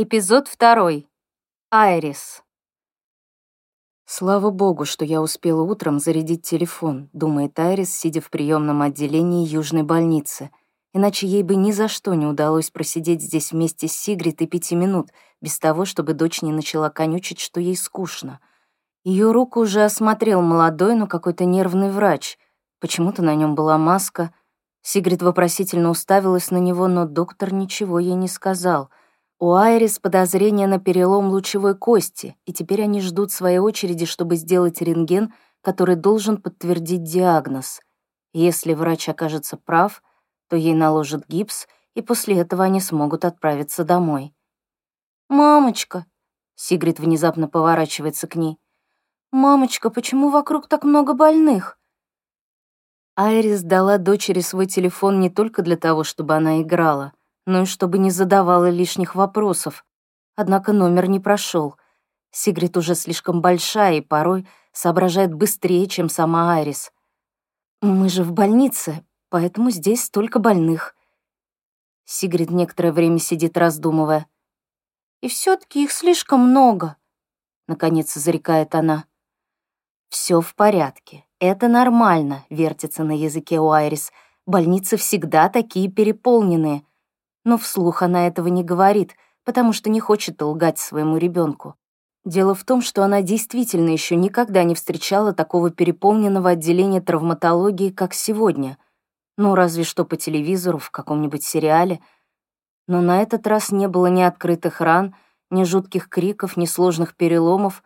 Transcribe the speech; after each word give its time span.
Эпизод 0.00 0.46
второй. 0.46 1.08
Айрис. 1.72 2.44
Слава 4.06 4.50
богу, 4.50 4.84
что 4.84 5.04
я 5.04 5.20
успела 5.20 5.62
утром 5.62 5.98
зарядить 5.98 6.44
телефон, 6.44 7.10
думает 7.12 7.58
Айрис, 7.58 7.92
сидя 7.98 8.20
в 8.20 8.30
приемном 8.30 8.82
отделении 8.82 9.44
Южной 9.44 9.82
больницы. 9.82 10.52
Иначе 10.94 11.26
ей 11.26 11.42
бы 11.42 11.56
ни 11.56 11.72
за 11.72 11.88
что 11.88 12.14
не 12.14 12.26
удалось 12.26 12.70
просидеть 12.70 13.22
здесь 13.22 13.50
вместе 13.50 13.88
с 13.88 13.92
Сигрид 13.92 14.40
и 14.40 14.46
пяти 14.46 14.76
минут, 14.76 15.08
без 15.40 15.58
того, 15.58 15.84
чтобы 15.84 16.12
дочь 16.12 16.42
не 16.42 16.52
начала 16.52 16.90
конючить, 16.90 17.40
что 17.40 17.58
ей 17.58 17.76
скучно. 17.76 18.38
Ее 19.02 19.32
руку 19.32 19.58
уже 19.58 19.82
осмотрел 19.82 20.42
молодой, 20.42 20.94
но 20.94 21.08
какой-то 21.08 21.44
нервный 21.44 21.90
врач. 21.90 22.38
Почему-то 22.78 23.22
на 23.22 23.34
нем 23.34 23.56
была 23.56 23.78
маска. 23.78 24.32
Сигрид 24.80 25.22
вопросительно 25.22 25.90
уставилась 25.90 26.52
на 26.52 26.58
него, 26.58 26.86
но 26.86 27.04
доктор 27.04 27.52
ничего 27.52 27.98
ей 27.98 28.14
не 28.14 28.28
сказал— 28.28 28.90
у 29.40 29.52
Айрис 29.52 30.00
подозрение 30.00 30.66
на 30.66 30.80
перелом 30.80 31.28
лучевой 31.28 31.76
кости, 31.76 32.36
и 32.44 32.52
теперь 32.52 32.82
они 32.82 33.00
ждут 33.00 33.30
своей 33.30 33.58
очереди, 33.58 34.04
чтобы 34.04 34.34
сделать 34.34 34.82
рентген, 34.82 35.32
который 35.60 35.94
должен 35.94 36.42
подтвердить 36.42 37.04
диагноз. 37.04 37.80
Если 38.32 38.74
врач 38.74 39.08
окажется 39.08 39.56
прав, 39.56 40.02
то 40.48 40.56
ей 40.56 40.74
наложат 40.74 41.28
гипс, 41.28 41.68
и 41.94 42.02
после 42.02 42.38
этого 42.38 42.64
они 42.64 42.80
смогут 42.80 43.24
отправиться 43.24 43.84
домой. 43.84 44.34
«Мамочка!»— 45.28 46.06
Сигрид 46.56 46.98
внезапно 46.98 47.46
поворачивается 47.46 48.26
к 48.26 48.34
ней. 48.34 48.58
«Мамочка, 49.30 49.90
почему 49.90 50.30
вокруг 50.30 50.66
так 50.66 50.82
много 50.82 51.14
больных?» 51.14 51.78
Айрис 53.14 53.62
дала 53.62 53.98
дочери 53.98 54.40
свой 54.40 54.66
телефон 54.66 55.20
не 55.20 55.30
только 55.30 55.62
для 55.62 55.76
того, 55.76 56.02
чтобы 56.02 56.34
она 56.34 56.60
играла 56.60 57.12
но 57.48 57.62
и 57.62 57.64
чтобы 57.64 57.96
не 57.96 58.10
задавала 58.10 58.68
лишних 58.68 59.14
вопросов. 59.14 59.86
Однако 60.36 60.74
номер 60.74 61.08
не 61.08 61.18
прошел. 61.18 61.76
Сигрид 62.30 62.76
уже 62.76 62.94
слишком 62.94 63.40
большая 63.40 63.96
и 63.96 64.00
порой 64.02 64.46
соображает 64.72 65.32
быстрее, 65.32 65.86
чем 65.86 66.10
сама 66.10 66.52
Айрис. 66.56 66.92
«Мы 67.80 68.10
же 68.10 68.22
в 68.22 68.32
больнице, 68.32 69.02
поэтому 69.30 69.70
здесь 69.70 70.04
столько 70.04 70.38
больных». 70.38 70.94
Сигрид 72.04 72.50
некоторое 72.50 72.92
время 72.92 73.18
сидит, 73.18 73.56
раздумывая. 73.56 74.26
«И 75.22 75.28
все 75.28 75.56
таки 75.56 75.84
их 75.84 75.90
слишком 75.90 76.40
много»,— 76.40 76.96
наконец 77.66 78.12
зарекает 78.12 78.74
она. 78.74 79.06
Все 80.10 80.42
в 80.42 80.54
порядке, 80.54 81.24
это 81.38 81.66
нормально»,— 81.66 82.44
вертится 82.50 83.04
на 83.04 83.16
языке 83.16 83.58
у 83.58 83.70
Айрис. 83.70 84.12
«Больницы 84.44 84.98
всегда 84.98 85.48
такие 85.48 85.90
переполненные 85.90 86.84
но 87.48 87.56
вслух 87.56 88.02
она 88.02 88.26
этого 88.26 88.48
не 88.48 88.62
говорит, 88.62 89.16
потому 89.42 89.72
что 89.72 89.88
не 89.88 90.00
хочет 90.00 90.42
лгать 90.42 90.78
своему 90.78 91.16
ребенку. 91.16 91.76
Дело 92.26 92.54
в 92.54 92.62
том, 92.62 92.82
что 92.82 93.02
она 93.02 93.22
действительно 93.22 93.88
еще 93.88 94.16
никогда 94.16 94.64
не 94.64 94.74
встречала 94.74 95.32
такого 95.32 95.70
переполненного 95.70 96.50
отделения 96.50 97.00
травматологии, 97.00 97.88
как 97.88 98.12
сегодня. 98.12 98.76
Ну, 99.38 99.54
разве 99.54 99.84
что 99.84 100.04
по 100.04 100.18
телевизору, 100.18 100.76
в 100.76 100.90
каком-нибудь 100.90 101.42
сериале. 101.42 102.00
Но 102.86 103.00
на 103.00 103.22
этот 103.22 103.46
раз 103.46 103.72
не 103.72 103.88
было 103.88 104.08
ни 104.08 104.20
открытых 104.20 104.82
ран, 104.82 105.14
ни 105.48 105.64
жутких 105.64 106.10
криков, 106.10 106.58
ни 106.58 106.66
сложных 106.66 107.16
переломов. 107.16 107.82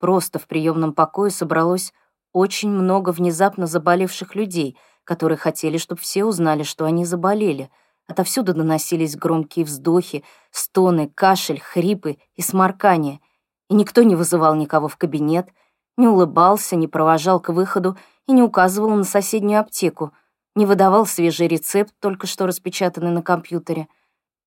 Просто 0.00 0.38
в 0.38 0.46
приемном 0.46 0.92
покое 0.92 1.30
собралось 1.30 1.94
очень 2.34 2.68
много 2.68 3.08
внезапно 3.08 3.66
заболевших 3.66 4.34
людей, 4.34 4.76
которые 5.04 5.38
хотели, 5.38 5.78
чтобы 5.78 6.02
все 6.02 6.26
узнали, 6.26 6.62
что 6.62 6.84
они 6.84 7.06
заболели— 7.06 7.70
Отовсюду 8.08 8.52
доносились 8.52 9.16
громкие 9.16 9.64
вздохи, 9.64 10.24
стоны, 10.50 11.08
кашель, 11.08 11.60
хрипы 11.60 12.18
и 12.34 12.42
сморкания. 12.42 13.20
И 13.68 13.74
никто 13.74 14.02
не 14.02 14.16
вызывал 14.16 14.54
никого 14.54 14.88
в 14.88 14.96
кабинет, 14.96 15.48
не 15.96 16.08
улыбался, 16.08 16.76
не 16.76 16.88
провожал 16.88 17.40
к 17.40 17.50
выходу 17.50 17.96
и 18.26 18.32
не 18.32 18.42
указывал 18.42 18.90
на 18.90 19.04
соседнюю 19.04 19.60
аптеку, 19.60 20.12
не 20.54 20.66
выдавал 20.66 21.06
свежий 21.06 21.48
рецепт, 21.48 21.94
только 22.00 22.26
что 22.26 22.46
распечатанный 22.46 23.10
на 23.10 23.22
компьютере. 23.22 23.88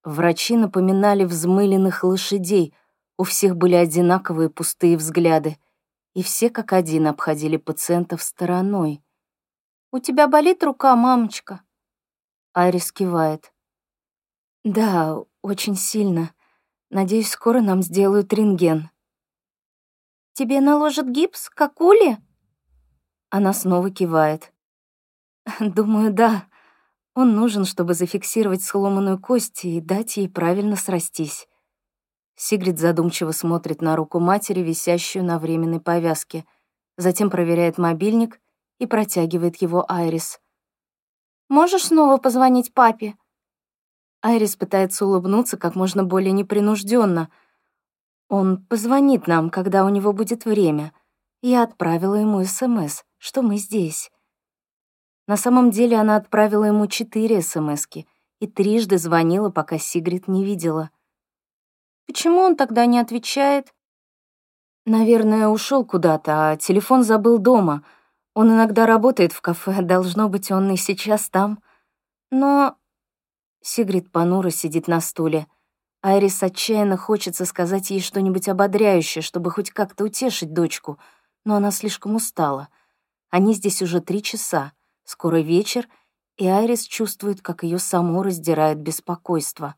Врачи 0.03 0.55
напоминали 0.55 1.23
взмыленных 1.23 2.03
лошадей, 2.03 2.75
у 3.17 3.23
всех 3.23 3.55
были 3.55 3.75
одинаковые 3.75 4.49
пустые 4.49 4.97
взгляды, 4.97 5.57
и 6.13 6.21
все 6.21 6.49
как 6.49 6.73
один 6.73 7.07
обходили 7.07 7.57
пациентов 7.57 8.21
стороной. 8.21 9.01
«У 9.91 9.99
тебя 9.99 10.27
болит 10.27 10.63
рука, 10.63 10.95
мамочка?» 10.95 11.61
Айрис 12.53 12.91
кивает. 12.91 13.51
«Да, 14.65 15.19
очень 15.43 15.75
сильно. 15.75 16.33
Надеюсь, 16.89 17.29
скоро 17.29 17.61
нам 17.61 17.83
сделают 17.83 18.33
рентген». 18.33 18.89
«Тебе 20.33 20.59
наложат 20.59 21.07
гипс, 21.07 21.49
как 21.49 21.79
Ули?» 21.79 22.17
Она 23.29 23.53
снова 23.53 23.91
кивает. 23.91 24.51
«Думаю, 25.59 26.11
да. 26.11 26.47
Он 27.13 27.35
нужен, 27.35 27.63
чтобы 27.63 27.93
зафиксировать 27.93 28.63
сломанную 28.63 29.21
кость 29.21 29.63
и 29.63 29.79
дать 29.79 30.17
ей 30.17 30.27
правильно 30.27 30.75
срастись». 30.75 31.47
Сигрид 32.35 32.79
задумчиво 32.79 33.31
смотрит 33.31 33.81
на 33.81 33.95
руку 33.95 34.19
матери, 34.19 34.61
висящую 34.61 35.23
на 35.23 35.37
временной 35.37 35.79
повязке, 35.79 36.43
затем 36.97 37.29
проверяет 37.29 37.77
мобильник 37.77 38.41
и 38.79 38.87
протягивает 38.87 39.57
его 39.61 39.85
Айрис. 39.87 40.41
Можешь 41.49 41.85
снова 41.85 42.17
позвонить 42.17 42.73
папе?» 42.73 43.15
Айрис 44.25 44.55
пытается 44.55 45.05
улыбнуться 45.05 45.57
как 45.57 45.75
можно 45.75 46.03
более 46.03 46.31
непринужденно. 46.31 47.29
Он 48.27 48.65
позвонит 48.65 49.27
нам, 49.27 49.49
когда 49.49 49.85
у 49.85 49.89
него 49.89 50.13
будет 50.13 50.45
время. 50.45 50.93
Я 51.41 51.61
отправила 51.63 52.15
ему 52.15 52.43
СМС, 52.43 53.03
что 53.17 53.41
мы 53.43 53.57
здесь. 53.57 54.11
На 55.27 55.37
самом 55.37 55.69
деле 55.69 55.97
она 55.97 56.15
отправила 56.15 56.63
ему 56.63 56.87
четыре 56.87 57.41
СМСки 57.41 58.07
и 58.39 58.47
трижды 58.47 58.97
звонила, 58.97 59.49
пока 59.49 59.77
Сигрид 59.77 60.27
не 60.27 60.43
видела. 60.43 60.89
Почему 62.07 62.39
он 62.39 62.55
тогда 62.55 62.87
не 62.87 62.99
отвечает? 62.99 63.73
Наверное, 64.85 65.49
ушел 65.49 65.85
куда-то, 65.85 66.51
а 66.51 66.57
телефон 66.57 67.03
забыл 67.03 67.37
дома— 67.37 67.83
он 68.35 68.51
иногда 68.51 68.85
работает 68.85 69.31
в 69.31 69.41
кафе, 69.41 69.81
должно 69.81 70.27
быть, 70.27 70.51
он 70.51 70.69
и 70.69 70.77
сейчас 70.77 71.29
там. 71.29 71.63
Но... 72.29 72.75
Сигрид 73.67 74.11
понуро 74.11 74.51
сидит 74.51 74.87
на 74.87 75.01
стуле. 75.01 75.47
Айрис 76.03 76.43
отчаянно 76.43 76.97
хочется 76.97 77.45
сказать 77.45 77.89
ей 77.89 77.99
что-нибудь 77.99 78.47
ободряющее, 78.47 79.23
чтобы 79.23 79.49
хоть 79.49 79.71
как-то 79.71 80.03
утешить 80.03 80.53
дочку, 80.53 80.99
но 81.45 81.55
она 81.55 81.71
слишком 81.71 82.13
устала. 82.13 82.69
Они 83.31 83.55
здесь 83.55 83.81
уже 83.81 84.01
три 84.01 84.21
часа, 84.21 84.73
скоро 85.03 85.37
вечер, 85.37 85.87
и 86.37 86.45
Айрис 86.45 86.83
чувствует, 86.83 87.41
как 87.41 87.63
ее 87.63 87.79
само 87.79 88.21
раздирает 88.21 88.77
беспокойство. 88.77 89.73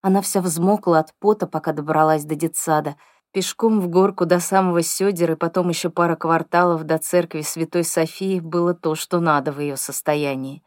Она 0.00 0.22
вся 0.22 0.40
взмокла 0.40 1.00
от 1.00 1.12
пота, 1.18 1.46
пока 1.46 1.74
добралась 1.74 2.24
до 2.24 2.34
детсада— 2.34 2.96
Пешком 3.32 3.80
в 3.80 3.88
горку 3.88 4.24
до 4.24 4.40
самого 4.40 4.80
Сёдера 4.80 5.34
и 5.34 5.36
потом 5.36 5.68
еще 5.68 5.90
пара 5.90 6.16
кварталов 6.16 6.84
до 6.84 6.96
церкви 6.96 7.42
Святой 7.42 7.84
Софии 7.84 8.40
было 8.40 8.72
то, 8.72 8.94
что 8.94 9.20
надо 9.20 9.52
в 9.52 9.60
ее 9.60 9.76
состоянии. 9.76 10.62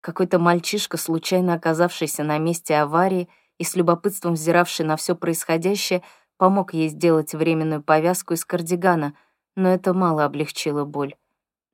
Какой-то 0.00 0.38
мальчишка, 0.38 0.96
случайно 0.96 1.54
оказавшийся 1.54 2.24
на 2.24 2.38
месте 2.38 2.76
аварии 2.76 3.28
и 3.58 3.64
с 3.64 3.76
любопытством 3.76 4.34
взиравший 4.34 4.86
на 4.86 4.96
все 4.96 5.14
происходящее, 5.14 6.02
помог 6.36 6.72
ей 6.72 6.88
сделать 6.88 7.34
временную 7.34 7.82
повязку 7.82 8.34
из 8.34 8.44
кардигана, 8.44 9.14
но 9.56 9.68
это 9.68 9.92
мало 9.92 10.24
облегчило 10.24 10.84
боль. 10.84 11.14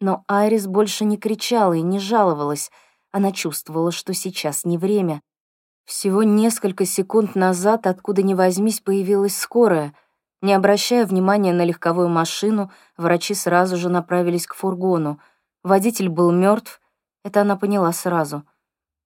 Но 0.00 0.24
Айрис 0.28 0.66
больше 0.66 1.04
не 1.04 1.16
кричала 1.16 1.74
и 1.74 1.82
не 1.82 1.98
жаловалась, 1.98 2.70
она 3.12 3.32
чувствовала, 3.32 3.92
что 3.92 4.12
сейчас 4.12 4.64
не 4.64 4.76
время. 4.76 5.22
Всего 5.84 6.22
несколько 6.24 6.84
секунд 6.84 7.36
назад, 7.36 7.86
откуда 7.86 8.22
ни 8.22 8.34
возьмись, 8.34 8.80
появилась 8.80 9.36
скорая— 9.36 9.94
не 10.42 10.52
обращая 10.52 11.06
внимания 11.06 11.52
на 11.52 11.64
легковую 11.64 12.08
машину, 12.08 12.70
врачи 12.96 13.34
сразу 13.34 13.76
же 13.76 13.88
направились 13.88 14.46
к 14.46 14.54
фургону. 14.54 15.20
Водитель 15.62 16.08
был 16.08 16.30
мертв, 16.30 16.80
это 17.26 17.42
она 17.42 17.56
поняла 17.56 17.92
сразу. 17.92 18.44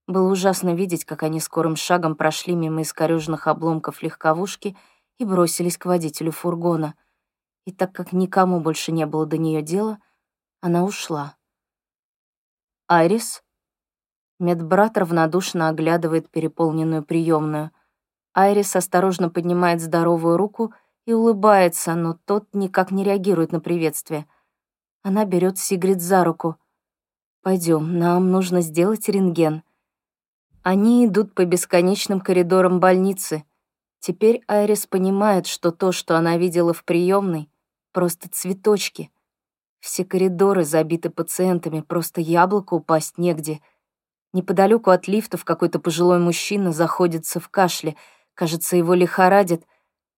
Было 0.07 0.31
ужасно 0.31 0.75
видеть, 0.75 1.05
как 1.05 1.23
они 1.23 1.41
скорым 1.41 1.77
шагом 1.77 2.15
прошли 2.15 2.55
мимо 2.55 2.83
искорёженных 2.83 3.47
обломков 3.47 4.03
легковушки 4.03 4.77
и 5.19 5.25
бросились 5.25 5.79
к 5.79 5.87
водителю 5.87 6.33
фургона. 6.33 6.95
И 7.65 7.73
так 7.73 7.93
как 7.93 8.13
никому 8.13 8.61
больше 8.61 8.93
не 8.93 9.07
было 9.07 9.27
до 9.27 9.39
нее 9.39 9.63
дела, 9.63 9.99
она 10.61 10.85
ушла. 10.85 11.37
«Айрис?» 12.89 13.43
Медбрат 14.39 14.99
равнодушно 14.99 15.69
оглядывает 15.69 16.31
переполненную 16.31 17.05
приемную. 17.05 17.71
Айрис 18.35 18.75
осторожно 18.77 19.31
поднимает 19.31 19.81
здоровую 19.81 20.37
руку— 20.37 20.75
и 21.07 21.13
улыбается, 21.13 21.95
но 21.95 22.19
тот 22.25 22.47
никак 22.53 22.91
не 22.91 23.05
реагирует 23.05 23.53
на 23.53 23.61
приветствие. 23.61 24.27
Она 25.03 25.25
берет 25.25 25.59
Сигрид 25.59 26.01
за 26.01 26.25
руку. 26.25 26.57
Пойдем, 27.43 27.99
нам 27.99 28.31
нужно 28.31 28.61
сделать 28.61 29.09
рентген. 29.09 29.63
Они 30.63 31.07
идут 31.07 31.35
по 31.35 31.47
бесконечным 31.47 32.21
коридорам 32.21 32.81
больницы. 32.81 33.45
Теперь 33.99 34.43
Айрис 34.47 34.87
понимает, 34.87 35.47
что 35.47 35.71
то, 35.71 35.91
что 35.91 36.19
она 36.19 36.37
видела 36.37 36.75
в 36.75 36.85
приемной, 36.85 37.49
просто 37.93 38.29
цветочки. 38.29 39.11
Все 39.81 40.05
коридоры 40.05 40.65
забиты 40.65 41.09
пациентами, 41.09 41.81
просто 41.81 42.21
яблоко 42.21 42.75
упасть 42.75 43.17
негде. 43.17 43.61
Неподалеку 44.35 44.91
от 44.91 45.09
лифтов 45.09 45.47
какой-то 45.47 45.79
пожилой 45.79 46.19
мужчина 46.19 46.73
заходится 46.73 47.41
в 47.41 47.49
кашле, 47.49 47.97
кажется, 48.35 48.77
его 48.77 48.93
лихорадит. 48.93 49.67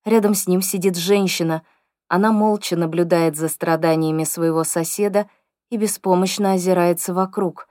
Рядом 0.04 0.34
с 0.34 0.48
ним 0.48 0.60
сидит 0.60 0.96
женщина. 0.96 1.62
Она 2.08 2.32
молча 2.32 2.76
наблюдает 2.76 3.36
за 3.36 3.48
страданиями 3.48 4.24
своего 4.24 4.64
соседа 4.64 5.28
и 5.72 5.78
беспомощно 5.78 6.52
озирается 6.52 7.14
вокруг. 7.14 7.66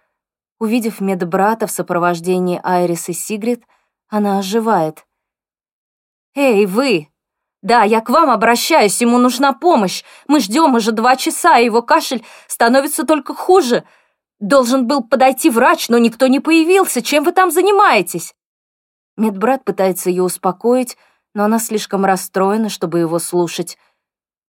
Увидев 0.59 1.01
медбрата 1.01 1.67
в 1.67 1.71
сопровождении 1.71 2.59
Айрис 2.63 3.09
и 3.09 3.13
Сигрид, 3.13 3.63
она 4.09 4.39
оживает. 4.39 5.05
«Эй, 6.33 6.65
вы! 6.65 7.09
Да, 7.61 7.83
я 7.83 8.01
к 8.01 8.09
вам 8.09 8.31
обращаюсь, 8.31 8.99
ему 9.01 9.19
нужна 9.19 9.53
помощь. 9.53 10.03
Мы 10.27 10.39
ждем 10.39 10.73
уже 10.73 10.91
два 10.93 11.15
часа, 11.15 11.59
и 11.59 11.65
его 11.65 11.83
кашель 11.83 12.25
становится 12.47 13.05
только 13.05 13.35
хуже. 13.35 13.83
Должен 14.39 14.87
был 14.87 15.03
подойти 15.03 15.51
врач, 15.51 15.87
но 15.87 15.99
никто 15.99 16.25
не 16.25 16.39
появился. 16.39 17.03
Чем 17.03 17.23
вы 17.23 17.33
там 17.33 17.51
занимаетесь?» 17.51 18.33
Медбрат 19.15 19.63
пытается 19.63 20.09
ее 20.09 20.23
успокоить, 20.23 20.97
но 21.35 21.43
она 21.43 21.59
слишком 21.59 22.03
расстроена, 22.03 22.69
чтобы 22.69 22.97
его 22.97 23.19
слушать. 23.19 23.77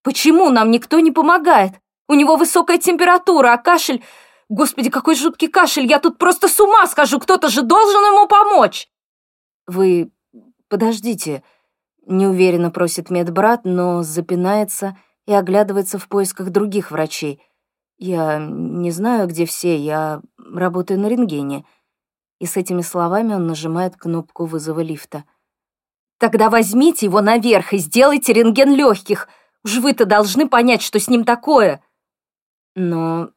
«Почему 0.02 0.48
нам 0.48 0.70
никто 0.70 1.00
не 1.00 1.10
помогает? 1.10 1.81
У 2.12 2.14
него 2.14 2.36
высокая 2.36 2.76
температура, 2.76 3.54
а 3.54 3.56
кашель... 3.56 4.04
Господи, 4.50 4.90
какой 4.90 5.14
жуткий 5.14 5.48
кашель! 5.48 5.86
Я 5.86 5.98
тут 5.98 6.18
просто 6.18 6.46
с 6.46 6.60
ума 6.60 6.86
схожу! 6.86 7.18
Кто-то 7.18 7.48
же 7.48 7.62
должен 7.62 8.02
ему 8.02 8.28
помочь!» 8.28 8.86
«Вы... 9.66 10.12
подождите...» 10.68 11.42
Неуверенно 12.04 12.70
просит 12.70 13.08
медбрат, 13.08 13.62
но 13.64 14.02
запинается 14.02 14.94
и 15.24 15.32
оглядывается 15.32 15.98
в 15.98 16.06
поисках 16.06 16.50
других 16.50 16.90
врачей. 16.90 17.40
«Я 17.96 18.38
не 18.38 18.90
знаю, 18.90 19.26
где 19.26 19.46
все, 19.46 19.78
я 19.78 20.20
работаю 20.36 21.00
на 21.00 21.06
рентгене». 21.06 21.64
И 22.40 22.44
с 22.44 22.58
этими 22.58 22.82
словами 22.82 23.32
он 23.32 23.46
нажимает 23.46 23.96
кнопку 23.96 24.44
вызова 24.44 24.80
лифта. 24.80 25.24
«Тогда 26.18 26.50
возьмите 26.50 27.06
его 27.06 27.22
наверх 27.22 27.72
и 27.72 27.78
сделайте 27.78 28.34
рентген 28.34 28.74
легких. 28.74 29.28
Уж 29.64 29.78
вы-то 29.78 30.04
должны 30.04 30.46
понять, 30.46 30.82
что 30.82 31.00
с 31.00 31.08
ним 31.08 31.24
такое». 31.24 31.82
«Но 32.74 33.30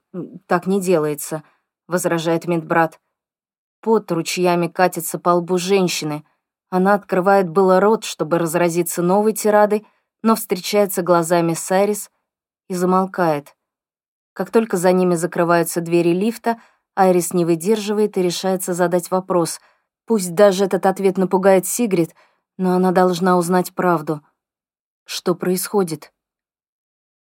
так 0.48 0.68
не 0.68 0.80
делается»,— 0.82 1.44
возражает 1.88 2.46
медбрат. 2.46 3.00
Пот 3.82 4.12
ручьями 4.12 4.68
катится 4.68 5.20
по 5.20 5.30
лбу 5.30 5.58
женщины— 5.58 6.24
она 6.70 6.96
открывает 6.96 7.50
было 7.50 7.80
рот, 7.80 8.04
чтобы 8.04 8.38
разразиться 8.38 9.02
новой 9.02 9.34
тирадой, 9.34 9.88
но 10.24 10.36
встречается 10.36 11.04
глазами 11.04 11.54
с 11.54 11.72
Айрис 11.72 12.10
и 12.68 12.74
замолкает. 12.74 13.56
Как 14.34 14.52
только 14.52 14.78
за 14.78 14.92
ними 14.92 15.16
закрываются 15.16 15.82
двери 15.82 16.14
лифта, 16.14 16.60
Айрис 16.96 17.34
не 17.34 17.46
выдерживает 17.46 18.18
и 18.18 18.22
решается 18.22 18.74
задать 18.74 19.12
вопрос. 19.12 19.62
Пусть 20.06 20.34
даже 20.34 20.66
этот 20.66 20.86
ответ 20.86 21.18
напугает 21.18 21.66
Сигрид, 21.66 22.14
но 22.58 22.74
она 22.74 22.92
должна 22.92 23.38
узнать 23.38 23.74
правду. 23.74 24.22
Что 25.06 25.36
происходит? 25.36 26.12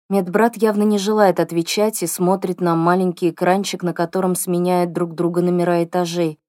Медбрат 0.10 0.56
явно 0.58 0.84
не 0.84 0.98
желает 1.00 1.40
отвечать 1.40 2.04
и 2.04 2.08
смотрит 2.08 2.62
на 2.62 2.76
маленький 2.76 3.32
экранчик, 3.32 3.82
на 3.82 3.94
котором 3.94 4.36
сменяют 4.36 4.94
друг 4.94 5.16
друга 5.16 5.42
номера 5.42 5.84
этажей. 5.84 6.40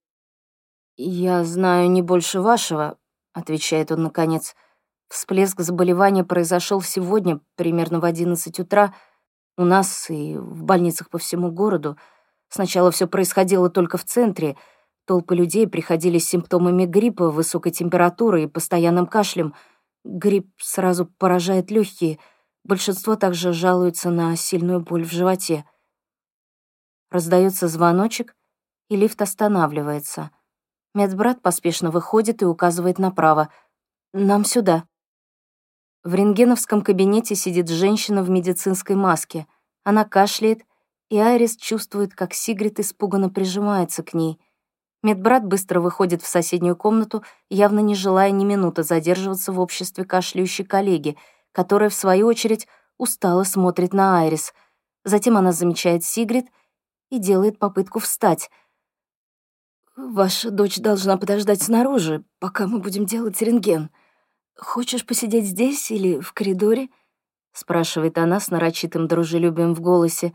«Я 0.96 1.44
знаю 1.44 1.90
не 1.90 2.02
больше 2.02 2.40
вашего»,— 2.40 2.98
отвечает 3.32 3.92
он 3.92 4.02
наконец. 4.02 4.54
«Всплеск 5.08 5.60
заболевания 5.60 6.24
произошел 6.24 6.82
сегодня, 6.82 7.40
примерно 7.54 8.00
в 8.00 8.04
одиннадцать 8.04 8.60
утра, 8.60 8.92
у 9.58 9.64
нас 9.64 10.10
и 10.10 10.36
в 10.36 10.64
больницах 10.64 11.08
по 11.08 11.16
всему 11.16 11.50
городу. 11.50 11.96
Сначала 12.48 12.90
все 12.90 13.06
происходило 13.06 13.70
только 13.70 13.96
в 13.96 14.04
центре. 14.04 14.56
Толпы 15.06 15.34
людей 15.34 15.66
приходили 15.66 16.18
с 16.18 16.28
симптомами 16.28 16.84
гриппа, 16.84 17.30
высокой 17.30 17.72
температурой 17.72 18.44
и 18.44 18.48
постоянным 18.48 19.06
кашлем. 19.06 19.54
Грипп 20.04 20.48
сразу 20.58 21.06
поражает 21.06 21.70
легкие. 21.70 22.18
Большинство 22.66 23.14
также 23.14 23.52
жалуются 23.52 24.10
на 24.10 24.34
сильную 24.34 24.80
боль 24.80 25.04
в 25.04 25.12
животе. 25.12 25.64
Раздается 27.12 27.68
звоночек, 27.68 28.34
и 28.88 28.96
лифт 28.96 29.22
останавливается. 29.22 30.32
Медбрат 30.92 31.42
поспешно 31.42 31.92
выходит 31.92 32.42
и 32.42 32.44
указывает 32.44 32.98
направо. 32.98 33.50
«Нам 34.12 34.44
сюда». 34.44 34.82
В 36.02 36.12
рентгеновском 36.12 36.82
кабинете 36.82 37.36
сидит 37.36 37.68
женщина 37.68 38.24
в 38.24 38.30
медицинской 38.30 38.96
маске. 38.96 39.46
Она 39.84 40.04
кашляет, 40.04 40.62
и 41.08 41.18
Айрис 41.18 41.54
чувствует, 41.54 42.16
как 42.16 42.34
Сигрид 42.34 42.80
испуганно 42.80 43.30
прижимается 43.30 44.02
к 44.02 44.12
ней. 44.12 44.40
Медбрат 45.04 45.44
быстро 45.44 45.80
выходит 45.80 46.20
в 46.20 46.26
соседнюю 46.26 46.74
комнату, 46.74 47.22
явно 47.48 47.78
не 47.78 47.94
желая 47.94 48.32
ни 48.32 48.44
минуты 48.44 48.82
задерживаться 48.82 49.52
в 49.52 49.60
обществе 49.60 50.04
кашляющей 50.04 50.64
коллеги, 50.64 51.16
которая, 51.56 51.88
в 51.88 51.94
свою 51.94 52.26
очередь, 52.26 52.68
устало 52.98 53.44
смотрит 53.44 53.94
на 53.94 54.20
Айрис. 54.20 54.52
Затем 55.04 55.38
она 55.38 55.52
замечает 55.52 56.04
Сигрид 56.04 56.46
и 57.08 57.18
делает 57.18 57.58
попытку 57.58 57.98
встать— 57.98 58.50
«Ваша 59.96 60.50
дочь 60.50 60.76
должна 60.76 61.16
подождать 61.16 61.62
снаружи, 61.62 62.22
пока 62.38 62.66
мы 62.66 62.80
будем 62.80 63.06
делать 63.06 63.40
рентген. 63.40 63.88
Хочешь 64.54 65.06
посидеть 65.06 65.46
здесь 65.46 65.90
или 65.90 66.20
в 66.20 66.34
коридоре?» 66.34 66.90
спрашивает 67.54 68.18
она 68.18 68.38
с 68.38 68.50
нарочитым 68.50 69.08
дружелюбием 69.08 69.74
в 69.74 69.80
голосе, 69.80 70.34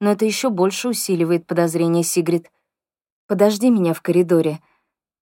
но 0.00 0.12
это 0.12 0.24
еще 0.24 0.48
больше 0.48 0.88
усиливает 0.88 1.46
подозрение 1.46 2.04
Сигрид. 2.04 2.50
«Подожди 3.26 3.68
меня 3.68 3.92
в 3.92 4.00
коридоре. 4.00 4.60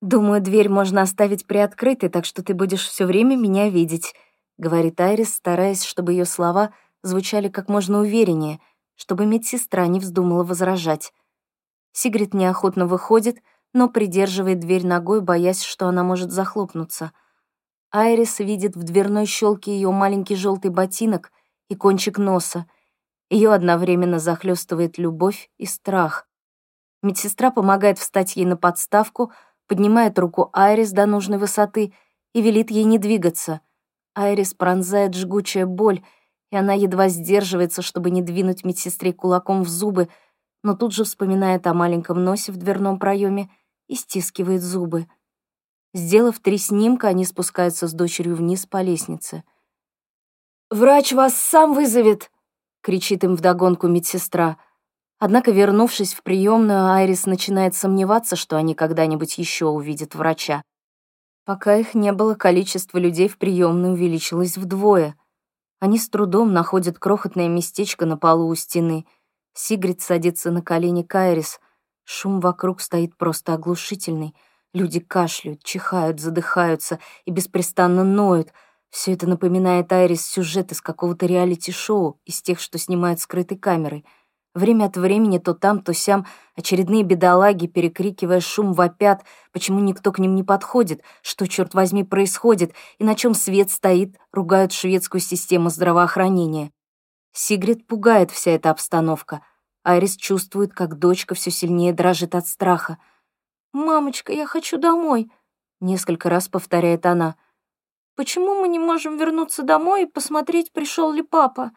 Думаю, 0.00 0.40
дверь 0.40 0.68
можно 0.68 1.02
оставить 1.02 1.48
приоткрытой, 1.48 2.10
так 2.10 2.24
что 2.24 2.44
ты 2.44 2.54
будешь 2.54 2.86
все 2.86 3.06
время 3.06 3.34
меня 3.34 3.68
видеть»,— 3.70 4.14
говорит 4.60 5.00
Айрис, 5.00 5.34
стараясь, 5.34 5.82
чтобы 5.82 6.12
ее 6.12 6.26
слова 6.26 6.72
звучали 7.02 7.48
как 7.48 7.68
можно 7.68 8.00
увереннее, 8.00 8.60
чтобы 8.94 9.24
медсестра 9.24 9.86
не 9.86 9.98
вздумала 9.98 10.44
возражать. 10.44 11.12
Сигрид 11.92 12.34
неохотно 12.34 12.86
выходит, 12.86 13.38
но 13.72 13.88
придерживает 13.88 14.60
дверь 14.60 14.86
ногой, 14.86 15.22
боясь, 15.22 15.62
что 15.62 15.88
она 15.88 16.04
может 16.04 16.30
захлопнуться. 16.30 17.12
Айрис 17.90 18.38
видит 18.38 18.76
в 18.76 18.82
дверной 18.82 19.26
щелке 19.26 19.72
ее 19.72 19.90
маленький 19.90 20.36
желтый 20.36 20.70
ботинок 20.70 21.32
и 21.68 21.74
кончик 21.74 22.18
носа. 22.18 22.66
Ее 23.30 23.52
одновременно 23.52 24.18
захлестывает 24.18 24.98
любовь 24.98 25.50
и 25.56 25.64
страх. 25.64 26.28
Медсестра 27.02 27.50
помогает 27.50 27.98
встать 27.98 28.36
ей 28.36 28.44
на 28.44 28.56
подставку, 28.56 29.32
поднимает 29.66 30.18
руку 30.18 30.50
Айрис 30.52 30.90
до 30.90 31.06
нужной 31.06 31.38
высоты 31.38 31.94
и 32.34 32.42
велит 32.42 32.70
ей 32.70 32.84
не 32.84 32.98
двигаться. 32.98 33.62
Айрис 34.14 34.54
пронзает 34.54 35.14
жгучая 35.14 35.66
боль, 35.66 36.02
и 36.50 36.56
она 36.56 36.74
едва 36.74 37.08
сдерживается, 37.08 37.82
чтобы 37.82 38.10
не 38.10 38.22
двинуть 38.22 38.64
медсестре 38.64 39.12
кулаком 39.12 39.62
в 39.62 39.68
зубы, 39.68 40.08
но 40.62 40.74
тут 40.74 40.92
же 40.92 41.04
вспоминает 41.04 41.66
о 41.66 41.74
маленьком 41.74 42.22
носе 42.22 42.52
в 42.52 42.56
дверном 42.56 42.98
проеме 42.98 43.50
и 43.86 43.94
стискивает 43.94 44.62
зубы. 44.62 45.06
Сделав 45.94 46.38
три 46.38 46.58
снимка, 46.58 47.08
они 47.08 47.24
спускаются 47.24 47.88
с 47.88 47.92
дочерью 47.92 48.36
вниз 48.36 48.66
по 48.66 48.82
лестнице. 48.82 49.42
«Врач 50.70 51.12
вас 51.12 51.34
сам 51.34 51.74
вызовет!»— 51.74 52.30
кричит 52.82 53.24
им 53.24 53.34
вдогонку 53.34 53.88
медсестра. 53.88 54.56
Однако, 55.18 55.50
вернувшись 55.50 56.14
в 56.14 56.22
приемную, 56.22 56.86
Айрис 56.86 57.26
начинает 57.26 57.74
сомневаться, 57.74 58.36
что 58.36 58.56
они 58.56 58.74
когда-нибудь 58.74 59.36
еще 59.38 59.66
увидят 59.66 60.14
врача. 60.14 60.62
Пока 61.50 61.74
их 61.74 61.94
не 61.94 62.12
было, 62.12 62.36
количество 62.36 62.96
людей 62.98 63.26
в 63.26 63.36
приемной 63.36 63.94
увеличилось 63.94 64.56
вдвое. 64.56 65.16
Они 65.80 65.98
с 65.98 66.08
трудом 66.08 66.52
находят 66.52 67.00
крохотное 67.00 67.48
местечко 67.48 68.06
на 68.06 68.16
полу 68.16 68.46
у 68.46 68.54
стены. 68.54 69.04
Сигрид 69.52 70.00
садится 70.00 70.52
на 70.52 70.62
колени 70.62 71.02
Кайрис— 71.02 71.58
Шум 72.12 72.40
вокруг 72.40 72.80
стоит 72.80 73.16
просто 73.16 73.54
оглушительный. 73.54 74.34
Люди 74.72 74.98
кашляют, 74.98 75.62
чихают, 75.62 76.18
задыхаются 76.18 76.98
и 77.24 77.30
беспрестанно 77.30 78.02
ноют. 78.02 78.52
Все 78.90 79.12
это 79.12 79.28
напоминает 79.28 79.92
Айрис 79.92 80.26
сюжет 80.26 80.72
из 80.72 80.80
какого-то 80.80 81.26
реалити-шоу, 81.26 82.20
из 82.24 82.42
тех, 82.42 82.58
что 82.58 82.78
снимают 82.78 83.20
скрытой 83.20 83.58
камерой. 83.58 84.04
Время 84.54 84.86
от 84.86 84.96
времени 84.96 85.38
то 85.38 85.54
там, 85.54 85.80
то 85.80 85.94
сям 85.94 86.26
очередные 86.56 87.04
бедолаги, 87.04 87.66
перекрикивая 87.66 88.40
шум, 88.40 88.72
вопят, 88.72 89.24
почему 89.52 89.78
никто 89.80 90.10
к 90.10 90.18
ним 90.18 90.34
не 90.34 90.42
подходит, 90.42 91.02
что, 91.22 91.46
черт 91.46 91.74
возьми, 91.74 92.02
происходит 92.02 92.74
и 92.98 93.04
на 93.04 93.14
чем 93.14 93.34
свет 93.34 93.70
стоит, 93.70 94.16
ругают 94.32 94.72
шведскую 94.72 95.20
систему 95.20 95.70
здравоохранения. 95.70 96.72
Сигрид 97.32 97.86
пугает 97.86 98.30
вся 98.32 98.50
эта 98.50 98.70
обстановка— 98.70 99.42
Айрис 99.82 100.16
чувствует, 100.16 100.74
как 100.74 100.98
дочка 100.98 101.34
все 101.34 101.50
сильнее 101.50 101.92
дрожит 101.92 102.34
от 102.34 102.46
страха. 102.46 102.98
«Мамочка, 103.72 104.32
я 104.32 104.46
хочу 104.46 104.78
домой»,— 104.78 105.30
несколько 105.80 106.28
раз 106.28 106.48
повторяет 106.48 107.06
она. 107.06 107.36
Почему 108.14 108.60
мы 108.60 108.68
не 108.68 108.78
можем 108.78 109.16
вернуться 109.16 109.62
домой 109.62 110.02
и 110.02 110.06
посмотреть, 110.06 110.72
пришел 110.72 111.12
ли 111.12 111.22
папа?» 111.22 111.72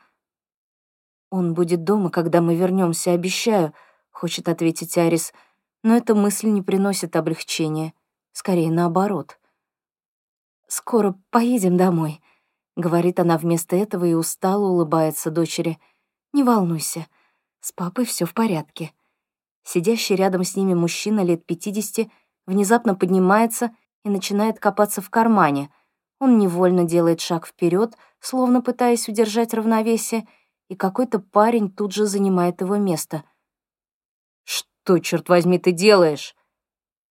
«Он 1.33 1.55
будет 1.55 1.83
дома, 1.83 2.11
когда 2.11 2.41
мы 2.41 2.53
вернемся, 2.53 3.11
обещаю»,— 3.11 3.73
хочет 4.11 4.47
ответить 4.47 4.95
Арис, 4.99 5.33
но 5.81 5.97
эта 5.97 6.13
мысль 6.13 6.49
не 6.49 6.61
приносит 6.61 7.15
облегчения, 7.15 7.95
скорее 8.33 8.69
наоборот. 8.69 9.39
«Скоро 10.67 11.19
поедем 11.31 11.75
домой»,— 11.75 12.21
говорит 12.75 13.19
она 13.19 13.39
вместо 13.39 13.75
этого 13.75 14.05
и 14.05 14.13
устало 14.13 14.67
улыбается 14.67 15.31
дочери. 15.31 15.79
«Не 16.33 16.43
волнуйся, 16.43 17.07
с 17.61 17.71
папой 17.71 18.05
все 18.05 18.25
в 18.25 18.35
порядке». 18.35 18.93
Сидящий 19.63 20.15
рядом 20.15 20.43
с 20.43 20.55
ними 20.55 20.75
мужчина 20.75 21.21
лет 21.21 21.47
пятидесяти 21.47 22.11
внезапно 22.45 22.93
поднимается 22.93 23.75
и 24.05 24.09
начинает 24.09 24.59
копаться 24.59 25.01
в 25.01 25.09
кармане. 25.09 25.71
Он 26.19 26.37
невольно 26.37 26.83
делает 26.83 27.21
шаг 27.21 27.47
вперед, 27.47 27.97
словно 28.19 28.61
пытаясь 28.61 29.09
удержать 29.09 29.55
равновесие, 29.55 30.27
и 30.69 30.75
какой-то 30.75 31.19
парень 31.19 31.71
тут 31.71 31.93
же 31.93 32.05
занимает 32.05 32.61
его 32.61 32.77
место. 32.77 33.23
«Что, 34.43 34.99
черт 34.99 35.29
возьми, 35.29 35.59
ты 35.59 35.71
делаешь?» 35.71 36.35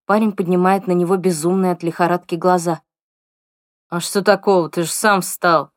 Парень 0.04 0.32
поднимает 0.32 0.86
на 0.86 0.92
него 0.92 1.16
безумные 1.16 1.72
от 1.72 1.82
лихорадки 1.82 2.34
глаза. 2.34 2.82
«А 3.88 4.00
что 4.00 4.22
такого? 4.22 4.68
Ты 4.68 4.82
же 4.82 4.90
сам 4.90 5.20
встал!» 5.20 5.70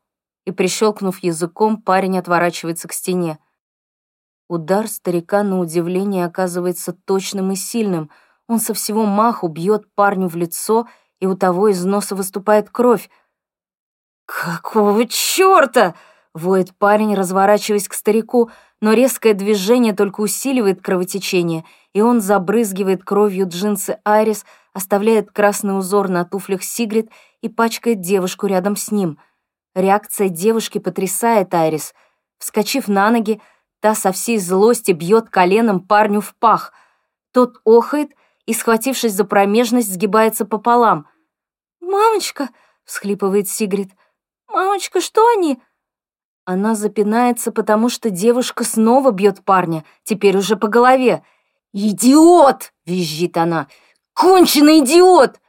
И, 0.44 0.50
прищелкнув 0.50 1.20
языком, 1.20 1.80
парень 1.80 2.18
отворачивается 2.18 2.88
к 2.88 2.92
стене. 2.92 3.38
Удар 4.48 4.88
старика 4.88 5.42
на 5.42 5.58
удивление 5.58 6.24
оказывается 6.24 6.92
точным 6.92 7.52
и 7.52 7.56
сильным. 7.56 8.10
Он 8.46 8.60
со 8.60 8.74
всего 8.74 9.04
маху 9.04 9.48
бьет 9.48 9.92
парню 9.94 10.28
в 10.28 10.36
лицо, 10.36 10.88
и 11.18 11.26
у 11.26 11.36
того 11.36 11.68
из 11.68 11.84
носа 11.84 12.14
выступает 12.14 12.70
кровь. 12.70 13.10
«Какого 14.24 15.06
чёрта?»— 15.06 15.94
воет 16.36 16.76
парень, 16.76 17.14
разворачиваясь 17.14 17.88
к 17.88 17.94
старику, 17.94 18.50
но 18.80 18.92
резкое 18.92 19.34
движение 19.34 19.92
только 19.94 20.20
усиливает 20.20 20.82
кровотечение, 20.82 21.64
и 21.92 22.00
он 22.00 22.20
забрызгивает 22.20 23.04
кровью 23.04 23.48
джинсы 23.48 23.98
Айрис, 24.04 24.44
оставляет 24.72 25.30
красный 25.30 25.78
узор 25.78 26.08
на 26.08 26.24
туфлях 26.24 26.62
Сигрид 26.62 27.10
и 27.40 27.48
пачкает 27.48 28.00
девушку 28.00 28.46
рядом 28.46 28.76
с 28.76 28.90
ним. 28.90 29.18
Реакция 29.74 30.28
девушки 30.28 30.78
потрясает 30.78 31.52
Айрис. 31.54 31.94
Вскочив 32.38 32.88
на 32.88 33.10
ноги, 33.10 33.40
Та 33.80 33.94
со 33.94 34.12
всей 34.12 34.38
злости 34.38 34.92
бьет 34.92 35.28
коленом 35.30 35.80
парню 35.80 36.20
в 36.20 36.34
пах. 36.34 36.72
Тот 37.32 37.60
охает 37.64 38.10
и, 38.46 38.52
схватившись 38.52 39.12
за 39.12 39.24
промежность, 39.24 39.92
сгибается 39.92 40.44
пополам. 40.44 41.06
«Мамочка!»— 41.80 42.48
всхлипывает 42.84 43.48
Сигрид. 43.48 43.90
«Мамочка, 44.48 45.00
что 45.00 45.28
они?» 45.28 45.62
Она 46.46 46.76
запинается, 46.76 47.50
потому 47.50 47.88
что 47.88 48.08
девушка 48.08 48.62
снова 48.62 49.10
бьет 49.10 49.44
парня, 49.44 49.84
теперь 50.04 50.36
уже 50.36 50.54
по 50.54 50.68
голове. 50.68 51.24
«Идиот!»— 51.72 52.72
визжит 52.86 53.36
она. 53.36 53.66
«Конченый 54.14 54.78
идиот!» 54.78 55.40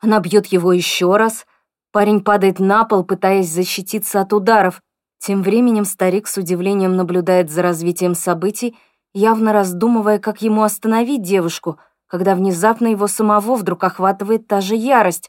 Она 0.00 0.20
бьет 0.20 0.46
его 0.46 0.72
еще 0.72 1.16
раз. 1.16 1.46
Парень 1.90 2.22
падает 2.22 2.60
на 2.60 2.84
пол, 2.84 3.02
пытаясь 3.02 3.50
защититься 3.50 4.20
от 4.20 4.32
ударов. 4.32 4.80
Тем 5.18 5.42
временем 5.42 5.84
старик 5.84 6.28
с 6.28 6.36
удивлением 6.36 6.94
наблюдает 6.94 7.50
за 7.50 7.62
развитием 7.62 8.14
событий, 8.14 8.78
явно 9.12 9.52
раздумывая, 9.52 10.20
как 10.20 10.42
ему 10.42 10.62
остановить 10.62 11.22
девушку, 11.22 11.80
когда 12.06 12.36
внезапно 12.36 12.86
его 12.86 13.08
самого 13.08 13.56
вдруг 13.56 13.82
охватывает 13.82 14.46
та 14.46 14.60
же 14.60 14.76
ярость. 14.76 15.28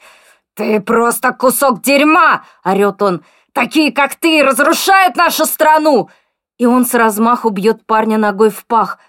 «Ты 0.53 0.79
просто 0.79 1.33
кусок 1.33 1.81
дерьма!»— 1.81 2.43
орёт 2.63 3.01
он. 3.01 3.23
«Такие, 3.57 3.91
как 3.91 4.13
ты, 4.13 4.43
разрушают 4.43 5.15
нашу 5.15 5.47
страну!» 5.47 6.11
И 6.59 6.67
он 6.67 6.85
с 6.85 6.93
размаху 6.93 7.49
бьет 7.49 7.87
парня 7.87 8.19
ногой 8.19 8.51
в 8.51 8.67
пах. 8.67 8.99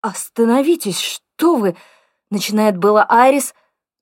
«Остановитесь, 0.00 1.00
что 1.00 1.56
вы!»— 1.56 1.76
начинает 2.30 2.76
было 2.76 3.04
Айрис, 3.08 3.52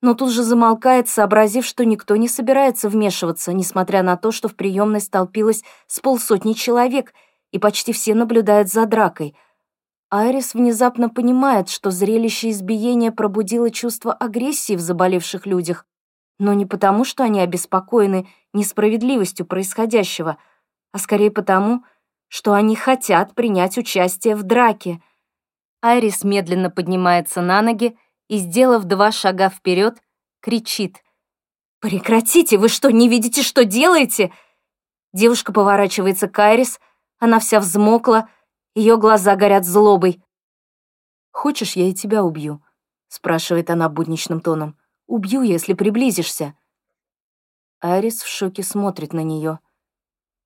но 0.03 0.13
тут 0.13 0.29
же 0.29 0.43
замолкает, 0.43 1.09
сообразив, 1.09 1.65
что 1.65 1.85
никто 1.85 2.15
не 2.17 2.27
собирается 2.27 2.87
вмешиваться, 2.87 3.51
несмотря 3.51 4.03
на 4.03 4.15
то, 4.15 4.31
что 4.31 4.47
в 4.47 4.55
приемной 4.55 5.01
столпилось 5.01 5.63
с 5.87 5.99
полсотни 5.99 6.53
человек, 6.53 7.11
и 7.51 7.57
почти 7.57 7.93
все 7.93 8.13
наблюдают 8.13 8.69
за 8.69 8.85
дракой. 8.85 9.35
Айрис 10.11 10.53
внезапно 10.53 11.09
понимает, 11.09 11.67
что 11.67 11.89
зрелище 11.89 12.51
избиения 12.51 13.11
пробудило 13.11 13.71
чувство 13.71 14.13
агрессии 14.13 14.75
в 14.75 14.81
заболевших 14.81 15.47
людях, 15.47 15.87
но 16.41 16.53
не 16.53 16.65
потому, 16.65 17.05
что 17.05 17.23
они 17.23 17.39
обеспокоены 17.39 18.27
несправедливостью 18.51 19.45
происходящего, 19.45 20.37
а 20.91 20.97
скорее 20.97 21.29
потому, 21.29 21.85
что 22.29 22.53
они 22.53 22.75
хотят 22.75 23.35
принять 23.35 23.77
участие 23.77 24.35
в 24.35 24.41
драке. 24.41 25.03
Айрис 25.83 26.23
медленно 26.23 26.71
поднимается 26.71 27.41
на 27.41 27.61
ноги 27.61 27.95
и, 28.27 28.39
сделав 28.39 28.85
два 28.85 29.11
шага 29.11 29.49
вперед, 29.49 30.01
кричит. 30.39 31.03
«Прекратите! 31.79 32.57
Вы 32.57 32.69
что, 32.69 32.91
не 32.91 33.07
видите, 33.07 33.43
что 33.43 33.63
делаете?» 33.63 34.33
Девушка 35.13 35.53
поворачивается 35.53 36.27
к 36.27 36.39
Айрис, 36.39 36.79
она 37.19 37.37
вся 37.39 37.59
взмокла, 37.59 38.29
ее 38.73 38.97
глаза 38.97 39.35
горят 39.35 39.63
злобой. 39.63 40.23
«Хочешь, 41.29 41.73
я 41.73 41.87
и 41.87 41.93
тебя 41.93 42.23
убью?»— 42.23 42.63
спрашивает 43.09 43.69
она 43.69 43.89
будничным 43.89 44.41
тоном. 44.41 44.80
«Убью, 45.11 45.41
если 45.41 45.73
приблизишься». 45.73 46.55
Айрис 47.81 48.21
в 48.21 48.27
шоке 48.27 48.63
смотрит 48.63 49.13
на 49.13 49.23
нее. 49.23 49.59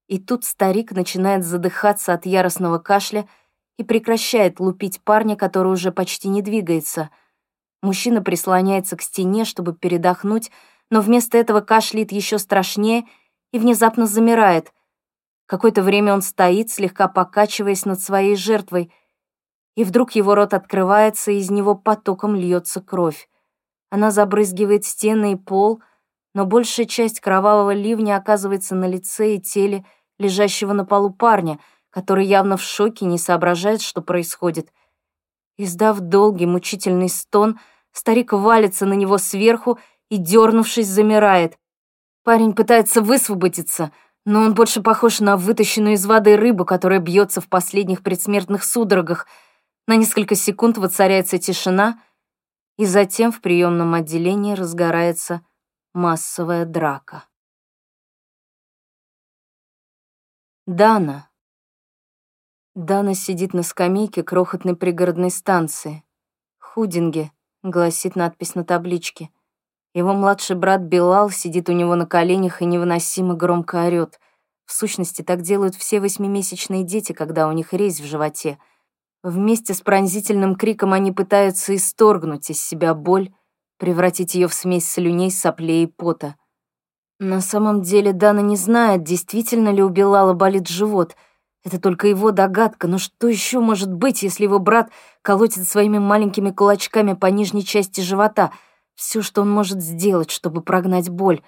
И 0.07 0.19
тут 0.19 0.45
старик 0.45 0.91
начинает 0.91 1.45
задыхаться 1.45 2.13
от 2.13 2.25
яростного 2.25 2.79
кашля 2.79 3.27
и 3.77 3.83
прекращает 3.83 4.59
лупить 4.59 5.01
парня, 5.01 5.35
который 5.35 5.71
уже 5.71 5.91
почти 5.91 6.29
не 6.29 6.41
двигается— 6.41 7.09
Мужчина 7.85 8.23
прислоняется 8.23 8.97
к 8.97 9.03
стене, 9.03 9.45
чтобы 9.45 9.73
передохнуть, 9.73 10.49
но 10.89 11.01
вместо 11.01 11.37
этого 11.37 11.61
кашляет 11.61 12.11
еще 12.11 12.39
страшнее 12.39 13.05
и 13.51 13.59
внезапно 13.59 14.07
замирает. 14.07 14.73
Какое-то 15.45 15.83
время 15.83 16.15
он 16.15 16.23
стоит, 16.23 16.71
слегка 16.71 17.07
покачиваясь 17.07 17.85
над 17.85 18.01
своей 18.01 18.35
жертвой, 18.35 18.91
и 19.75 19.83
вдруг 19.83 20.13
его 20.13 20.33
рот 20.33 20.55
открывается, 20.55 21.29
и 21.29 21.37
из 21.37 21.51
него 21.51 21.75
потоком 21.75 22.35
льется 22.35 22.81
кровь. 22.81 23.29
Она 23.89 24.11
забрызгивает 24.11 24.85
стены 24.85 25.33
и 25.33 25.35
пол, 25.35 25.81
но 26.33 26.45
большая 26.45 26.85
часть 26.85 27.19
кровавого 27.19 27.73
ливня 27.73 28.17
оказывается 28.17 28.75
на 28.75 28.87
лице 28.87 29.35
и 29.35 29.41
теле 29.41 29.85
лежащего 30.17 30.73
на 30.73 30.85
полу 30.85 31.11
парня, 31.11 31.59
который 31.89 32.25
явно 32.25 32.57
в 32.57 32.61
шоке 32.61 33.05
не 33.05 33.17
соображает, 33.17 33.81
что 33.81 34.01
происходит. 34.01 34.69
Издав 35.57 35.99
долгий 35.99 36.45
мучительный 36.45 37.09
стон, 37.09 37.57
Старик 37.95 38.33
валится 38.33 38.85
на 38.85 38.91
него 38.91 39.17
сверху 39.17 39.79
и, 40.09 40.17
дернувшись, 40.17 40.87
замирает. 40.87 41.57
Парень 42.25 42.53
пытается 42.53 43.01
высвободиться, 43.01 43.93
но 44.25 44.41
он 44.41 44.53
больше 44.53 44.81
похож 44.81 45.21
на 45.21 45.37
вытащенную 45.37 45.93
из 45.93 46.05
воды 46.05 46.35
рыбу, 46.35 46.65
которая 46.65 46.99
бьется 46.99 47.39
в 47.39 47.47
последних 47.47 48.03
предсмертных 48.03 48.65
судорогах. 48.65 49.27
На 49.87 49.95
несколько 49.95 50.35
секунд 50.35 50.77
воцаряется 50.77 51.37
тишина, 51.37 52.01
и 52.77 52.85
затем 52.85 53.31
в 53.31 53.41
приемном 53.41 53.93
отделении 53.93 54.53
разгорается 54.53 55.45
массовая 55.93 56.65
драка. 56.65 57.25
Дана. 60.65 61.29
Дана 62.73 63.13
сидит 63.13 63.53
на 63.53 63.63
скамейке 63.63 64.23
крохотной 64.23 64.75
пригородной 64.75 65.29
станции. 65.29 66.03
Худинге, 66.59 67.31
гласит 67.63 68.15
надпись 68.15 68.55
на 68.55 68.65
табличке. 68.65 69.29
Его 69.93 70.13
младший 70.13 70.57
брат 70.57 70.81
Билал 70.81 71.29
сидит 71.29 71.69
у 71.69 71.71
него 71.71 71.95
на 71.95 72.05
коленях 72.05 72.61
и 72.61 72.65
невыносимо 72.65 73.35
громко 73.35 73.83
орёт. 73.83 74.19
В 74.65 74.73
сущности, 74.73 75.21
так 75.21 75.41
делают 75.41 75.75
все 75.75 76.01
восьмимесячные 76.01 76.83
дети, 76.83 77.13
когда 77.13 77.47
у 77.47 77.53
них 77.53 77.71
резь 77.71 78.01
в 78.01 78.05
животе. 78.05 78.57
Вместе 79.25 79.73
с 79.73 79.81
пронзительным 79.81 80.55
криком 80.55 80.93
они 80.93 81.11
пытаются 81.11 81.75
исторгнуть 81.75 82.51
из 82.51 82.61
себя 82.61 82.93
боль, 82.93 83.33
превратить 83.79 84.35
ее 84.35 84.47
в 84.47 84.53
смесь 84.53 84.87
слюней, 84.87 85.31
соплей 85.31 85.85
и 85.85 85.87
пота. 85.87 86.35
На 87.19 87.41
самом 87.41 87.81
деле 87.81 88.13
Дана 88.13 88.41
не 88.41 88.55
знает, 88.55 89.03
действительно 89.03 89.69
ли 89.69 89.81
у 89.81 89.89
Билала 89.89 90.33
болит 90.33 90.67
живот— 90.67 91.15
это 91.65 91.81
только 91.81 92.07
его 92.07 92.29
догадка, 92.29 92.87
но 92.87 92.99
что 92.99 93.27
еще 93.27 93.59
может 93.59 93.91
быть, 93.91 94.21
если 94.21 94.43
его 94.43 94.59
брат 94.59 94.91
колотит 95.23 95.67
своими 95.67 95.97
маленькими 95.97 96.51
кулачками 96.51 97.13
по 97.13 97.25
нижней 97.25 97.65
части 97.65 98.01
живота? 98.01 98.51
Все, 98.93 99.23
что 99.23 99.41
он 99.41 99.49
может 99.49 99.81
сделать, 99.81 100.29
чтобы 100.29 100.61
прогнать 100.61 101.09
боль. 101.09 101.41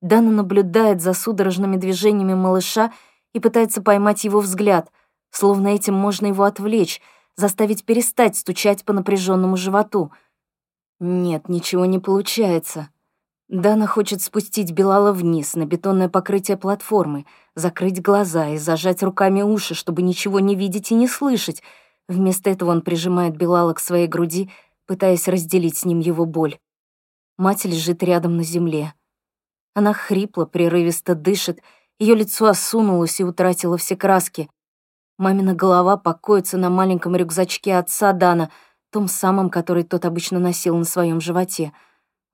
Дана 0.00 0.30
наблюдает 0.30 1.02
за 1.02 1.14
судорожными 1.14 1.78
движениями 1.78 2.34
малыша 2.34 2.92
и 3.32 3.40
пытается 3.40 3.82
поймать 3.82 4.22
его 4.22 4.38
взгляд, 4.38 4.92
словно 5.30 5.68
этим 5.68 5.94
можно 5.94 6.26
его 6.26 6.44
отвлечь, 6.44 7.02
заставить 7.36 7.84
перестать 7.84 8.36
стучать 8.36 8.84
по 8.84 8.92
напряженному 8.92 9.56
животу. 9.56 10.12
Нет, 10.98 11.48
ничего 11.48 11.84
не 11.84 11.98
получается. 11.98 12.88
Дана 13.48 13.86
хочет 13.86 14.22
спустить 14.22 14.72
Белала 14.72 15.12
вниз 15.12 15.54
на 15.54 15.66
бетонное 15.66 16.08
покрытие 16.08 16.56
платформы, 16.56 17.26
закрыть 17.54 18.02
глаза 18.02 18.48
и 18.48 18.56
зажать 18.56 19.02
руками 19.04 19.42
уши, 19.42 19.74
чтобы 19.74 20.02
ничего 20.02 20.40
не 20.40 20.56
видеть 20.56 20.90
и 20.90 20.94
не 20.94 21.06
слышать. 21.06 21.62
Вместо 22.08 22.50
этого 22.50 22.70
он 22.72 22.82
прижимает 22.82 23.36
Белала 23.36 23.72
к 23.72 23.80
своей 23.80 24.08
груди, 24.08 24.50
пытаясь 24.86 25.28
разделить 25.28 25.78
с 25.78 25.84
ним 25.84 26.00
его 26.00 26.24
боль. 26.24 26.58
Мать 27.36 27.64
лежит 27.64 28.02
рядом 28.02 28.36
на 28.36 28.42
земле. 28.42 28.94
Она 29.74 29.92
хрипло, 29.92 30.46
прерывисто 30.46 31.14
дышит, 31.14 31.60
ее 31.98 32.14
лицо 32.14 32.46
осунулось 32.46 33.20
и 33.20 33.24
утратило 33.24 33.76
все 33.76 33.94
краски. 33.94 34.48
Мамина 35.18 35.54
голова 35.54 35.96
покоится 35.96 36.58
на 36.58 36.70
маленьком 36.70 37.16
рюкзачке 37.16 37.76
отца 37.76 38.12
Дана, 38.12 38.50
том 38.90 39.08
самом, 39.08 39.50
который 39.50 39.82
тот 39.82 40.04
обычно 40.04 40.38
носил 40.38 40.76
на 40.76 40.84
своем 40.84 41.20
животе— 41.20 41.72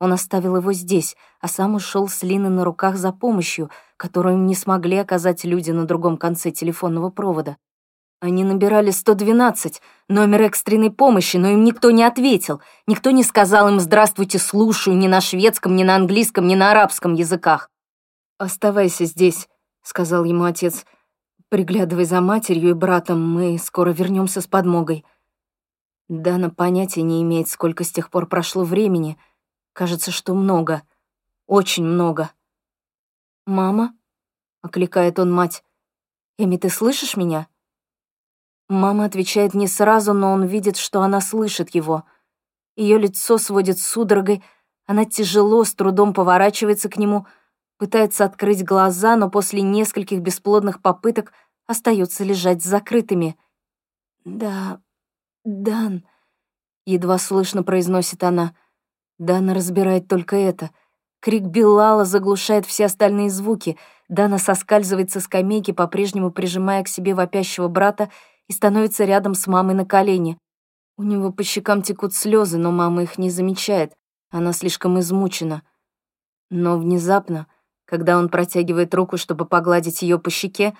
он 0.02 0.12
оставил 0.12 0.56
его 0.56 0.72
здесь, 0.72 1.16
а 1.40 1.46
сам 1.46 1.76
ушел 1.76 2.08
с 2.08 2.24
Линой 2.24 2.50
на 2.50 2.64
руках 2.64 2.96
за 2.96 3.12
помощью, 3.12 3.70
которую 3.96 4.34
им 4.34 4.48
не 4.48 4.56
смогли 4.56 4.96
оказать 4.96 5.44
люди 5.44 5.70
на 5.70 5.84
другом 5.84 6.16
конце 6.16 6.50
телефонного 6.50 7.10
провода. 7.10 7.56
Они 8.20 8.42
набирали 8.42 8.90
112, 8.90 9.80
номер 10.08 10.42
экстренной 10.42 10.90
помощи, 10.90 11.36
но 11.36 11.50
им 11.50 11.62
никто 11.62 11.92
не 11.92 12.02
ответил. 12.02 12.60
Никто 12.88 13.12
не 13.12 13.22
сказал 13.22 13.68
им 13.68 13.78
«здравствуйте, 13.78 14.40
слушаю» 14.40 14.96
ни 14.96 15.06
на 15.06 15.20
шведском, 15.20 15.76
ни 15.76 15.84
на 15.84 15.94
английском, 15.94 16.48
ни 16.48 16.56
на 16.56 16.72
арабском 16.72 17.14
языках. 17.14 17.70
«Оставайся 18.38 19.04
здесь»,— 19.04 19.46
сказал 19.84 20.24
ему 20.24 20.42
отец. 20.42 20.84
«Приглядывай 21.52 22.06
за 22.06 22.22
матерью 22.22 22.70
и 22.70 22.72
братом, 22.72 23.22
мы 23.22 23.58
скоро 23.58 23.90
вернемся 23.90 24.40
с 24.40 24.46
подмогой». 24.46 25.04
Дана 26.08 26.48
понятия 26.48 27.02
не 27.02 27.22
имеет, 27.22 27.48
сколько 27.48 27.84
с 27.84 27.92
тех 27.92 28.10
пор 28.10 28.26
прошло 28.26 28.64
времени— 28.64 29.18
Кажется, 29.72 30.10
что 30.10 30.34
много. 30.34 30.82
Очень 31.46 31.84
много. 31.84 32.30
«Мама?»— 33.46 33.96
окликает 34.62 35.18
он 35.18 35.32
мать. 35.32 35.64
«Эми, 36.38 36.56
ты 36.56 36.68
слышишь 36.68 37.16
меня?» 37.16 37.48
Мама 38.68 39.06
отвечает 39.06 39.54
не 39.54 39.66
сразу, 39.66 40.12
но 40.12 40.32
он 40.32 40.44
видит, 40.44 40.76
что 40.76 41.02
она 41.02 41.20
слышит 41.20 41.70
его. 41.74 42.04
Ее 42.76 42.98
лицо 42.98 43.38
сводит 43.38 43.78
судорогой, 43.78 44.42
она 44.86 45.04
тяжело, 45.04 45.64
с 45.64 45.74
трудом 45.74 46.14
поворачивается 46.14 46.88
к 46.88 46.96
нему, 46.96 47.26
пытается 47.82 48.24
открыть 48.24 48.64
глаза, 48.64 49.16
но 49.16 49.28
после 49.28 49.60
нескольких 49.60 50.20
бесплодных 50.20 50.80
попыток 50.80 51.32
остается 51.66 52.22
лежать 52.22 52.62
с 52.62 52.66
закрытыми. 52.66 53.36
«Да, 54.24 54.80
Дан»,— 55.44 56.04
едва 56.86 57.18
слышно 57.18 57.64
произносит 57.64 58.22
она,— 58.22 58.54
Дана 59.18 59.52
разбирает 59.52 60.06
только 60.06 60.36
это. 60.36 60.70
Крик 61.18 61.42
Беллала 61.42 62.04
заглушает 62.04 62.66
все 62.66 62.84
остальные 62.84 63.30
звуки. 63.30 63.76
Дана 64.08 64.38
соскальзывает 64.38 65.10
со 65.10 65.18
скамейки, 65.18 65.72
по-прежнему 65.72 66.30
прижимая 66.30 66.84
к 66.84 66.88
себе 66.88 67.16
вопящего 67.16 67.66
брата, 67.66 68.10
и 68.46 68.52
становится 68.52 69.04
рядом 69.04 69.34
с 69.34 69.48
мамой 69.48 69.74
на 69.74 69.84
колени. 69.84 70.38
У 70.96 71.02
него 71.02 71.32
по 71.32 71.42
щекам 71.42 71.82
текут 71.82 72.14
слезы, 72.14 72.58
но 72.58 72.70
мама 72.70 73.02
их 73.02 73.18
не 73.18 73.28
замечает. 73.28 73.92
Она 74.30 74.52
слишком 74.52 75.00
измучена. 75.00 75.62
Но 76.48 76.78
внезапно, 76.78 77.48
когда 77.92 78.16
он 78.16 78.30
протягивает 78.30 78.94
руку, 78.94 79.18
чтобы 79.18 79.44
погладить 79.44 80.00
ее 80.00 80.18
по 80.18 80.30
щеке, 80.30 80.72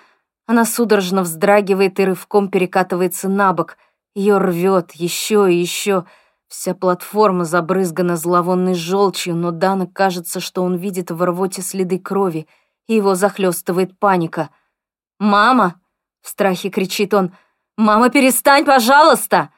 она 0.47 0.65
судорожно 0.65 1.21
вздрагивает 1.21 1.99
и 1.99 2.05
рывком 2.05 2.49
перекатывается 2.49 3.29
на 3.29 3.53
бок. 3.53 3.77
Ее 4.15 4.39
рвет 4.39 4.93
еще 4.93 5.47
и 5.47 5.55
еще. 5.55 6.05
Вся 6.47 6.73
платформа 6.73 7.45
забрызгана 7.45 8.15
зловонной 8.15 8.73
желчью, 8.73 9.35
но 9.35 9.51
Дана 9.51 9.85
кажется, 9.85 10.39
что 10.39 10.63
он 10.63 10.75
видит 10.77 11.11
в 11.11 11.23
рвоте 11.23 11.61
следы 11.61 11.99
крови, 11.99 12.47
и 12.87 12.95
его 12.95 13.13
захлестывает 13.13 13.99
паника. 13.99 14.49
«Мама!»— 15.19 15.79
в 16.23 16.29
страхе 16.29 16.71
кричит 16.71 17.13
он. 17.13 17.31
«Мама, 17.77 18.09
перестань, 18.09 18.65
пожалуйста!» 18.65 19.51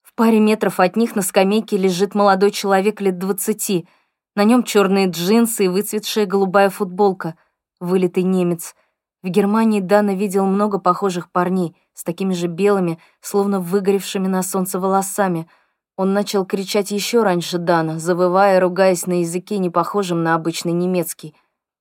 В 0.00 0.14
паре 0.14 0.40
метров 0.40 0.80
от 0.80 0.96
них 0.96 1.14
на 1.14 1.20
скамейке 1.20 1.76
лежит 1.76 2.14
молодой 2.14 2.50
человек 2.50 3.02
лет 3.02 3.18
двадцати. 3.18 3.86
На 4.34 4.44
нем 4.44 4.62
черные 4.62 5.08
джинсы 5.08 5.64
и 5.64 5.68
выцветшая 5.68 6.26
голубая 6.26 6.70
футболка. 6.70 7.36
Вылитый 7.80 8.22
немец. 8.22 8.74
В 9.22 9.28
Германии 9.28 9.80
Дана 9.80 10.14
видел 10.14 10.46
много 10.46 10.78
похожих 10.78 11.30
парней 11.30 11.76
с 11.94 12.04
такими 12.04 12.32
же 12.32 12.46
белыми, 12.46 12.98
словно 13.20 13.60
выгоревшими 13.60 14.26
на 14.26 14.42
солнце 14.42 14.78
волосами— 14.78 15.48
он 16.00 16.14
начал 16.14 16.46
кричать 16.46 16.92
еще 16.92 17.22
раньше 17.22 17.58
Дана, 17.58 17.98
завывая, 17.98 18.58
ругаясь 18.58 19.06
на 19.06 19.20
языке, 19.20 19.58
не 19.58 19.68
похожем 19.68 20.22
на 20.22 20.34
обычный 20.34 20.72
немецкий. 20.72 21.34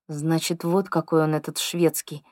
Значит, 0.09 0.65
вот 0.65 0.89
какой 0.89 1.23
он 1.23 1.35
этот 1.35 1.57
шведский. 1.57 2.25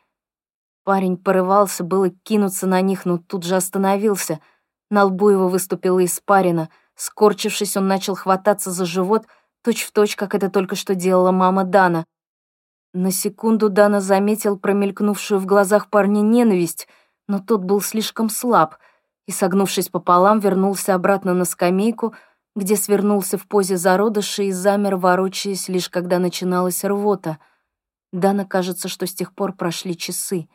Парень 0.83 1.15
порывался 1.15 1.85
было 1.85 2.09
кинуться 2.09 2.67
на 2.67 2.81
них, 2.81 3.05
но 3.05 3.19
тут 3.19 3.43
же 3.43 3.55
остановился. 3.55 4.41
На 4.89 5.05
лбу 5.05 5.29
его 5.29 5.47
выступила 5.47 6.03
испарина. 6.03 6.67
Скорчившись, 6.95 7.77
он 7.77 7.87
начал 7.87 8.15
хвататься 8.15 8.69
за 8.71 8.85
живот, 8.85 9.25
точь-в-точь, 9.63 10.11
точь, 10.11 10.15
как 10.15 10.35
это 10.35 10.49
только 10.49 10.75
что 10.75 10.95
делала 10.95 11.31
мама 11.31 11.63
Дана. 11.63 12.05
На 12.93 13.11
секунду 13.11 13.69
Дана 13.69 14.01
заметил 14.01 14.57
промелькнувшую 14.57 15.39
в 15.39 15.45
глазах 15.45 15.89
парня 15.89 16.21
ненависть, 16.21 16.87
но 17.27 17.39
тот 17.39 17.63
был 17.63 17.81
слишком 17.81 18.29
слаб— 18.29 18.77
и, 19.27 19.31
согнувшись 19.31 19.89
пополам, 19.89 20.39
вернулся 20.39 20.95
обратно 20.95 21.33
на 21.33 21.45
скамейку, 21.45 22.15
где 22.55 22.75
свернулся 22.75 23.37
в 23.37 23.47
позе 23.47 23.77
зародыша 23.77 24.43
и 24.43 24.51
замер, 24.51 24.95
ворочаясь, 24.95 25.67
лишь 25.67 25.89
когда 25.89 26.17
начиналась 26.17 26.83
рвота. 26.83 27.37
Дана 28.11 28.45
кажется, 28.45 28.87
что 28.87 29.05
с 29.05 29.13
тех 29.13 29.35
пор 29.35 29.53
прошли 29.53 29.95
часы. 29.95 30.47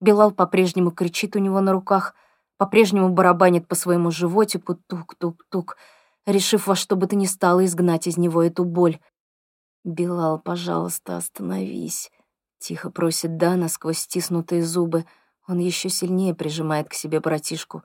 Белал 0.00 0.30
по-прежнему 0.30 0.92
кричит 0.92 1.36
у 1.36 1.40
него 1.40 1.60
на 1.60 1.72
руках, 1.72 2.14
по-прежнему 2.56 3.10
барабанит 3.10 3.66
по 3.68 3.74
своему 3.74 4.10
животику 4.10 4.76
тук-тук-тук, 4.86 5.76
решив 6.26 6.66
во 6.66 6.76
что 6.76 6.96
бы 6.96 7.06
то 7.06 7.16
ни 7.16 7.26
стало 7.26 7.64
изгнать 7.64 8.06
из 8.06 8.16
него 8.16 8.42
эту 8.42 8.64
боль. 8.64 8.98
«Белал, 9.84 10.38
пожалуйста, 10.38 11.16
остановись»,— 11.16 12.10
тихо 12.58 12.90
просит 12.90 13.36
Дана 13.36 13.68
сквозь 13.68 13.98
стиснутые 13.98 14.62
зубы— 14.62 15.06
он 15.50 15.58
еще 15.58 15.88
сильнее 15.88 16.32
прижимает 16.32 16.88
к 16.88 16.94
себе 16.94 17.18
братишку. 17.18 17.82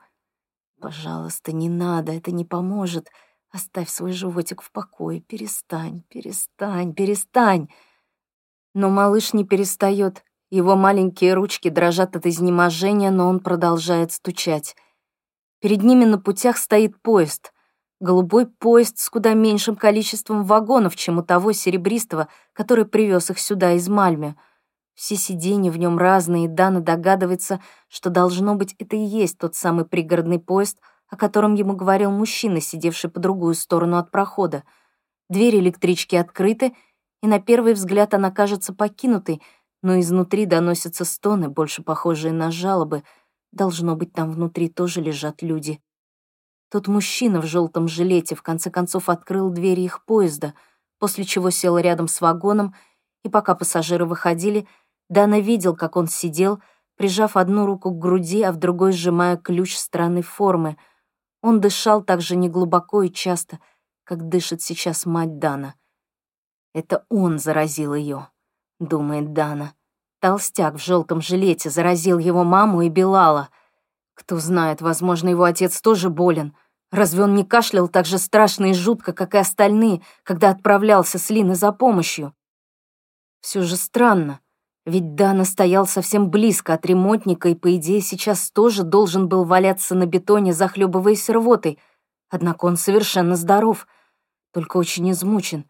«Пожалуйста, 0.80 1.52
не 1.52 1.68
надо, 1.68 2.12
это 2.12 2.32
не 2.32 2.46
поможет. 2.46 3.10
Оставь 3.50 3.90
свой 3.90 4.12
животик 4.12 4.62
в 4.62 4.72
покое. 4.72 5.20
Перестань, 5.20 6.04
перестань, 6.10 6.94
перестань!» 6.94 7.70
Но 8.76 8.92
малыш 8.92 9.34
не 9.34 9.46
перестает. 9.46 10.24
Его 10.52 10.76
маленькие 10.76 11.34
ручки 11.34 11.70
дрожат 11.70 12.16
от 12.16 12.28
изнеможения, 12.28 13.10
но 13.10 13.28
он 13.28 13.40
продолжает 13.40 14.12
стучать. 14.12 14.76
Перед 15.60 15.82
ними 15.82 16.06
на 16.06 16.20
путях 16.20 16.58
стоит 16.58 17.02
поезд. 17.02 17.52
Голубой 18.00 18.48
поезд 18.48 18.98
с 18.98 19.10
куда 19.10 19.34
меньшим 19.34 19.76
количеством 19.76 20.44
вагонов, 20.44 20.96
чем 20.96 21.18
у 21.18 21.24
того 21.24 21.54
серебристого, 21.54 22.28
который 22.54 22.86
привез 22.86 23.30
их 23.30 23.40
сюда 23.40 23.74
из 23.74 23.88
Мальме— 23.88 24.36
все 24.96 25.18
сиденья 25.18 25.72
в 25.72 25.78
нем 25.78 25.98
разные, 25.98 26.46
и 26.46 26.48
Дана 26.48 26.80
догадывается, 26.80 27.62
что 27.90 28.10
должно 28.10 28.56
быть 28.56 28.76
это 28.80 28.96
и 28.96 29.00
есть 29.00 29.38
тот 29.38 29.54
самый 29.54 29.86
пригородный 29.86 30.40
поезд, 30.40 30.80
о 31.10 31.18
котором 31.18 31.54
ему 31.54 31.76
говорил 31.76 32.12
мужчина, 32.12 32.62
сидевший 32.62 33.10
по 33.10 33.20
другую 33.20 33.56
сторону 33.56 33.98
от 33.98 34.10
прохода. 34.10 34.64
Двери 35.30 35.60
электрички 35.60 36.16
открыты, 36.16 36.74
и 37.22 37.28
на 37.28 37.40
первый 37.40 37.74
взгляд 37.74 38.14
она 38.14 38.32
кажется 38.32 38.74
покинутой, 38.74 39.42
но 39.84 40.00
изнутри 40.00 40.46
доносятся 40.46 41.04
стоны, 41.04 41.50
больше 41.50 41.84
похожие 41.84 42.32
на 42.32 42.50
жалобы. 42.50 43.04
Должно 43.52 43.96
быть, 43.96 44.14
там 44.14 44.32
внутри 44.32 44.70
тоже 44.70 45.02
лежат 45.02 45.42
люди. 45.42 45.82
Тот 46.76 46.88
мужчина 46.88 47.40
в 47.40 47.46
желтом 47.46 47.88
жилете 47.88 48.36
в 48.36 48.42
конце 48.42 48.70
концов 48.70 49.08
открыл 49.08 49.50
двери 49.50 49.82
их 49.82 50.04
поезда, 50.04 50.54
после 51.00 51.24
чего 51.24 51.50
сел 51.50 51.78
рядом 51.78 52.10
с 52.10 52.20
вагоном, 52.20 52.76
и 53.24 53.30
пока 53.30 53.56
пассажиры 53.56 54.06
выходили— 54.06 54.68
Дана 55.10 55.40
видел, 55.40 55.76
как 55.76 55.96
он 55.96 56.08
сидел, 56.08 56.62
прижав 56.98 57.38
одну 57.38 57.66
руку 57.66 57.92
к 57.92 58.00
груди, 58.00 58.42
а 58.42 58.52
в 58.52 58.58
другой 58.58 58.92
сжимая 58.92 59.38
ключ 59.38 59.78
странной 59.78 60.24
формы. 60.24 60.78
Он 61.42 61.62
дышал 61.62 62.04
так 62.04 62.22
же 62.22 62.36
неглубоко 62.36 63.04
и 63.04 63.12
часто, 63.12 63.60
как 64.04 64.28
дышит 64.28 64.62
сейчас 64.62 65.06
мать 65.06 65.38
Дана. 65.38 65.76
«Это 66.74 67.06
он 67.10 67.40
заразил 67.40 67.94
ее»,— 67.94 68.30
думает 68.80 69.34
Дана. 69.34 69.74
Толстяк 70.20 70.76
в 70.76 70.84
желтом 70.84 71.22
жилете 71.22 71.70
заразил 71.70 72.18
его 72.18 72.44
маму 72.44 72.82
и 72.82 72.90
Белала. 72.90 73.50
Кто 74.16 74.40
знает, 74.40 74.82
возможно, 74.82 75.30
его 75.30 75.44
отец 75.44 75.82
тоже 75.82 76.10
болен. 76.10 76.56
Разве 76.96 77.24
он 77.24 77.36
не 77.36 77.44
кашлял 77.44 77.90
так 77.90 78.06
же 78.06 78.18
страшно 78.18 78.68
и 78.68 78.74
жутко, 78.74 79.12
как 79.12 79.36
и 79.36 79.38
остальные, 79.38 80.02
когда 80.24 80.50
отправлялся 80.50 81.20
с 81.20 81.30
Линой 81.30 81.56
за 81.56 81.74
помощью? 81.74 82.34
Все 83.42 83.64
же 83.64 83.76
странно. 83.76 84.40
Ведь 84.86 85.14
Дана 85.14 85.44
стоял 85.44 85.86
совсем 85.88 86.30
близко 86.30 86.74
от 86.74 86.86
ремонтника 86.86 87.50
и, 87.50 87.54
по 87.54 87.76
идее, 87.76 88.00
сейчас 88.00 88.50
тоже 88.50 88.84
должен 88.84 89.28
был 89.28 89.44
валяться 89.44 89.94
на 89.94 90.06
бетоне, 90.06 90.54
захлебываясь 90.54 91.30
рвотой. 91.30 91.80
Однако 92.30 92.64
он 92.64 92.78
совершенно 92.78 93.36
здоров, 93.36 93.88
только 94.54 94.78
очень 94.78 95.12
измучен. 95.12 95.66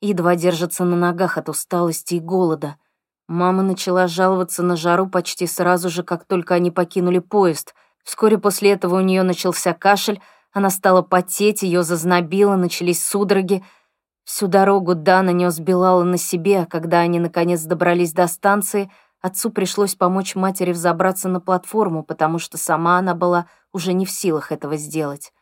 едва 0.00 0.34
держится 0.34 0.86
на 0.86 0.96
ногах 0.96 1.36
от 1.36 1.50
усталости 1.50 2.14
и 2.14 2.20
голода. 2.20 2.76
Мама 3.28 3.62
начала 3.62 4.08
жаловаться 4.08 4.62
на 4.62 4.76
жару 4.76 5.10
почти 5.10 5.46
сразу 5.46 5.90
же, 5.90 6.04
как 6.04 6.24
только 6.24 6.54
они 6.54 6.70
покинули 6.70 7.18
поезд. 7.18 7.74
Вскоре 8.02 8.38
после 8.38 8.70
этого 8.70 8.96
у 8.96 9.00
нее 9.00 9.24
начался 9.24 9.74
кашель, 9.74 10.22
она 10.52 10.70
стала 10.70 11.02
потеть, 11.02 11.62
ее 11.62 11.82
зазнобило, 11.82 12.56
начались 12.56 13.04
судороги. 13.04 13.62
Всю 14.24 14.48
дорогу 14.48 14.94
Дана 14.94 15.30
нес 15.30 15.58
Белала 15.58 16.02
на 16.02 16.16
себе, 16.16 16.60
а 16.60 16.66
когда 16.66 17.00
они 17.00 17.20
наконец 17.20 17.62
добрались 17.62 18.12
до 18.12 18.26
станции, 18.26 18.90
отцу 19.20 19.50
пришлось 19.50 19.94
помочь 19.94 20.34
матери 20.34 20.72
взобраться 20.72 21.28
на 21.28 21.40
платформу, 21.40 22.02
потому 22.02 22.38
что 22.38 22.58
сама 22.58 22.98
она 22.98 23.14
была 23.14 23.46
уже 23.72 23.92
не 23.92 24.06
в 24.06 24.10
силах 24.10 24.50
этого 24.50 24.76
сделать. 24.76 25.32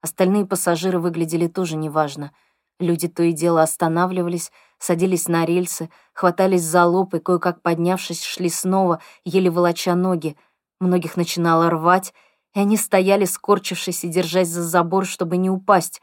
Остальные 0.00 0.46
пассажиры 0.46 0.98
выглядели 0.98 1.46
тоже 1.46 1.76
неважно. 1.76 2.32
Люди 2.80 3.08
то 3.08 3.22
и 3.24 3.32
дело 3.32 3.62
останавливались, 3.62 4.52
садились 4.78 5.26
на 5.26 5.44
рельсы, 5.44 5.90
хватались 6.12 6.62
за 6.62 6.84
лоб 6.84 7.14
и, 7.14 7.18
кое-как 7.18 7.62
поднявшись, 7.62 8.24
шли 8.24 8.48
снова, 8.48 9.00
еле 9.24 9.50
волоча 9.50 9.96
ноги. 9.96 10.36
Многих 10.80 11.16
начинало 11.16 11.70
рвать, 11.70 12.14
они 12.58 12.76
стояли, 12.76 13.24
скорчившись 13.24 14.04
и 14.04 14.08
держась 14.08 14.48
за 14.48 14.62
забор, 14.62 15.06
чтобы 15.06 15.36
не 15.36 15.50
упасть. 15.50 16.00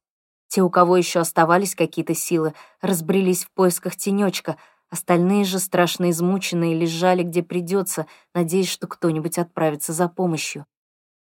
Те, 0.48 0.62
у 0.62 0.70
кого 0.70 0.98
еще 0.98 1.20
оставались 1.20 1.76
какие-то 1.76 2.14
силы, 2.14 2.54
разбрелись 2.82 3.44
в 3.44 3.52
поисках 3.52 3.96
тенечка, 3.96 4.58
остальные 4.90 5.44
же, 5.44 5.60
страшно 5.60 6.12
измученные, 6.12 6.76
лежали 6.76 7.24
где 7.24 7.44
придется, 7.44 8.06
надеясь, 8.34 8.70
что 8.70 8.88
кто-нибудь 8.88 9.38
отправится 9.38 9.92
за 9.92 10.08
помощью. 10.08 10.66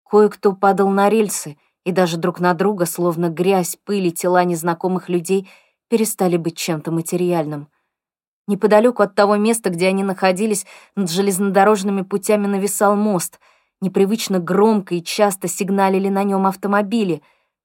Кое-кто 0.08 0.52
падал 0.52 0.90
на 0.90 1.08
рельсы, 1.08 1.56
и 1.84 1.92
даже 1.92 2.16
друг 2.16 2.40
на 2.40 2.54
друга, 2.54 2.86
словно 2.86 3.28
грязь, 3.28 3.76
пыль 3.84 4.06
и 4.06 4.12
тела 4.12 4.44
незнакомых 4.44 5.08
людей, 5.08 5.48
перестали 5.88 6.36
быть 6.36 6.56
чем-то 6.56 6.90
материальным. 6.90 7.68
Неподалеку 8.46 9.02
от 9.02 9.14
того 9.14 9.36
места, 9.36 9.70
где 9.70 9.88
они 9.88 10.02
находились, 10.02 10.66
над 10.96 11.10
железнодорожными 11.10 12.02
путями 12.02 12.46
нависал 12.46 12.94
мост. 12.94 13.40
Непривычно 13.84 14.38
громко 14.38 14.94
и 14.94 15.02
часто 15.02 15.46
сигналили 15.46 16.08
на 16.08 16.22
нем 16.22 16.46
автомобили. 16.46 17.20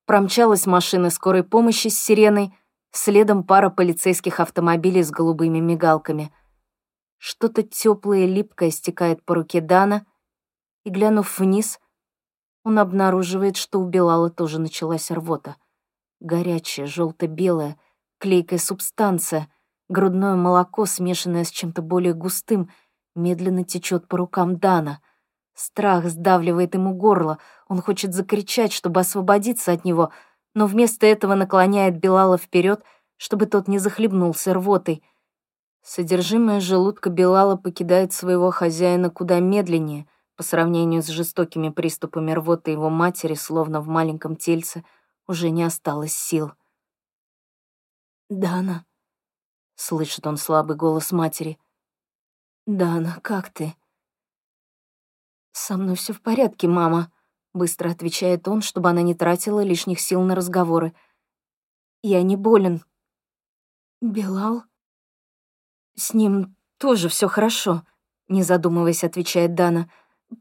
Промчалась 0.06 0.66
машина 0.66 1.12
скорой 1.12 1.46
помощи 1.46 1.88
с 1.88 1.98
сиреной, 1.98 2.54
следом 2.92 3.46
пара 3.46 3.70
полицейских 3.70 4.42
автомобилей 4.42 5.02
с 5.02 5.12
голубыми 5.12 5.60
мигалками. 5.60 6.34
Что-то 7.20 7.64
теплое 7.64 8.26
и 8.26 8.28
липкое 8.28 8.70
стекает 8.70 9.24
по 9.24 9.34
руке 9.34 9.62
Дана, 9.62 10.06
и, 10.84 10.90
глянув 10.90 11.40
вниз, 11.40 11.80
он 12.66 12.80
обнаруживает, 12.80 13.56
что 13.56 13.80
у 13.80 13.86
Белала 13.86 14.30
тоже 14.30 14.60
началась 14.60 15.12
рвота. 15.12 15.56
Горячая, 16.20 16.86
желто-белая, 16.86 17.78
клейкая 18.18 18.60
субстанция, 18.60 19.48
грудное 19.88 20.36
молоко, 20.36 20.86
смешанное 20.86 21.46
с 21.46 21.50
чем-то 21.50 21.82
более 21.82 22.14
густым, 22.14 22.70
медленно 23.16 23.64
течет 23.64 24.10
по 24.10 24.18
рукам 24.18 24.58
Дана. 24.58 25.00
Страх 25.60 26.06
сдавливает 26.06 26.74
ему 26.74 26.94
горло, 26.94 27.38
он 27.68 27.82
хочет 27.82 28.14
закричать, 28.14 28.72
чтобы 28.72 29.02
освободиться 29.02 29.74
от 29.74 29.84
него, 29.84 30.14
но 30.54 30.68
вместо 30.68 31.06
этого 31.06 31.36
наклоняет 31.36 32.00
Белала 32.00 32.38
вперед, 32.38 32.82
чтобы 33.18 33.46
тот 33.46 33.68
не 33.68 33.78
захлебнулся 33.78 34.54
рвотой. 34.54 35.04
Содержимое 35.84 36.62
желудка 36.62 37.10
Белала 37.10 37.58
покидает 37.58 38.14
своего 38.14 38.52
хозяина 38.52 39.10
куда 39.10 39.42
медленнее— 39.42 40.08
по 40.38 40.44
сравнению 40.44 41.04
с 41.04 41.08
жестокими 41.08 41.68
приступами 41.68 42.32
рвоты 42.32 42.72
его 42.72 42.90
матери, 42.90 43.34
словно 43.34 43.82
в 43.82 43.90
маленьком 43.90 44.38
тельце, 44.38 44.86
уже 45.28 45.50
не 45.50 45.64
осталось 45.64 46.14
сил. 46.14 46.54
«Дана»,— 48.30 48.86
слышит 49.76 50.26
он 50.26 50.38
слабый 50.38 50.78
голос 50.78 51.12
матери. 51.12 51.60
«Дана, 52.66 53.20
как 53.22 53.50
ты?» 53.50 53.76
«Со 55.62 55.76
мной 55.76 55.98
все 55.98 56.14
в 56.14 56.22
порядке, 56.22 56.70
мама»,— 56.70 57.12
быстро 57.54 57.92
отвечает 57.92 58.48
он, 58.48 58.62
чтобы 58.62 58.90
она 58.90 59.02
не 59.02 59.14
тратила 59.14 59.62
лишних 59.62 60.00
сил 60.00 60.22
на 60.22 60.34
разговоры. 60.34 60.94
«Я 62.02 62.24
не 62.24 62.38
болен». 62.38 62.82
«Белал?» 64.02 64.64
«С 65.96 66.14
ним 66.14 66.56
тоже 66.78 67.10
все 67.10 67.28
хорошо»,— 67.28 67.84
не 68.30 68.42
задумываясь, 68.42 69.04
отвечает 69.04 69.54
Дана. 69.54 69.90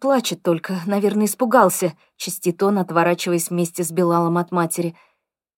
«Плачет 0.00 0.44
только, 0.44 0.76
наверное, 0.86 1.26
испугался»,— 1.26 1.98
чистит 2.16 2.62
он, 2.62 2.78
отворачиваясь 2.78 3.50
вместе 3.50 3.82
с 3.82 3.90
Белалом 3.90 4.38
от 4.38 4.52
матери. 4.52 4.96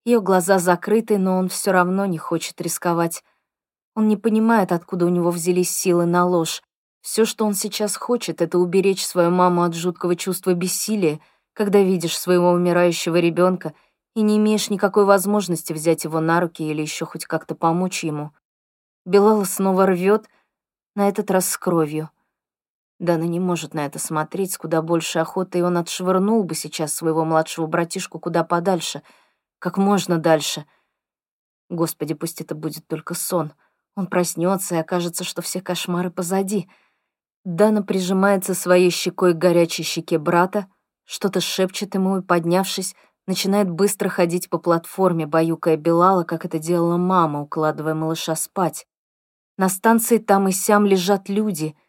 Ее 0.07 0.23
глаза 0.23 0.59
закрыты, 0.59 1.18
но 1.18 1.37
он 1.37 1.51
все 1.51 1.70
равно 1.70 2.07
не 2.07 2.16
хочет 2.16 2.59
рисковать. 2.62 3.23
Он 3.94 4.09
не 4.09 4.16
понимает, 4.16 4.73
откуда 4.73 5.05
у 5.05 5.11
него 5.11 5.31
взялись 5.31 5.70
силы 5.70 6.07
на 6.07 6.25
ложь. 6.25 6.62
Все, 7.01 7.25
что 7.25 7.47
он 7.47 7.55
сейчас 7.55 7.97
хочет, 7.97 8.43
это 8.43 8.59
уберечь 8.59 9.05
свою 9.05 9.31
маму 9.31 9.63
от 9.63 9.75
жуткого 9.75 10.17
чувства 10.17 10.55
бессилия, 10.55 11.21
когда 11.53 11.81
видишь 11.81 12.19
своего 12.19 12.51
умирающего 12.51 13.17
ребенка 13.17 13.75
и 14.15 14.23
не 14.23 14.37
имеешь 14.37 14.71
никакой 14.71 15.05
возможности 15.05 15.73
взять 15.73 16.05
его 16.05 16.21
на 16.21 16.41
руки 16.41 16.63
или 16.63 16.83
еще 16.83 17.07
хоть 17.07 17.25
как-то 17.25 17.55
помочь 17.55 18.05
ему. 18.05 18.33
Белала 19.07 19.45
снова 19.45 19.87
рвет, 19.87 20.29
на 20.95 21.09
этот 21.09 21.31
раз 21.31 21.49
с 21.49 21.57
кровью. 21.57 22.11
Дана 22.99 23.25
не 23.25 23.41
может 23.41 23.73
на 23.73 23.87
это 23.87 23.99
смотреть 23.99 24.53
с 24.53 24.59
куда 24.59 24.83
больше 24.83 25.21
охоты, 25.21 25.61
и 25.61 25.63
он 25.63 25.79
отшвырнул 25.79 26.45
бы 26.45 26.55
сейчас 26.55 26.93
своего 26.93 27.25
младшего 27.25 27.67
братишку 27.67 28.19
куда 28.19 28.45
подальше, 28.45 29.03
как 29.59 29.79
можно 29.79 30.19
дальше. 30.19 30.67
Господи, 31.71 32.13
пусть 32.13 32.43
это 32.43 32.55
будет 32.55 32.87
только 32.87 33.15
сон. 33.15 33.55
Он 33.95 34.07
проснется 34.07 34.75
и 34.75 34.79
окажется, 34.79 35.25
что 35.25 35.41
все 35.41 35.63
кошмары 35.63 36.11
позади. 36.11 36.69
Дана 37.44 37.83
прижимается 37.83 38.55
своей 38.55 38.90
щекой 38.90 39.35
к 39.35 39.38
горячей 39.38 39.83
щеке 39.83 40.18
брата, 40.18 40.66
что-то 41.05 41.40
шепчет 41.40 41.94
ему 41.94 42.18
и, 42.18 42.22
поднявшись, 42.22 42.94
начинает 43.26 43.70
быстро 43.70 44.09
ходить 44.09 44.50
по 44.50 44.59
платформе, 44.59 45.26
баюкая 45.26 45.76
Белала, 45.76 46.24
как 46.24 46.44
это 46.44 46.59
делала 46.59 46.96
мама, 46.96 47.42
укладывая 47.42 47.94
малыша 47.94 48.37
спать. 48.37 48.87
На 49.57 49.68
станции 49.68 50.18
там 50.18 50.48
и 50.48 50.53
сям 50.53 50.87
лежат 50.87 51.29
люди— 51.29 51.76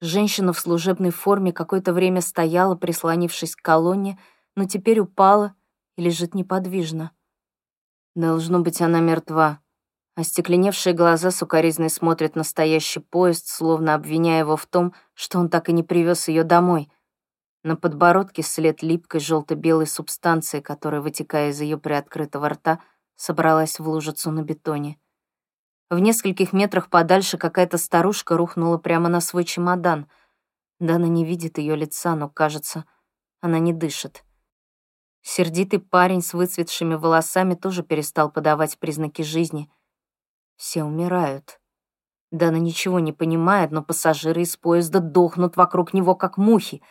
Женщина 0.00 0.52
в 0.52 0.60
служебной 0.60 1.10
форме 1.10 1.52
какое-то 1.52 1.92
время 1.92 2.20
стояла, 2.20 2.76
прислонившись 2.76 3.56
к 3.56 3.62
колонне, 3.62 4.18
но 4.54 4.64
теперь 4.64 5.00
упала 5.00 5.54
и 5.96 6.02
лежит 6.02 6.34
неподвижно. 6.34 7.10
Должно 8.14 8.60
быть, 8.60 8.80
она 8.80 9.00
мертва. 9.00 9.60
Остекленевшие 10.18 10.94
глаза 10.94 11.30
сукоризной 11.30 11.90
смотрят 11.90 12.34
на 12.34 12.42
стоящий 12.42 12.98
поезд, 12.98 13.46
словно 13.46 13.94
обвиняя 13.94 14.40
его 14.40 14.56
в 14.56 14.66
том, 14.66 14.92
что 15.14 15.38
он 15.38 15.48
так 15.48 15.68
и 15.68 15.72
не 15.72 15.84
привез 15.84 16.26
ее 16.26 16.42
домой. 16.42 16.90
На 17.62 17.76
подбородке 17.76 18.42
след 18.42 18.82
липкой 18.82 19.20
желто-белой 19.20 19.86
субстанции, 19.86 20.58
которая, 20.58 21.02
вытекая 21.02 21.50
из 21.50 21.60
ее 21.60 21.78
приоткрытого 21.78 22.48
рта, 22.48 22.80
собралась 23.14 23.78
в 23.78 23.88
лужицу 23.88 24.32
на 24.32 24.42
бетоне. 24.42 24.98
В 25.88 26.00
нескольких 26.00 26.52
метрах 26.52 26.90
подальше 26.90 27.38
какая-то 27.38 27.78
старушка 27.78 28.36
рухнула 28.36 28.76
прямо 28.76 29.08
на 29.08 29.20
свой 29.20 29.44
чемодан. 29.44 30.08
Дана 30.80 31.06
не 31.06 31.24
видит 31.24 31.58
ее 31.58 31.76
лица, 31.76 32.16
но, 32.16 32.28
кажется, 32.28 32.86
она 33.40 33.60
не 33.60 33.72
дышит. 33.72 34.24
Сердитый 35.22 35.78
парень 35.78 36.22
с 36.22 36.34
выцветшими 36.34 36.96
волосами 36.96 37.54
тоже 37.54 37.84
перестал 37.84 38.32
подавать 38.32 38.80
признаки 38.80 39.22
жизни. 39.22 39.70
Все 40.58 40.84
умирают. 40.84 41.58
Дана 42.30 42.58
ничего 42.58 43.00
не 43.00 43.14
понимает, 43.14 43.70
но 43.70 43.82
пассажиры 43.82 44.42
из 44.42 44.54
поезда 44.58 45.00
дохнут 45.00 45.56
вокруг 45.56 45.94
него, 45.94 46.14
как 46.14 46.36
мухи. 46.36 46.82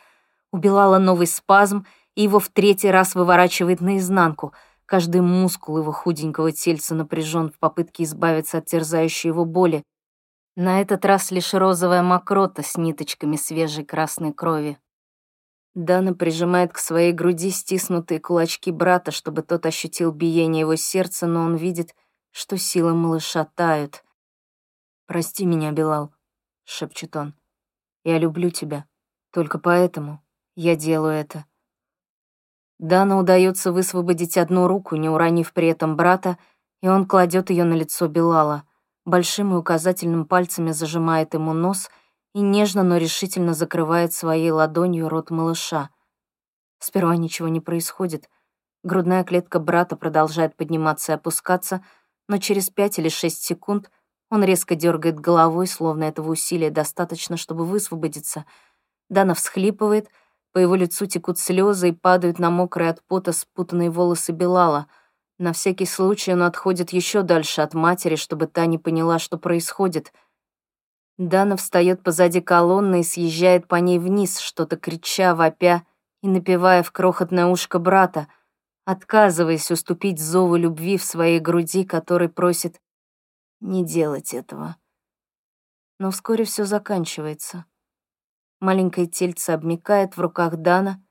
Убилала 0.51 0.97
новый 0.97 1.27
спазм, 1.27 1.85
и 2.15 2.23
его 2.23 2.39
в 2.39 2.49
третий 2.49 2.89
раз 2.89 3.13
выворачивает 3.13 3.81
наизнанку— 3.81 4.53
Каждый 4.87 5.19
мускул 5.19 5.77
его 5.77 5.91
худенького 5.91 6.53
тельца 6.53 6.95
напряжен 6.95 7.51
в 7.51 7.59
попытке 7.59 8.03
избавиться 8.03 8.59
от 8.59 8.67
терзающей 8.67 9.27
его 9.27 9.43
боли. 9.43 9.83
На 10.55 10.79
этот 10.81 11.03
раз 11.03 11.29
лишь 11.29 11.53
розовая 11.53 12.01
мокрота 12.01 12.63
с 12.63 12.77
ниточками 12.77 13.35
свежей 13.35 13.83
красной 13.83 14.31
крови. 14.31 14.79
Дана 15.75 16.13
прижимает 16.13 16.71
к 16.71 16.77
своей 16.77 17.11
груди 17.11 17.51
стиснутые 17.51 18.21
кулачки 18.21 18.71
брата, 18.71 19.11
чтобы 19.11 19.41
тот 19.41 19.65
ощутил 19.65 20.13
биение 20.13 20.61
его 20.61 20.77
сердца, 20.77 21.27
но 21.27 21.41
он 21.41 21.57
видит, 21.57 21.93
что 22.37 22.55
силы 22.55 22.93
малыша 22.93 23.45
тают. 23.45 24.03
«Прости 25.07 25.43
меня, 25.43 25.71
Белал»,— 25.71 26.13
шепчет 26.65 27.15
он. 27.15 27.33
«Я 28.03 28.19
люблю 28.19 28.51
тебя. 28.51 28.85
Только 29.31 29.57
поэтому 29.57 30.23
я 30.55 30.75
делаю 30.75 31.13
это». 31.13 31.45
Дана 32.77 33.17
удается 33.17 33.71
высвободить 33.71 34.37
одну 34.37 34.67
руку, 34.67 34.95
не 34.97 35.09
уронив 35.09 35.51
при 35.51 35.69
этом 35.69 35.95
брата, 35.95 36.37
и 36.81 36.87
он 36.87 37.07
кладет 37.07 37.49
ее 37.49 37.63
на 37.63 37.73
лицо 37.73 38.07
Белала. 38.07 38.65
Большим 39.03 39.53
и 39.53 39.57
указательным 39.57 40.27
пальцами 40.27 40.69
зажимает 40.69 41.33
ему 41.33 41.53
нос 41.53 41.89
и 42.35 42.41
нежно, 42.41 42.83
но 42.83 42.97
решительно 42.97 43.55
закрывает 43.55 44.13
своей 44.13 44.51
ладонью 44.51 45.09
рот 45.09 45.31
малыша. 45.31 45.89
Сперва 46.77 47.15
ничего 47.15 47.47
не 47.47 47.61
происходит. 47.61 48.29
Грудная 48.83 49.23
клетка 49.23 49.57
брата 49.57 49.95
продолжает 49.95 50.55
подниматься 50.55 51.13
и 51.13 51.15
опускаться, 51.15 51.83
но 52.27 52.37
через 52.37 52.69
пять 52.69 52.99
или 52.99 53.09
шесть 53.09 53.43
секунд 53.43 53.89
он 54.29 54.43
резко 54.43 54.75
дергает 54.75 55.19
головой, 55.19 55.67
словно 55.67 56.03
этого 56.05 56.31
усилия 56.31 56.69
достаточно, 56.69 57.37
чтобы 57.37 57.65
высвободиться. 57.65 58.45
Дана 59.09 59.33
всхлипывает, 59.33 60.09
по 60.51 60.59
его 60.59 60.75
лицу 60.75 61.05
текут 61.05 61.39
слезы 61.39 61.89
и 61.89 61.93
падают 61.93 62.39
на 62.39 62.49
мокрые 62.49 62.89
от 62.89 63.03
пота 63.03 63.31
спутанные 63.31 63.89
волосы 63.89 64.31
Белала. 64.31 64.87
На 65.37 65.53
всякий 65.53 65.85
случай 65.85 66.33
он 66.33 66.43
отходит 66.43 66.89
еще 66.91 67.21
дальше 67.21 67.61
от 67.61 67.73
матери, 67.73 68.15
чтобы 68.15 68.47
та 68.47 68.65
не 68.65 68.77
поняла, 68.77 69.19
что 69.19 69.37
происходит. 69.37 70.11
Дана 71.17 71.55
встает 71.55 72.03
позади 72.03 72.41
колонны 72.41 73.01
и 73.01 73.03
съезжает 73.03 73.67
по 73.67 73.75
ней 73.75 73.99
вниз, 73.99 74.39
что-то 74.39 74.77
крича, 74.77 75.35
вопя 75.35 75.83
и 76.21 76.27
напевая 76.27 76.83
в 76.83 76.91
крохотное 76.91 77.45
ушко 77.45 77.79
брата, 77.79 78.27
отказываясь 78.87 79.69
уступить 79.69 80.17
зову 80.17 80.55
любви 80.55 80.97
в 80.97 81.03
своей 81.03 81.41
груди, 81.41 81.83
который 81.83 82.29
просит 82.29 82.79
не 83.59 83.85
делать 83.85 84.33
этого. 84.33 84.77
Но 85.99 86.09
вскоре 86.09 86.45
все 86.45 86.63
заканчивается. 86.63 87.65
Маленькое 88.61 89.07
тельце 89.07 89.49
обмикает 89.49 90.15
в 90.15 90.21
руках 90.21 90.55
Дана 90.55 91.03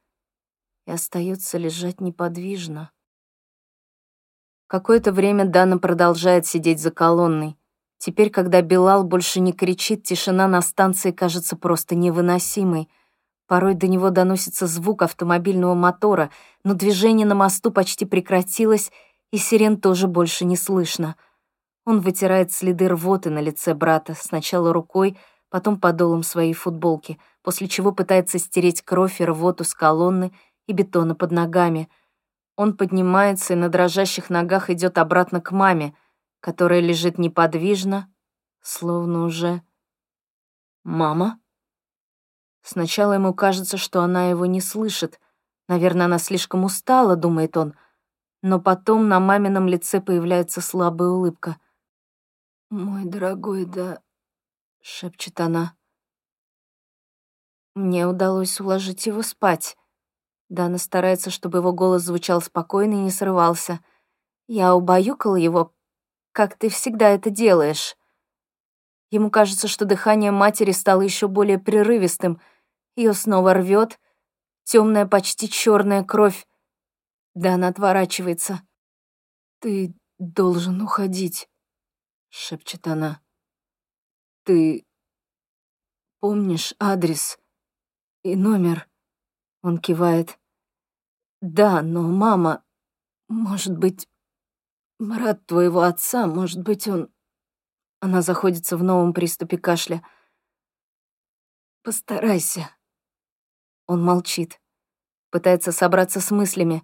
и 0.86 0.90
остается 0.90 1.58
лежать 1.58 2.00
неподвижно. 2.00 2.92
Какое-то 4.68 5.12
время 5.12 5.44
Дана 5.44 5.76
продолжает 5.76 6.46
сидеть 6.46 6.80
за 6.80 6.90
колонной. 6.90 7.58
Теперь, 7.98 8.30
когда 8.30 8.62
Билал 8.62 9.04
больше 9.04 9.40
не 9.40 9.52
кричит, 9.52 10.02
тишина 10.02 10.48
на 10.48 10.62
станции 10.62 11.10
кажется 11.10 11.58
просто 11.58 11.94
невыносимой. 11.94 12.88
Порой 13.46 13.74
до 13.74 13.86
него 13.86 14.10
доносится 14.10 14.66
звук 14.66 15.02
автомобильного 15.02 15.74
мотора, 15.74 16.30
но 16.64 16.74
движение 16.74 17.26
на 17.26 17.34
мосту 17.34 17.70
почти 17.70 18.04
прекратилось, 18.04 18.90
и 19.30 19.38
сирен 19.38 19.80
тоже 19.80 20.08
больше 20.08 20.44
не 20.44 20.56
слышно— 20.56 21.16
он 21.86 22.00
вытирает 22.00 22.50
следы 22.50 22.88
рвоты 22.88 23.30
на 23.30 23.38
лице 23.38 23.72
брата, 23.72 24.14
сначала 24.18 24.72
рукой, 24.72 25.16
потом 25.48 25.78
подолом 25.78 26.24
своей 26.24 26.52
футболки, 26.52 27.18
после 27.42 27.68
чего 27.68 27.92
пытается 27.92 28.40
стереть 28.40 28.82
кровь 28.82 29.20
и 29.20 29.24
рвоту 29.24 29.62
с 29.62 29.72
колонны 29.72 30.32
и 30.66 30.72
бетона 30.72 31.14
под 31.14 31.30
ногами. 31.30 31.88
Он 32.56 32.76
поднимается 32.76 33.52
и 33.52 33.56
на 33.56 33.68
дрожащих 33.68 34.30
ногах 34.30 34.68
идет 34.68 34.98
обратно 34.98 35.40
к 35.40 35.52
маме, 35.52 35.94
которая 36.40 36.80
лежит 36.80 37.18
неподвижно, 37.18 38.12
словно 38.60 39.24
уже... 39.24 39.62
«Мама?» 40.82 41.38
Сначала 42.66 43.12
ему 43.12 43.32
кажется, 43.32 43.76
что 43.76 44.02
она 44.02 44.30
его 44.30 44.44
не 44.44 44.60
слышит. 44.60 45.20
Наверное, 45.68 46.06
она 46.06 46.18
слишком 46.18 46.64
устала, 46.64 47.14
думает 47.16 47.56
он. 47.56 47.74
Но 48.42 48.60
потом 48.60 49.08
на 49.08 49.20
мамином 49.20 49.68
лице 49.68 50.00
появляется 50.00 50.60
слабая 50.60 51.10
улыбка— 51.10 51.56
«Мой 52.70 53.04
дорогой, 53.04 53.64
да...»— 53.64 54.02
шепчет 54.82 55.38
она. 55.38 55.76
Мне 57.76 58.08
удалось 58.08 58.60
уложить 58.60 59.06
его 59.06 59.22
спать. 59.22 59.76
Дана 60.48 60.78
старается, 60.78 61.30
чтобы 61.30 61.58
его 61.58 61.72
голос 61.72 62.02
звучал 62.02 62.40
спокойно 62.40 62.94
и 62.94 63.04
не 63.04 63.10
срывался. 63.10 63.78
Я 64.48 64.74
убаюкала 64.74 65.36
его, 65.36 65.72
как 66.32 66.58
ты 66.58 66.68
всегда 66.68 67.10
это 67.10 67.30
делаешь. 67.30 67.96
Ему 69.10 69.30
кажется, 69.30 69.68
что 69.68 69.84
дыхание 69.84 70.32
матери 70.32 70.72
стало 70.72 71.02
еще 71.02 71.28
более 71.28 71.60
прерывистым. 71.60 72.40
Ее 72.96 73.14
снова 73.14 73.54
рвет, 73.54 74.00
темная, 74.64 75.06
почти 75.06 75.48
черная 75.48 76.02
кровь. 76.02 76.46
Дана 77.34 77.68
отворачивается. 77.68 78.62
Ты 79.60 79.94
должен 80.18 80.80
уходить 80.82 81.48
шепчет 82.36 82.86
она. 82.86 83.20
«Ты 84.44 84.86
помнишь 86.20 86.74
адрес 86.78 87.38
и 88.22 88.36
номер?» 88.36 88.88
Он 89.62 89.78
кивает. 89.78 90.38
«Да, 91.40 91.82
но 91.82 92.02
мама... 92.02 92.62
Может 93.28 93.76
быть, 93.76 94.08
брат 95.00 95.44
твоего 95.46 95.82
отца, 95.82 96.26
может 96.26 96.62
быть, 96.62 96.86
он...» 96.86 97.12
Она 98.00 98.22
заходится 98.22 98.76
в 98.76 98.84
новом 98.84 99.12
приступе 99.12 99.58
кашля. 99.58 100.06
«Постарайся». 101.82 102.75
Он 103.86 104.02
молчит, 104.02 104.60
пытается 105.30 105.70
собраться 105.70 106.20
с 106.20 106.30
мыслями. 106.30 106.82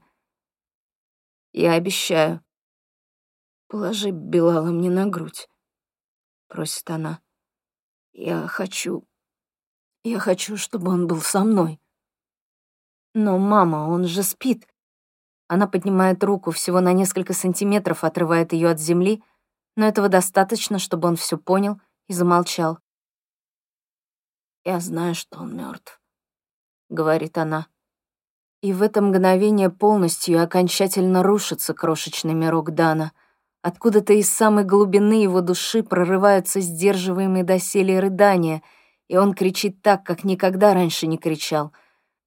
«Я 1.52 1.72
обещаю». 1.72 2.44
«Положи 3.68 4.10
Белала 4.10 4.70
мне 4.70 4.90
на 4.90 5.06
грудь»,— 5.06 5.48
просит 6.48 6.88
она. 6.90 7.20
«Я 8.12 8.46
хочу... 8.46 9.08
Я 10.04 10.18
хочу, 10.18 10.56
чтобы 10.56 10.90
он 10.90 11.06
был 11.06 11.20
со 11.20 11.40
мной». 11.40 11.80
«Но, 13.14 13.38
мама, 13.38 13.88
он 13.88 14.06
же 14.06 14.22
спит». 14.22 14.68
Она 15.48 15.66
поднимает 15.66 16.22
руку, 16.22 16.50
всего 16.50 16.80
на 16.80 16.92
несколько 16.92 17.32
сантиметров 17.32 18.04
отрывает 18.04 18.52
ее 18.52 18.70
от 18.70 18.80
земли, 18.80 19.22
но 19.76 19.86
этого 19.86 20.08
достаточно, 20.08 20.78
чтобы 20.78 21.08
он 21.08 21.16
все 21.16 21.38
понял 21.38 21.80
и 22.06 22.12
замолчал. 22.12 22.78
«Я 24.64 24.80
знаю, 24.80 25.14
что 25.14 25.38
он 25.38 25.56
мертв, 25.56 26.01
говорит 26.92 27.38
она. 27.38 27.66
И 28.61 28.72
в 28.72 28.83
это 28.83 29.02
мгновение 29.02 29.70
полностью 29.70 30.37
и 30.37 30.38
окончательно 30.38 31.22
рушится 31.22 31.74
крошечный 31.74 32.35
мирок 32.35 32.70
Дана— 32.70 33.12
Откуда-то 33.62 34.12
из 34.12 34.28
самой 34.28 34.64
глубины 34.64 35.22
его 35.22 35.40
души 35.40 35.85
прорываются 35.85 36.61
сдерживаемые 36.61 37.44
доселе 37.44 38.00
рыдания, 38.00 38.61
и 39.07 39.16
он 39.16 39.35
кричит 39.35 39.81
так, 39.83 40.05
как 40.05 40.24
никогда 40.24 40.74
раньше 40.74 41.07
не 41.07 41.16
кричал. 41.16 41.72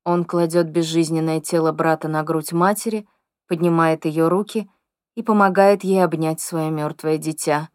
Он 0.06 0.24
кладет 0.24 0.70
безжизненное 0.70 1.42
тело 1.42 1.74
брата 1.74 2.08
на 2.08 2.24
грудь 2.24 2.54
матери, 2.54 3.06
поднимает 3.48 4.06
ее 4.06 4.30
руки 4.30 4.70
и 5.16 5.24
помогает 5.24 5.84
ей 5.84 6.02
обнять 6.04 6.40
свое 6.40 6.72
мертвое 6.72 7.18
дитя. 7.18 7.70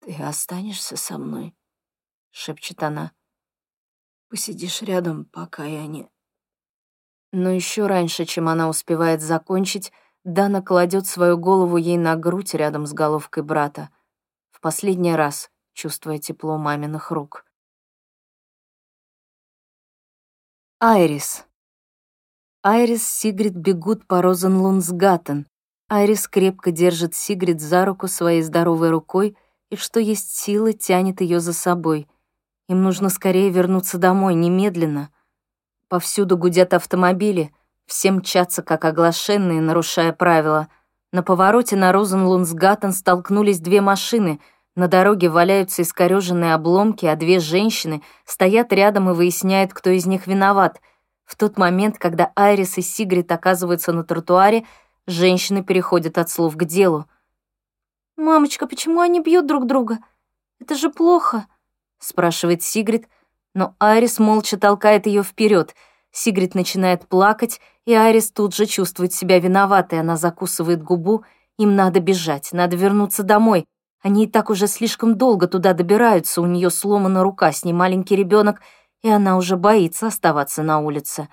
«Ты 0.00 0.14
останешься 0.22 0.96
со 0.96 1.18
мной?»— 1.18 1.54
шепчет 2.30 2.82
она. 2.82 3.12
«Посидишь 4.28 4.82
рядом, 4.82 5.24
пока 5.26 5.64
я 5.64 5.86
не...» 5.86 6.08
Но 7.32 7.50
еще 7.50 7.86
раньше, 7.86 8.24
чем 8.24 8.48
она 8.48 8.68
успевает 8.68 9.20
закончить, 9.20 9.92
Дана 10.24 10.62
кладет 10.62 11.06
свою 11.06 11.38
голову 11.38 11.76
ей 11.76 11.96
на 11.96 12.16
грудь 12.16 12.54
рядом 12.54 12.86
с 12.86 12.92
головкой 12.92 13.42
брата, 13.42 13.90
в 14.50 14.60
последний 14.60 15.14
раз 15.14 15.50
чувствуя 15.78 16.18
тепло 16.18 16.58
маминых 16.58 17.12
рук. 17.12 17.44
Айрис. 20.80 21.46
Айрис 22.62 23.06
Сигрид 23.08 23.54
бегут 23.54 24.06
по 24.06 24.20
Розенлунсгаттен. 24.20 25.46
Айрис 25.88 26.26
крепко 26.28 26.72
держит 26.72 27.14
Сигрид 27.14 27.60
за 27.60 27.84
руку 27.84 28.08
своей 28.08 28.42
здоровой 28.42 28.90
рукой 28.90 29.36
и, 29.70 29.76
что 29.76 30.00
есть 30.00 30.36
силы, 30.36 30.72
тянет 30.72 31.20
ее 31.20 31.40
за 31.40 31.52
собой. 31.52 32.08
Им 32.68 32.82
нужно 32.82 33.08
скорее 33.08 33.48
вернуться 33.48 33.96
домой, 33.96 34.34
немедленно. 34.34 35.10
Повсюду 35.88 36.36
гудят 36.36 36.74
автомобили, 36.74 37.50
все 37.86 38.10
мчатся, 38.10 38.62
как 38.62 38.84
оглашенные, 38.84 39.62
нарушая 39.62 40.12
правила. 40.12 40.68
На 41.10 41.22
повороте 41.22 41.76
на 41.76 41.92
Розенлунсгаттен 41.92 42.92
столкнулись 42.92 43.60
две 43.60 43.80
машины. 43.80 44.40
На 44.76 44.86
дороге 44.86 45.30
валяются 45.30 45.80
искорёженные 45.80 46.52
обломки, 46.52 47.06
а 47.06 47.16
две 47.16 47.40
женщины 47.40 48.02
стоят 48.26 48.70
рядом 48.74 49.08
и 49.08 49.14
выясняют, 49.14 49.72
кто 49.72 49.88
из 49.88 50.04
них 50.04 50.26
виноват. 50.26 50.82
В 51.24 51.36
тот 51.36 51.56
момент, 51.56 51.98
когда 51.98 52.32
Айрис 52.36 52.76
и 52.76 52.82
Сигрид 52.82 53.32
оказываются 53.32 53.94
на 53.94 54.04
тротуаре, 54.04 54.66
женщины 55.06 55.64
переходят 55.64 56.18
от 56.18 56.28
слов 56.28 56.54
к 56.56 56.64
делу. 56.64 57.06
«Мамочка, 58.16 58.66
почему 58.66 59.00
они 59.00 59.20
бьют 59.20 59.46
друг 59.46 59.66
друга? 59.66 59.98
Это 60.60 60.74
же 60.74 60.90
плохо»,— 60.90 61.46
спрашивает 61.98 62.62
Сигрид, 62.62 63.08
но 63.54 63.74
Айрис 63.78 64.18
молча 64.18 64.58
толкает 64.58 65.06
ее 65.06 65.22
вперед— 65.22 65.74
Сигрид 66.12 66.54
начинает 66.54 67.06
плакать, 67.06 67.60
и 67.84 67.94
Айрис 67.94 68.32
тут 68.32 68.54
же 68.54 68.66
чувствует 68.66 69.12
себя 69.12 69.38
виноватой. 69.38 70.00
Она 70.00 70.16
закусывает 70.16 70.82
губу. 70.82 71.24
Им 71.58 71.76
надо 71.76 72.00
бежать, 72.00 72.50
надо 72.52 72.76
вернуться 72.76 73.22
домой. 73.22 73.66
Они 74.02 74.24
и 74.24 74.26
так 74.28 74.50
уже 74.50 74.66
слишком 74.66 75.16
долго 75.16 75.48
туда 75.48 75.72
добираются. 75.72 76.40
У 76.40 76.46
нее 76.46 76.70
сломана 76.70 77.22
рука, 77.22 77.52
с 77.52 77.64
ней 77.64 77.72
маленький 77.72 78.16
ребенок, 78.16 78.60
и 79.02 79.08
она 79.08 79.36
уже 79.36 79.56
боится 79.56 80.06
оставаться 80.06 80.62
на 80.62 80.80
улице. 80.80 81.28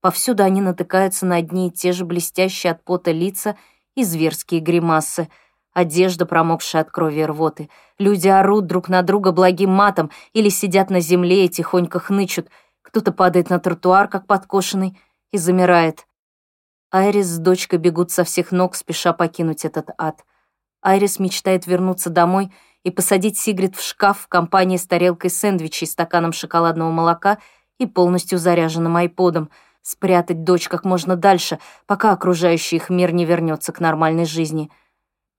Повсюду 0.00 0.42
они 0.42 0.60
натыкаются 0.60 1.26
на 1.26 1.36
одни 1.36 1.68
и 1.68 1.70
те 1.70 1.92
же 1.92 2.04
блестящие 2.04 2.72
от 2.72 2.84
пота 2.84 3.10
лица 3.10 3.56
и 3.94 4.04
зверские 4.04 4.60
гримасы. 4.60 5.28
Одежда, 5.72 6.26
промокшая 6.26 6.82
от 6.82 6.90
крови 6.90 7.20
и 7.20 7.24
рвоты. 7.24 7.68
Люди 7.98 8.28
орут 8.28 8.66
друг 8.66 8.88
на 8.88 9.02
друга 9.02 9.32
благим 9.32 9.70
матом 9.70 10.10
или 10.32 10.48
сидят 10.48 10.90
на 10.90 11.00
земле 11.00 11.44
и 11.44 11.48
тихонько 11.48 11.98
хнычут— 11.98 12.48
кто-то 12.90 13.12
падает 13.12 13.50
на 13.50 13.60
тротуар, 13.60 14.08
как 14.08 14.26
подкошенный, 14.26 14.98
и 15.30 15.38
замирает. 15.38 16.06
Айрис 16.90 17.26
с 17.26 17.38
дочкой 17.38 17.78
бегут 17.78 18.10
со 18.10 18.24
всех 18.24 18.50
ног, 18.50 18.74
спеша 18.74 19.12
покинуть 19.12 19.64
этот 19.64 19.90
ад. 19.96 20.24
Айрис 20.82 21.20
мечтает 21.20 21.68
вернуться 21.68 22.10
домой 22.10 22.52
и 22.82 22.90
посадить 22.90 23.38
Сигрид 23.38 23.76
в 23.76 23.82
шкаф 23.82 24.18
в 24.18 24.28
компании 24.28 24.76
с 24.76 24.86
тарелкой 24.86 25.30
сэндвичей, 25.30 25.86
стаканом 25.86 26.32
шоколадного 26.32 26.90
молока 26.90 27.38
и 27.78 27.86
полностью 27.86 28.40
заряженным 28.40 28.96
айподом, 28.96 29.50
спрятать 29.82 30.42
дочь 30.42 30.68
как 30.68 30.84
можно 30.84 31.14
дальше, 31.14 31.60
пока 31.86 32.10
окружающий 32.10 32.76
их 32.76 32.90
мир 32.90 33.12
не 33.12 33.24
вернется 33.24 33.72
к 33.72 33.78
нормальной 33.78 34.24
жизни. 34.24 34.68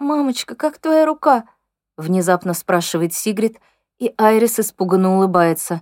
«Мамочка, 0.02 0.56
как 0.56 0.80
твоя 0.80 1.06
рука?»— 1.06 1.46
внезапно 1.98 2.56
спрашивает 2.56 3.14
Сигрид, 3.14 3.60
и 4.00 4.12
Айрис 4.18 4.60
испуганно 4.60 5.16
улыбается. 5.16 5.82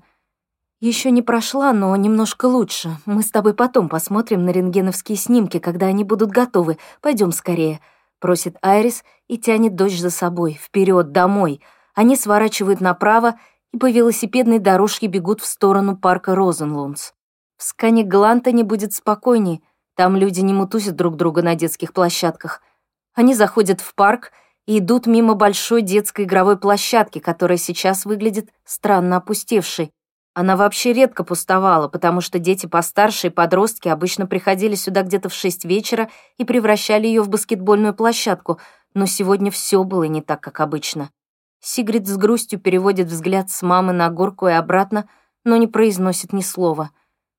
Еще 0.81 1.09
не 1.11 1.21
прошла, 1.21 1.71
но 1.71 1.95
немножко 1.95 2.45
лучше. 2.45 2.97
Мы 3.05 3.23
с 3.23 3.31
тобой 3.31 3.53
потом 3.53 3.87
посмотрим 3.87 4.43
на 4.43 4.49
рентгеновские 4.49 5.17
снимки, 5.17 5.59
когда 5.59 5.85
они 5.85 6.03
будут 6.03 6.31
готовы. 6.31 6.77
Пойдем 6.99 7.31
скорее»,— 7.31 7.79
просит 8.19 8.57
Айрис 8.61 9.05
и 9.29 9.37
тянет 9.37 9.75
дочь 9.75 9.97
за 9.97 10.09
собой, 10.09 10.59
вперед, 10.61 11.13
домой. 11.13 11.61
Они 11.95 12.17
сворачивают 12.17 12.81
направо 12.81 13.39
и 13.71 13.77
по 13.77 13.89
велосипедной 13.89 14.59
дорожке 14.59 15.07
бегут 15.07 15.39
в 15.39 15.45
сторону 15.45 15.95
парка 15.95 16.35
Розенлунс. 16.35 17.13
В 17.55 17.63
Скане 17.63 18.03
Гланта 18.03 18.51
не 18.51 18.63
будет 18.63 18.93
спокойней, 18.93 19.63
там 19.95 20.17
люди 20.17 20.41
не 20.41 20.53
мутузят 20.53 20.97
друг 20.97 21.15
друга 21.15 21.41
на 21.41 21.55
детских 21.55 21.93
площадках. 21.93 22.61
Они 23.13 23.33
заходят 23.33 23.81
в 23.81 23.95
парк 23.95 24.31
и 24.65 24.79
идут 24.79 25.07
мимо 25.07 25.33
большой 25.33 25.81
детской 25.81 26.25
игровой 26.25 26.57
площадки, 26.57 27.19
которая 27.19 27.57
сейчас 27.57 28.05
выглядит 28.05 28.49
странно 28.65 29.17
опустевшей. 29.17 29.91
Она 30.33 30.55
вообще 30.55 30.93
редко 30.93 31.23
пустовала, 31.23 31.87
потому 31.87 32.21
что 32.21 32.39
дети 32.39 32.65
постарше 32.65 33.27
и 33.27 33.31
подростки 33.31 33.87
обычно 33.87 34.25
приходили 34.25 34.75
сюда 34.75 35.01
где-то 35.01 35.29
в 35.29 35.33
шесть 35.33 35.65
вечера 35.65 36.09
и 36.37 36.45
превращали 36.45 37.07
ее 37.07 37.23
в 37.23 37.29
баскетбольную 37.29 37.93
площадку, 37.93 38.59
но 38.93 39.05
сегодня 39.05 39.51
все 39.51 39.83
было 39.83 40.03
не 40.03 40.21
так, 40.21 40.39
как 40.39 40.59
обычно. 40.59 41.09
Сигрид 41.59 42.07
с 42.07 42.15
грустью 42.15 42.59
переводит 42.59 43.07
взгляд 43.07 43.49
с 43.49 43.61
мамы 43.61 43.91
на 43.91 44.09
горку 44.09 44.47
и 44.47 44.51
обратно, 44.51 45.09
но 45.43 45.57
не 45.57 45.67
произносит 45.67 46.31
ни 46.31 46.41
слова. 46.41 46.91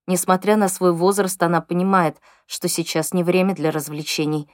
Несмотря 0.07 0.57
на 0.57 0.69
свой 0.69 0.93
возраст, 0.93 1.43
она 1.43 1.61
понимает, 1.61 2.19
что 2.47 2.69
сейчас 2.69 3.15
не 3.15 3.23
время 3.23 3.55
для 3.55 3.71
развлечений. 3.71 4.51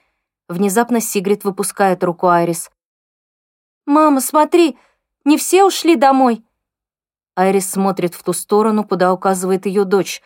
Внезапно 0.48 1.00
Сигрид 1.00 1.42
выпускает 1.42 2.04
руку 2.04 2.28
Айрис. 2.28 2.70
«Мама, 3.84 4.20
смотри, 4.20 4.78
не 5.24 5.36
все 5.36 5.64
ушли 5.64 5.96
домой!» 5.96 6.44
Айрис 7.34 7.70
смотрит 7.70 8.14
в 8.14 8.22
ту 8.22 8.32
сторону, 8.32 8.84
куда 8.84 9.12
указывает 9.12 9.66
ее 9.66 9.84
дочь. 9.84 10.22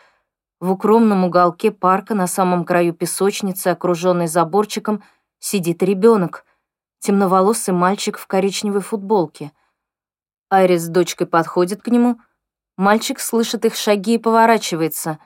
В 0.59 0.71
укромном 0.71 1.25
уголке 1.25 1.71
парка 1.71 2.13
на 2.13 2.27
самом 2.27 2.65
краю 2.65 2.93
песочницы, 2.93 3.69
окруженной 3.69 4.27
заборчиком, 4.27 5.03
сидит 5.39 5.81
ребенок, 5.81 6.45
темноволосый 6.99 7.73
мальчик 7.73 8.17
в 8.17 8.27
коричневой 8.27 8.81
футболке. 8.81 9.51
Айрис 10.49 10.83
с 10.83 10.87
дочкой 10.87 11.27
подходит 11.27 11.81
к 11.81 11.87
нему. 11.87 12.21
Мальчик 12.77 13.19
слышит 13.19 13.65
их 13.65 13.75
шаги 13.75 14.15
и 14.15 14.19
поворачивается. 14.19 15.17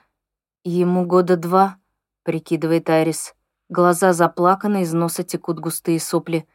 Ему 0.64 1.04
года 1.04 1.36
два, 1.36 1.78
прикидывает 2.24 2.88
Айрис. 2.88 3.35
Глаза 3.68 4.12
заплаканы, 4.12 4.82
из 4.82 4.92
носа 4.92 5.24
текут 5.24 5.58
густые 5.58 5.98
сопли. 5.98 6.48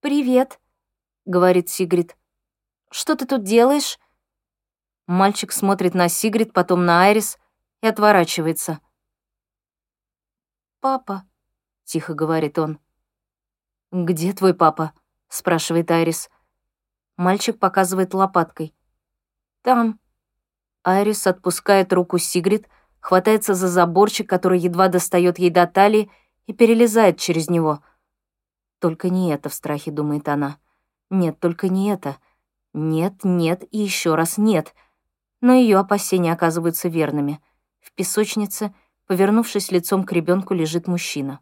«Привет»,— 0.00 0.60
говорит 1.26 1.68
Сигрид. 1.68 2.16
«Что 2.90 3.14
ты 3.14 3.26
тут 3.26 3.44
делаешь?» 3.44 3.98
Мальчик 5.06 5.52
смотрит 5.52 5.94
на 5.94 6.08
Сигрид, 6.08 6.54
потом 6.54 6.86
на 6.86 7.02
Айрис 7.02 7.38
и 7.82 7.86
отворачивается. 7.86 8.80
«Папа»,— 10.80 11.26
тихо 11.84 12.14
говорит 12.14 12.58
он. 12.58 12.80
«Где 13.90 14.32
твой 14.32 14.54
папа?»— 14.54 14.94
спрашивает 15.28 15.90
Айрис. 15.90 16.30
Мальчик 17.16 17.58
показывает 17.58 18.14
лопаткой. 18.14 18.74
«Там». 19.60 20.00
Айрис 20.82 21.26
отпускает 21.26 21.92
руку 21.92 22.16
Сигрид, 22.16 22.68
хватается 23.00 23.52
за 23.52 23.68
заборчик, 23.68 24.28
который 24.28 24.58
едва 24.58 24.88
достает 24.88 25.38
ей 25.38 25.50
до 25.50 25.66
талии, 25.66 26.10
и 26.46 26.52
перелезает 26.52 27.18
через 27.18 27.48
него. 27.48 27.80
«Только 28.78 29.10
не 29.10 29.32
это 29.32 29.48
в 29.48 29.54
страхе»,— 29.54 29.90
думает 29.92 30.28
она. 30.28 30.58
«Нет, 31.10 31.38
только 31.40 31.68
не 31.68 31.90
это. 31.90 32.16
Нет, 32.72 33.24
нет 33.24 33.64
и 33.70 33.78
еще 33.78 34.14
раз 34.14 34.38
нет» 34.38 34.74
но 35.42 35.52
ее 35.52 35.78
опасения 35.78 36.32
оказываются 36.32 36.88
верными. 36.88 37.40
В 37.80 37.92
песочнице, 37.92 38.72
повернувшись 39.06 39.70
лицом 39.70 40.04
к 40.04 40.12
ребенку, 40.12 40.54
лежит 40.54 40.86
мужчина. 40.86 41.40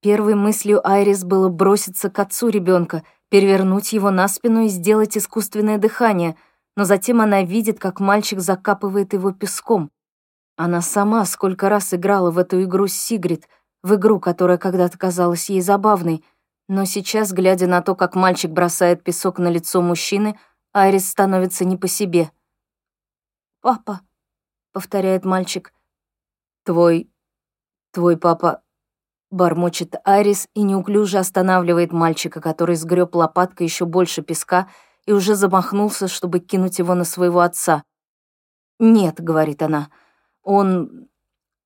Первой 0.00 0.36
мыслью 0.36 0.86
Айрис 0.86 1.24
было 1.24 1.48
броситься 1.48 2.08
к 2.08 2.18
отцу 2.18 2.48
ребенка, 2.48 3.02
перевернуть 3.28 3.92
его 3.92 4.10
на 4.10 4.28
спину 4.28 4.64
и 4.64 4.68
сделать 4.68 5.18
искусственное 5.18 5.78
дыхание, 5.78 6.36
но 6.76 6.84
затем 6.84 7.20
она 7.20 7.42
видит, 7.42 7.80
как 7.80 8.00
мальчик 8.00 8.38
закапывает 8.38 9.12
его 9.12 9.32
песком. 9.32 9.90
Она 10.56 10.80
сама 10.80 11.24
сколько 11.24 11.68
раз 11.68 11.92
играла 11.92 12.30
в 12.30 12.38
эту 12.38 12.62
игру 12.62 12.86
с 12.86 12.92
Сигрид, 12.92 13.48
в 13.84 13.94
игру, 13.94 14.18
которая 14.18 14.58
когда-то 14.58 14.98
казалась 14.98 15.48
ей 15.48 15.60
забавной, 15.60 16.24
но 16.66 16.84
сейчас, 16.84 17.32
глядя 17.32 17.68
на 17.68 17.82
то, 17.82 17.94
как 17.94 18.16
мальчик 18.16 18.50
бросает 18.50 19.04
песок 19.04 19.38
на 19.38 19.48
лицо 19.48 19.80
мужчины, 19.80 20.36
Айрис 20.72 21.08
становится 21.08 21.64
не 21.64 21.76
по 21.76 21.86
себе— 21.86 22.32
«Папа»,— 23.64 24.02
повторяет 24.72 25.24
мальчик. 25.24 25.72
«Твой... 26.64 27.10
твой 27.92 28.18
папа...» 28.18 28.62
Бормочет 29.30 29.94
Арис 30.04 30.48
и 30.52 30.60
неуклюже 30.60 31.16
останавливает 31.16 31.90
мальчика, 31.90 32.42
который 32.42 32.76
сгреб 32.76 33.14
лопаткой 33.14 33.66
еще 33.66 33.86
больше 33.86 34.20
песка 34.20 34.68
и 35.06 35.12
уже 35.12 35.34
замахнулся, 35.34 36.08
чтобы 36.08 36.40
кинуть 36.40 36.78
его 36.78 36.94
на 36.94 37.04
своего 37.04 37.40
отца. 37.40 37.84
«Нет»,— 38.78 39.14
говорит 39.18 39.62
она,— 39.62 39.88
«он... 40.42 41.08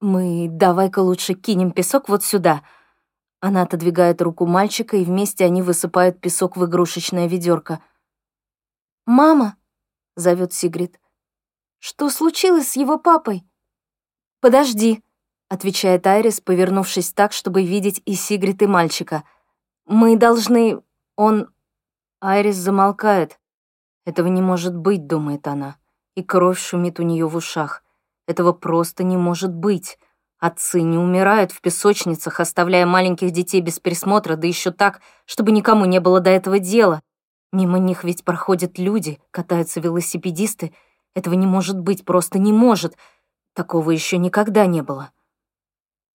мы 0.01 0.49
давай-ка 0.51 1.01
лучше 1.01 1.35
кинем 1.35 1.73
песок 1.73 2.09
вот 2.09 2.25
сюда». 2.25 2.63
Она 3.41 3.63
отодвигает 3.63 4.21
руку 4.21 4.47
мальчика, 4.47 4.97
и 4.97 5.05
вместе 5.05 5.45
они 5.45 5.63
высыпают 5.63 6.21
песок 6.21 6.57
в 6.57 6.65
игрушечное 6.65 7.29
ведерко. 7.29 7.81
«Мама!»— 9.07 9.57
зовет 10.17 10.53
Сигрид. 10.53 10.99
Что 11.79 12.11
случилось 12.11 12.73
с 12.73 12.77
его 12.77 12.99
папой?» 12.99 13.45
«Подожди»,— 14.41 15.03
отвечает 15.49 16.07
Айрис, 16.07 16.41
повернувшись 16.41 17.13
так, 17.13 17.33
чтобы 17.33 17.65
видеть 17.65 18.03
и 18.05 18.15
Сигрид, 18.15 18.63
и 18.63 18.67
мальчика. 18.67 19.25
«Мы 19.87 20.17
должны... 20.17 20.83
Он...» 21.17 21.49
Айрис 22.21 22.57
замолкает. 22.57 23.39
«Этого 24.05 24.27
не 24.27 24.43
может 24.43 24.77
быть»,— 24.77 25.07
думает 25.09 25.47
она, 25.47 25.77
и 26.17 26.23
кровь 26.25 26.59
шумит 26.59 26.99
у 26.99 27.05
нее 27.05 27.29
в 27.29 27.37
ушах. 27.37 27.85
«Этого 28.29 28.53
просто 28.53 29.03
не 29.03 29.17
может 29.17 29.53
быть. 29.53 29.99
Отцы 30.39 30.83
не 30.83 30.99
умирают 30.99 31.51
в 31.51 31.61
песочницах, 31.61 32.39
оставляя 32.39 32.87
маленьких 32.87 33.33
детей 33.33 33.61
без 33.61 33.81
присмотра, 33.81 34.37
да 34.37 34.47
еще 34.47 34.71
так, 34.71 35.01
чтобы 35.25 35.51
никому 35.51 35.85
не 35.85 35.99
было 35.99 36.21
до 36.21 36.31
этого 36.31 36.61
дела. 36.61 37.03
Мимо 37.53 37.79
них 37.79 38.05
ведь 38.05 38.25
проходят 38.25 38.79
люди, 38.79 39.19
катаются 39.33 39.81
велосипедисты, 39.81 40.73
этого 41.15 41.35
не 41.35 41.47
может 41.47 41.81
быть, 41.81 42.05
просто 42.05 42.39
не 42.39 42.53
может. 42.53 42.97
Такого 43.55 43.91
еще 43.91 44.19
никогда 44.19 44.67
не 44.67 44.83
было. 44.83 45.11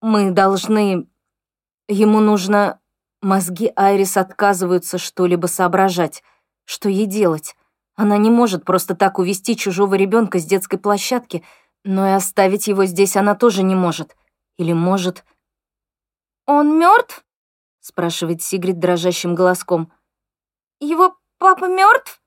Мы 0.01 0.31
должны... 0.31 1.07
Ему 1.89 2.19
нужно... 2.19 2.79
Мозги 3.21 3.71
Айрис 3.75 4.17
отказываются 4.17 4.97
что-либо 4.97 5.47
соображать. 5.47 6.23
Что 6.65 6.89
ей 6.89 7.05
делать? 7.05 7.55
Она 7.95 8.17
не 8.17 8.29
может 8.29 8.65
просто 8.65 8.95
так 8.95 9.19
увести 9.19 9.55
чужого 9.55 9.95
ребенка 9.95 10.39
с 10.39 10.45
детской 10.45 10.77
площадки, 10.77 11.43
но 11.83 12.07
и 12.07 12.11
оставить 12.11 12.67
его 12.67 12.85
здесь 12.85 13.15
она 13.15 13.35
тоже 13.35 13.63
не 13.63 13.75
может. 13.75 14.15
Или 14.57 14.73
может... 14.73 15.23
«Он 16.45 16.77
мертв? 16.77 17.23
спрашивает 17.79 18.41
Сигрид 18.41 18.79
дрожащим 18.79 19.35
голоском. 19.35 19.91
«Его 20.79 21.17
папа 21.37 21.65
мертв? 21.65 22.21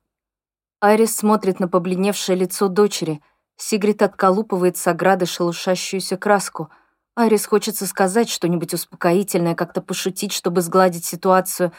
Айрис 0.80 1.16
смотрит 1.16 1.58
на 1.58 1.68
побледневшее 1.68 2.36
лицо 2.36 2.68
дочери. 2.68 3.22
Сигрид 3.56 4.02
отколупывает 4.02 4.76
с 4.76 4.86
ограды 4.86 5.24
шелушащуюся 5.24 6.16
краску. 6.16 6.70
Айрис 7.14 7.46
хочется 7.46 7.86
сказать 7.86 8.28
что-нибудь 8.28 8.74
успокоительное, 8.74 9.54
как-то 9.54 9.80
пошутить, 9.80 10.32
чтобы 10.32 10.60
сгладить 10.60 11.06
ситуацию, 11.06 11.72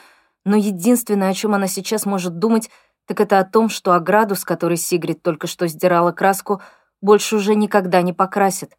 но 0.45 0.56
единственное, 0.56 1.30
о 1.30 1.34
чем 1.34 1.54
она 1.54 1.68
сейчас 1.68 2.06
может 2.08 2.39
думать, 2.39 2.72
так 3.06 3.22
это 3.22 3.39
о 3.39 3.45
том, 3.45 3.70
что 3.70 3.93
ограду, 3.93 4.36
с 4.36 4.43
которой 4.43 4.78
Сигрид 4.78 5.22
только 5.22 5.45
что 5.45 5.68
сдирала 5.68 6.12
краску, 6.12 6.62
больше 7.02 7.36
уже 7.36 7.56
никогда 7.56 8.02
не 8.02 8.14
покрасит. 8.14 8.78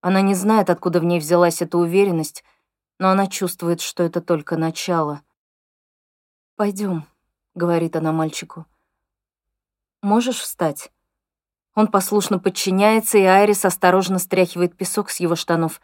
Она 0.00 0.20
не 0.20 0.34
знает, 0.34 0.70
откуда 0.70 1.00
в 1.00 1.04
ней 1.04 1.18
взялась 1.18 1.62
эта 1.62 1.78
уверенность, 1.78 2.44
но 2.98 3.10
она 3.10 3.26
чувствует, 3.26 3.80
что 3.80 4.02
это 4.02 4.20
только 4.20 4.56
начало. 4.56 5.22
Пойдем, 6.56 7.06
говорит 7.54 7.96
она 7.96 8.12
мальчику. 8.12 8.66
Можешь 10.06 10.38
встать?» 10.38 10.92
Он 11.74 11.88
послушно 11.88 12.38
подчиняется, 12.38 13.18
и 13.18 13.22
Айрис 13.22 13.64
осторожно 13.64 14.20
стряхивает 14.20 14.76
песок 14.76 15.10
с 15.10 15.18
его 15.18 15.34
штанов. 15.34 15.80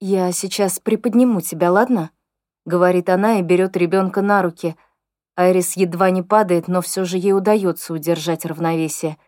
«Я 0.00 0.32
сейчас 0.32 0.80
приподниму 0.80 1.42
тебя, 1.42 1.70
ладно?»— 1.70 2.10
говорит 2.64 3.10
она 3.10 3.38
и 3.38 3.42
берет 3.42 3.76
ребенка 3.76 4.22
на 4.22 4.40
руки. 4.40 4.76
Айрис 5.36 5.76
едва 5.76 6.10
не 6.10 6.22
падает, 6.22 6.68
но 6.68 6.80
все 6.80 7.04
же 7.04 7.18
ей 7.18 7.34
удается 7.34 7.92
удержать 7.92 8.46
равновесие. 8.46 9.18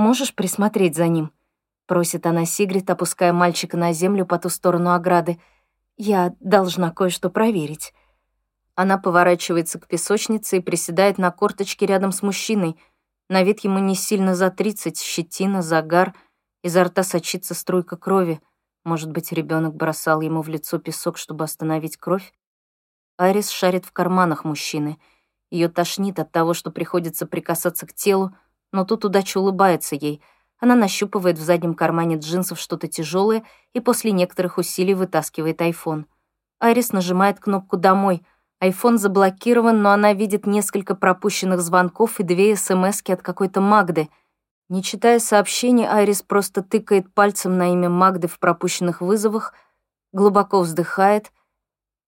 «Можешь 0.00 0.34
присмотреть 0.34 0.96
за 0.96 1.08
ним?»— 1.08 1.30
просит 1.86 2.24
она 2.24 2.46
Сигрид, 2.46 2.88
опуская 2.88 3.34
мальчика 3.34 3.76
на 3.76 3.92
землю 3.92 4.24
по 4.24 4.38
ту 4.38 4.48
сторону 4.48 4.94
ограды. 4.94 5.38
«Я 5.98 6.34
должна 6.40 6.90
кое-что 6.90 7.28
проверить». 7.28 7.92
Она 8.74 8.96
поворачивается 8.96 9.78
к 9.78 9.86
песочнице 9.86 10.56
и 10.56 10.62
приседает 10.62 11.18
на 11.18 11.30
корточке 11.30 11.84
рядом 11.84 12.12
с 12.12 12.22
мужчиной. 12.22 12.80
На 13.28 13.42
вид 13.42 13.60
ему 13.60 13.78
не 13.78 13.94
сильно 13.94 14.34
за 14.34 14.50
тридцать, 14.50 14.98
щетина, 14.98 15.60
загар, 15.60 16.14
изо 16.62 16.84
рта 16.84 17.02
сочится 17.02 17.52
струйка 17.52 17.98
крови. 17.98 18.40
Может 18.84 19.10
быть, 19.10 19.32
ребенок 19.32 19.74
бросал 19.74 20.22
ему 20.22 20.40
в 20.40 20.48
лицо 20.48 20.78
песок, 20.78 21.18
чтобы 21.18 21.44
остановить 21.44 21.98
кровь? 21.98 22.32
Айрис 23.18 23.50
шарит 23.50 23.84
в 23.84 23.92
карманах 23.92 24.44
мужчины. 24.44 24.98
Ее 25.50 25.68
тошнит 25.68 26.18
от 26.18 26.32
того, 26.32 26.54
что 26.54 26.70
приходится 26.70 27.26
прикасаться 27.26 27.86
к 27.86 27.92
телу, 27.92 28.34
но 28.72 28.84
тут 28.84 29.04
удача 29.04 29.38
улыбается 29.38 29.94
ей. 29.94 30.22
Она 30.58 30.74
нащупывает 30.74 31.38
в 31.38 31.42
заднем 31.42 31.74
кармане 31.74 32.16
джинсов 32.16 32.58
что-то 32.58 32.88
тяжелое 32.88 33.44
и 33.72 33.80
после 33.80 34.12
некоторых 34.12 34.58
усилий 34.58 34.94
вытаскивает 34.94 35.60
айфон. 35.62 36.06
Айрис 36.58 36.92
нажимает 36.92 37.40
кнопку 37.40 37.76
«Домой», 37.76 38.22
Айфон 38.60 38.98
заблокирован, 38.98 39.80
но 39.80 39.90
она 39.90 40.12
видит 40.12 40.46
несколько 40.46 40.94
пропущенных 40.94 41.62
звонков 41.62 42.20
и 42.20 42.22
две 42.22 42.54
СМСки 42.56 43.10
от 43.10 43.22
какой-то 43.22 43.62
Магды. 43.62 44.10
Не 44.68 44.82
читая 44.82 45.18
сообщений, 45.18 45.86
Айрис 45.86 46.20
просто 46.20 46.62
тыкает 46.62 47.12
пальцем 47.14 47.56
на 47.56 47.72
имя 47.72 47.88
Магды 47.88 48.28
в 48.28 48.38
пропущенных 48.38 49.00
вызовах, 49.00 49.54
глубоко 50.12 50.60
вздыхает 50.60 51.32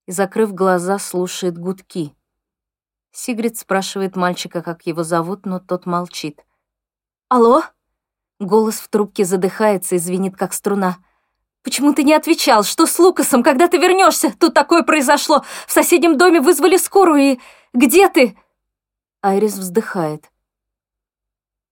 и, 0.07 0.13
закрыв 0.13 0.53
глаза, 0.53 0.99
слушает 0.99 1.57
гудки. 1.57 2.15
Сигрид 3.13 3.57
спрашивает 3.57 4.15
мальчика, 4.15 4.61
как 4.61 4.87
его 4.87 5.05
зовут, 5.05 5.47
но 5.47 5.59
тот 5.59 5.87
молчит. 5.87 6.45
«Алло?» 7.33 7.62
Голос 8.41 8.74
в 8.74 8.89
трубке 8.89 9.24
задыхается 9.24 9.95
и 9.95 9.99
звенит, 9.99 10.37
как 10.37 10.53
струна. 10.53 10.99
«Почему 11.62 11.95
ты 11.95 12.03
не 12.03 12.12
отвечал? 12.12 12.62
Что 12.62 12.85
с 12.85 12.99
Лукасом? 12.99 13.43
Когда 13.43 13.68
ты 13.68 13.78
вернешься? 13.78 14.35
Тут 14.39 14.53
такое 14.53 14.83
произошло. 14.83 15.43
В 15.66 15.72
соседнем 15.72 16.18
доме 16.18 16.43
вызвали 16.43 16.76
скорую 16.76 17.22
и... 17.22 17.41
Где 17.72 18.11
ты?» 18.11 18.37
Айрис 19.22 19.55
вздыхает. 19.55 20.30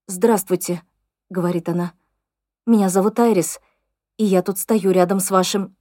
«Здравствуйте»,— 0.07 0.81
говорит 1.29 1.69
она. 1.69 1.93
«Меня 2.65 2.89
зовут 2.89 3.19
Айрис, 3.19 3.61
и 4.17 4.25
я 4.25 4.41
тут 4.41 4.57
стою 4.57 4.89
рядом 4.89 5.19
с 5.19 5.29
вашим... 5.29 5.75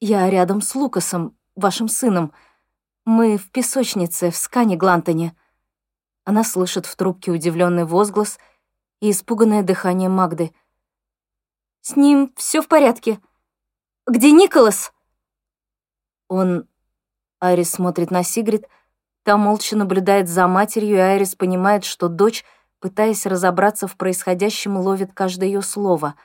Я 0.00 0.28
рядом 0.28 0.60
с 0.60 0.74
Лукасом, 0.74 1.34
вашим 1.56 1.88
сыном. 1.88 2.34
Мы 3.06 3.38
в 3.38 3.50
песочнице, 3.50 4.30
в 4.30 4.36
Скане 4.36 4.76
Глантоне». 4.76 5.34
Она 6.26 6.44
слышит 6.44 6.84
в 6.84 6.94
трубке 6.96 7.30
удивленный 7.30 7.86
возглас 7.86 8.38
и 9.00 9.10
испуганное 9.10 9.62
дыхание 9.62 10.08
Магды— 10.08 10.52
с 11.82 11.96
ним 11.96 12.32
все 12.36 12.60
в 12.60 12.68
порядке. 12.68 13.20
Где 14.06 14.32
Николас?» 14.32 14.92
Он... 16.28 16.68
Айрис 17.40 17.70
смотрит 17.70 18.10
на 18.10 18.22
Сигрид, 18.22 18.68
та 19.22 19.38
молча 19.38 19.74
наблюдает 19.74 20.28
за 20.28 20.46
матерью, 20.46 20.96
и 20.96 21.00
Айрис 21.00 21.34
понимает, 21.34 21.84
что 21.84 22.08
дочь, 22.08 22.44
пытаясь 22.80 23.24
разобраться 23.24 23.86
в 23.86 23.96
происходящем, 23.96 24.76
ловит 24.76 25.14
каждое 25.14 25.46
ее 25.46 25.62
слово. 25.62 26.16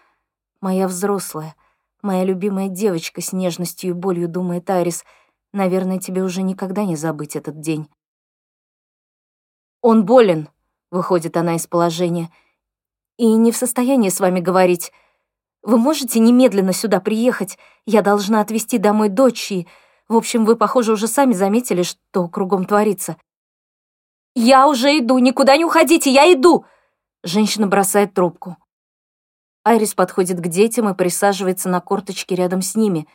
«Моя 0.60 0.90
взрослая, 0.90 1.56
моя 2.02 2.26
любимая 2.26 2.68
девочка 2.68 3.22
с 3.22 3.32
нежностью 3.32 3.92
и 3.92 3.94
болью»,— 3.94 4.28
думает 4.30 4.70
Айрис. 4.70 5.06
«Наверное, 5.54 6.00
тебе 6.00 6.22
уже 6.22 6.42
никогда 6.42 6.84
не 6.84 6.98
забыть 6.98 7.38
этот 7.38 7.62
день». 7.62 7.88
«Он 9.82 10.04
болен»,— 10.06 10.50
выходит 10.92 11.38
она 11.38 11.56
из 11.56 11.66
положения,— 11.66 12.30
«и 13.18 13.34
не 13.34 13.52
в 13.52 13.58
состоянии 13.58 14.10
с 14.10 14.20
вами 14.20 14.40
говорить». 14.40 14.92
Вы 15.66 15.80
можете 15.80 16.20
немедленно 16.20 16.74
сюда 16.74 17.00
приехать? 17.00 17.58
Я 17.88 18.04
должна 18.04 18.40
отвезти 18.40 18.78
домой 18.78 19.10
дочь 19.10 19.52
и... 19.52 19.68
В 20.08 20.16
общем, 20.16 20.46
вы, 20.46 20.56
похоже, 20.56 20.94
уже 20.94 21.08
сами 21.08 21.34
заметили, 21.34 21.82
что 21.82 22.28
кругом 22.28 22.66
творится. 22.66 23.18
«Я 24.36 24.68
уже 24.68 25.00
иду, 25.00 25.18
никуда 25.18 25.58
не 25.58 25.66
уходите, 25.66 26.12
я 26.12 26.32
иду!» 26.32 26.66
Женщина 27.24 27.66
бросает 27.66 28.14
трубку. 28.14 28.58
Айрис 29.64 29.96
подходит 29.96 30.40
к 30.40 30.48
детям 30.48 30.88
и 30.88 30.94
присаживается 30.94 31.70
на 31.70 31.82
корточке 31.82 32.36
рядом 32.36 32.62
с 32.62 32.76
ними. 32.76 33.08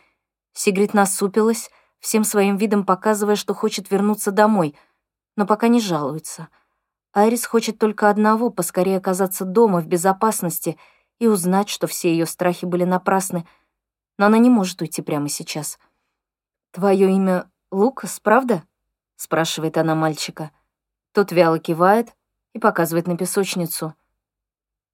Сигрид 0.52 0.94
насупилась, 0.94 1.70
всем 2.00 2.24
своим 2.24 2.56
видом 2.56 2.84
показывая, 2.84 3.36
что 3.36 3.54
хочет 3.54 3.92
вернуться 3.92 4.32
домой, 4.32 4.74
но 5.36 5.46
пока 5.46 5.68
не 5.68 5.80
жалуется. 5.80 6.48
Айрис 7.12 7.44
хочет 7.44 7.78
только 7.78 8.08
одного— 8.08 8.50
поскорее 8.50 8.98
оказаться 8.98 9.44
дома, 9.44 9.80
в 9.80 9.86
безопасности— 9.86 10.78
и 11.20 11.28
узнать, 11.28 11.68
что 11.68 11.86
все 11.86 12.10
ее 12.10 12.26
страхи 12.26 12.64
были 12.64 12.84
напрасны, 12.84 13.46
но 14.18 14.26
она 14.26 14.38
не 14.38 14.50
может 14.50 14.80
уйти 14.80 15.02
прямо 15.02 15.28
сейчас. 15.28 15.78
«Твое 16.72 17.10
имя 17.12 17.48
Лукас, 17.70 18.18
правда?»— 18.18 18.64
спрашивает 19.16 19.76
она 19.76 19.94
мальчика. 19.94 20.50
Тот 21.12 21.30
вяло 21.30 21.58
кивает 21.58 22.16
и 22.54 22.58
показывает 22.58 23.06
на 23.06 23.16
песочницу. 23.16 23.94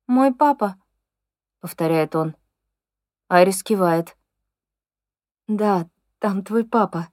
«Мой 0.06 0.34
папа»,— 0.34 0.76
повторяет 1.60 2.16
он. 2.16 2.34
Айрис 3.28 3.62
кивает. 3.62 4.16
«Да, 5.46 5.88
там 6.18 6.42
твой 6.42 6.64
папа. 6.64 7.08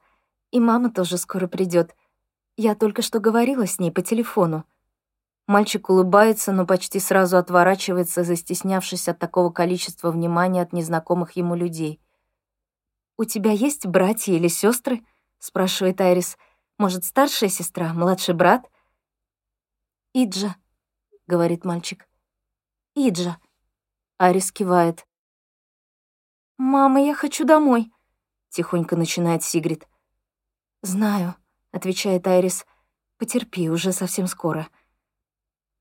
И 0.51 0.59
мама 0.59 0.91
тоже 0.91 1.17
скоро 1.17 1.47
придет. 1.47 1.95
Я 2.57 2.75
только 2.75 3.01
что 3.01 3.19
говорила 3.19 3.67
с 3.67 3.79
ней 3.79 3.91
по 3.91 4.01
телефону. 4.01 4.65
Мальчик 5.45 5.89
улыбается, 5.89 6.53
но 6.53 6.65
почти 6.65 6.99
сразу 6.99 7.37
отворачивается, 7.37 8.23
застеснявшись 8.23 9.09
от 9.09 9.19
такого 9.19 9.51
количества 9.51 10.09
внимания 10.09 10.61
от 10.61 10.71
незнакомых 10.71 11.33
ему 11.33 11.55
людей. 11.55 11.99
«У 13.17 13.25
тебя 13.25 13.51
есть 13.51 13.85
братья 13.85 14.33
или 14.33 14.47
сестры? 14.47 15.05
спрашивает 15.39 15.99
Айрис. 15.99 16.37
«Может, 16.77 17.03
старшая 17.03 17.49
сестра, 17.49 17.93
младший 17.93 18.33
брат?» 18.33 18.71
«Иджа»,— 20.13 20.55
говорит 21.27 21.65
мальчик. 21.65 22.07
«Иджа». 22.95 23.37
Айрис 24.17 24.51
кивает. 24.51 25.05
«Мама, 26.57 27.01
я 27.01 27.13
хочу 27.13 27.45
домой»,— 27.45 27.91
тихонько 28.49 28.95
начинает 28.95 29.43
Сигрид. 29.43 29.87
«Знаю»,— 30.81 31.35
отвечает 31.71 32.25
Айрис. 32.27 32.65
«Потерпи, 33.17 33.69
уже 33.69 33.91
совсем 33.91 34.27
скоро». 34.27 34.69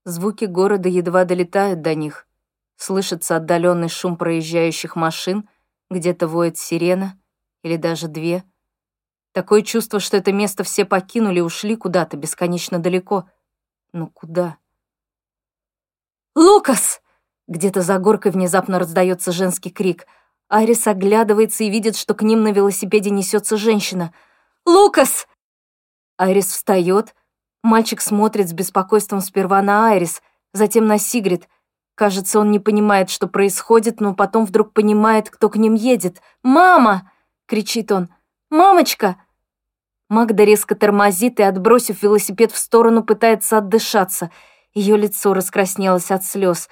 Звуки 0.05 0.45
города 0.45 0.89
едва 0.89 1.23
долетают 1.23 1.81
до 1.81 1.95
них. 1.95 2.27
Слышится 2.75 3.37
отдаленный 3.37 3.87
шум 3.87 4.17
проезжающих 4.17 4.95
машин, 4.97 5.47
где-то 5.89 6.27
воет 6.27 6.57
сирена, 6.57 7.17
или 7.61 7.77
даже 7.77 8.07
две. 8.09 8.43
Такое 9.31 9.61
чувство, 9.61 9.99
что 9.99 10.17
это 10.17 10.33
место 10.33 10.63
все 10.63 10.85
покинули 10.85 11.39
ушли 11.39 11.75
куда-то 11.75 12.17
бесконечно 12.17 12.79
далеко. 12.79 13.29
Но 13.93 14.07
куда? 14.07 14.57
«Лукас!» 16.35 17.01
Где-то 17.47 17.81
за 17.81 17.97
горкой 17.99 18.31
внезапно 18.31 18.79
раздается 18.79 19.31
женский 19.31 19.69
крик. 19.69 20.07
Айрис 20.49 20.87
оглядывается 20.87 21.63
и 21.63 21.69
видит, 21.69 21.95
что 21.95 22.13
к 22.13 22.21
ним 22.21 22.43
на 22.43 22.51
велосипеде 22.51 23.09
несется 23.09 23.57
женщина. 23.57 24.13
«Лукас!» 24.65 25.27
Айрис 26.17 26.47
встает, 26.47 27.15
Мальчик 27.63 28.01
смотрит 28.01 28.49
с 28.49 28.53
беспокойством 28.53 29.21
сперва 29.21 29.61
на 29.61 29.87
Айрис, 29.87 30.21
затем 30.51 30.85
на 30.85 30.97
Сигрид. 30.97 31.47
Кажется, 31.95 32.39
он 32.39 32.51
не 32.51 32.59
понимает, 32.59 33.09
что 33.09 33.27
происходит, 33.27 34.01
но 34.01 34.13
потом 34.13 34.45
вдруг 34.45 34.73
понимает, 34.73 35.29
кто 35.29 35.49
к 35.49 35.55
ним 35.55 35.73
едет. 35.73 36.21
«Мама!»— 36.43 37.11
кричит 37.47 37.91
он. 37.91 38.09
«Мамочка!» 38.49 39.15
Магда 40.09 40.43
резко 40.43 40.75
тормозит 40.75 41.39
и, 41.39 41.43
отбросив 41.43 42.03
велосипед 42.03 42.51
в 42.51 42.57
сторону, 42.57 43.03
пытается 43.03 43.59
отдышаться. 43.59 44.29
Ее 44.73 44.97
лицо 44.97 45.33
раскраснелось 45.33 46.11
от 46.11 46.25
слез. 46.25 46.67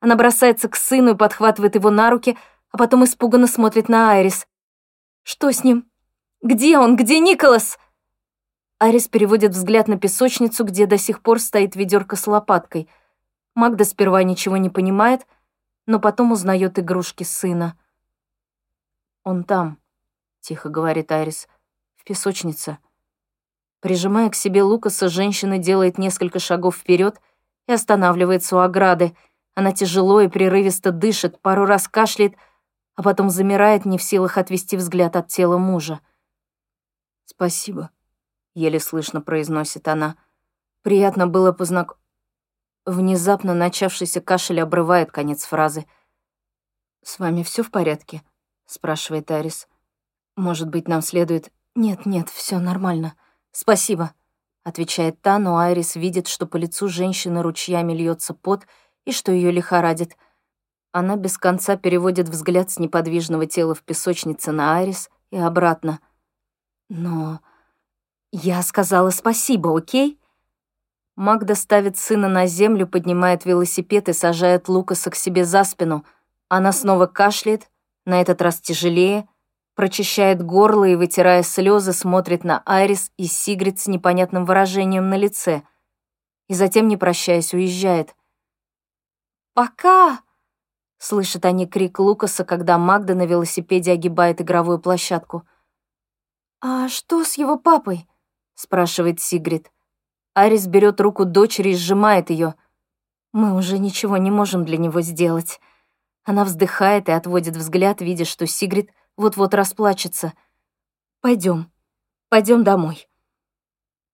Она 0.00 0.16
бросается 0.16 0.68
к 0.68 0.76
сыну 0.76 1.14
и 1.14 1.16
подхватывает 1.16 1.76
его 1.76 1.90
на 1.90 2.10
руки, 2.10 2.36
а 2.70 2.76
потом 2.76 3.04
испуганно 3.04 3.46
смотрит 3.46 3.88
на 3.88 4.12
Айрис. 4.12 4.46
«Что 5.22 5.50
с 5.50 5.64
ним? 5.64 5.88
Где 6.42 6.78
он? 6.78 6.96
Где 6.96 7.20
Николас?» 7.20 7.78
Арис 8.78 9.08
переводит 9.08 9.52
взгляд 9.52 9.88
на 9.88 9.98
песочницу, 9.98 10.64
где 10.64 10.86
до 10.86 10.98
сих 10.98 11.22
пор 11.22 11.40
стоит 11.40 11.76
ведерко 11.76 12.14
с 12.14 12.26
лопаткой. 12.26 12.88
Магда 13.54 13.84
сперва 13.84 14.22
ничего 14.22 14.58
не 14.58 14.68
понимает, 14.68 15.26
но 15.86 15.98
потом 15.98 16.32
узнает 16.32 16.78
игрушки 16.78 17.22
сына. 17.24 17.78
«Он 19.24 19.44
там»,— 19.44 19.78
тихо 20.40 20.68
говорит 20.68 21.10
Арис,— 21.10 21.48
«в 21.96 22.04
песочнице». 22.04 22.78
Прижимая 23.80 24.28
к 24.28 24.34
себе 24.34 24.62
Лукаса, 24.62 25.08
женщина 25.08 25.58
делает 25.58 25.96
несколько 25.96 26.38
шагов 26.38 26.76
вперед 26.76 27.20
и 27.66 27.72
останавливается 27.72 28.56
у 28.56 28.58
ограды. 28.58 29.16
Она 29.54 29.72
тяжело 29.72 30.20
и 30.20 30.28
прерывисто 30.28 30.90
дышит, 30.90 31.40
пару 31.40 31.64
раз 31.64 31.88
кашляет, 31.88 32.34
а 32.94 33.02
потом 33.02 33.30
замирает, 33.30 33.86
не 33.86 33.96
в 33.96 34.02
силах 34.02 34.36
отвести 34.36 34.76
взгляд 34.76 35.16
от 35.16 35.28
тела 35.28 35.56
мужа. 35.56 36.00
«Спасибо»,— 37.24 37.90
еле 38.56 38.80
слышно 38.80 39.20
произносит 39.20 39.86
она. 39.86 40.16
«Приятно 40.82 41.26
было 41.26 41.52
познак...» 41.52 41.98
Внезапно 42.86 43.52
начавшийся 43.54 44.20
кашель 44.20 44.60
обрывает 44.60 45.12
конец 45.12 45.44
фразы. 45.44 45.86
«С 47.04 47.18
вами 47.18 47.42
все 47.42 47.62
в 47.62 47.70
порядке?»— 47.70 48.22
спрашивает 48.66 49.30
Арис. 49.30 49.68
«Может 50.36 50.68
быть, 50.68 50.88
нам 50.88 51.02
следует...» 51.02 51.52
«Нет, 51.74 52.06
нет, 52.06 52.30
все 52.30 52.58
нормально. 52.58 53.14
Спасибо»,— 53.52 54.14
отвечает 54.64 55.20
та, 55.20 55.38
но 55.38 55.58
Айрис 55.58 55.94
видит, 55.94 56.26
что 56.26 56.46
по 56.46 56.56
лицу 56.56 56.88
женщины 56.88 57.42
ручьями 57.42 57.92
льется 57.92 58.32
пот 58.32 58.66
и 59.04 59.12
что 59.12 59.30
ее 59.30 59.50
лихорадит. 59.50 60.16
Она 60.92 61.16
без 61.16 61.36
конца 61.36 61.76
переводит 61.76 62.30
взгляд 62.30 62.70
с 62.70 62.78
неподвижного 62.78 63.46
тела 63.46 63.74
в 63.74 63.82
песочнице 63.82 64.52
на 64.52 64.78
Айрис 64.78 65.10
и 65.30 65.36
обратно. 65.36 66.00
«Но 66.88 67.40
я 68.32 68.62
сказала 68.62 69.10
спасибо, 69.10 69.76
окей?» 69.76 70.20
Магда 71.16 71.54
ставит 71.54 71.96
сына 71.96 72.28
на 72.28 72.46
землю, 72.46 72.86
поднимает 72.86 73.46
велосипед 73.46 74.08
и 74.10 74.12
сажает 74.12 74.68
Лукаса 74.68 75.10
к 75.10 75.16
себе 75.16 75.44
за 75.46 75.64
спину. 75.64 76.04
Она 76.48 76.72
снова 76.72 77.06
кашляет, 77.06 77.70
на 78.04 78.20
этот 78.20 78.42
раз 78.42 78.60
тяжелее, 78.60 79.26
прочищает 79.74 80.42
горло 80.42 80.84
и, 80.84 80.94
вытирая 80.94 81.42
слезы, 81.42 81.92
смотрит 81.92 82.44
на 82.44 82.62
Айрис 82.66 83.12
и 83.16 83.26
Сигрид 83.26 83.80
с 83.80 83.86
непонятным 83.86 84.44
выражением 84.44 85.08
на 85.08 85.16
лице. 85.16 85.62
И 86.48 86.54
затем, 86.54 86.86
не 86.86 86.96
прощаясь, 86.96 87.54
уезжает. 87.54 88.14
«Пока!»— 89.54 90.20
слышат 90.98 91.46
они 91.46 91.66
крик 91.66 91.98
Лукаса, 91.98 92.44
когда 92.44 92.76
Магда 92.76 93.14
на 93.14 93.24
велосипеде 93.24 93.92
огибает 93.92 94.42
игровую 94.42 94.78
площадку. 94.78 95.46
«А 96.60 96.88
что 96.88 97.24
с 97.24 97.38
его 97.38 97.58
папой?»— 97.58 98.06
спрашивает 98.56 99.20
Сигрид. 99.20 99.70
Арис 100.34 100.66
берет 100.66 101.00
руку 101.00 101.24
дочери 101.24 101.70
и 101.70 101.76
сжимает 101.76 102.30
ее. 102.30 102.56
«Мы 103.32 103.54
уже 103.54 103.78
ничего 103.78 104.16
не 104.16 104.32
можем 104.32 104.64
для 104.64 104.78
него 104.78 105.00
сделать». 105.00 105.60
Она 106.24 106.44
вздыхает 106.44 107.08
и 107.08 107.12
отводит 107.12 107.56
взгляд, 107.56 108.00
видя, 108.00 108.24
что 108.24 108.48
Сигрид 108.48 108.90
вот-вот 109.16 109.54
расплачется. 109.54 110.32
Пойдем, 111.20 111.70
пойдем 112.28 112.64
домой. 112.64 113.08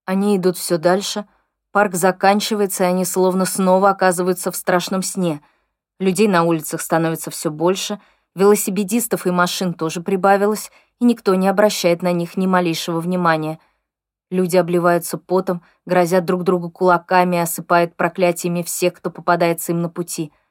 Они 0.04 0.36
идут 0.36 0.58
все 0.58 0.76
дальше. 0.76 1.26
Парк 1.70 1.94
заканчивается, 1.94 2.84
и 2.84 2.88
они 2.88 3.06
словно 3.06 3.46
снова 3.46 3.90
оказываются 3.90 4.52
в 4.52 4.56
страшном 4.56 5.02
сне. 5.02 5.40
Людей 5.98 6.28
на 6.28 6.42
улицах 6.42 6.82
становится 6.82 7.30
все 7.30 7.50
больше, 7.50 8.00
велосипедистов 8.34 9.26
и 9.26 9.30
машин 9.30 9.72
тоже 9.72 10.02
прибавилось, 10.02 10.70
и 11.00 11.04
никто 11.04 11.34
не 11.34 11.48
обращает 11.48 12.02
на 12.02 12.12
них 12.12 12.36
ни 12.36 12.46
малейшего 12.46 13.00
внимания. 13.00 13.58
Люди 14.32 14.56
обливаются 14.56 15.16
потом, 15.16 15.62
грозят 15.86 16.24
друг 16.24 16.42
другу 16.42 16.70
кулаками 16.70 17.36
и 17.36 17.40
осыпают 17.40 17.94
проклятиями 17.94 18.62
всех, 18.62 18.94
кто 18.94 19.10
попадается 19.10 19.70
им 19.70 19.80
на 19.80 19.88
пути— 19.88 20.32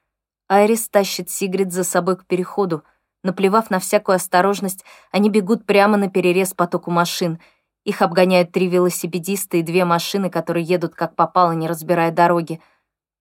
Айрис 0.52 0.86
тащит 0.90 1.30
Сигрид 1.30 1.72
за 1.72 1.82
собой 1.82 2.18
к 2.18 2.26
переходу. 2.26 2.84
Наплевав 3.22 3.70
на 3.70 3.78
всякую 3.78 4.16
осторожность, 4.16 4.84
они 5.10 5.30
бегут 5.30 5.64
прямо 5.64 5.96
на 5.96 6.10
перерез 6.10 6.52
потоку 6.52 6.90
машин. 6.90 7.40
Их 7.84 8.02
обгоняют 8.02 8.52
три 8.52 8.68
велосипедиста 8.68 9.56
и 9.56 9.62
две 9.62 9.86
машины, 9.86 10.28
которые 10.28 10.64
едут 10.64 10.94
как 10.94 11.16
попало, 11.16 11.52
не 11.52 11.68
разбирая 11.68 12.12
дороги. 12.12 12.60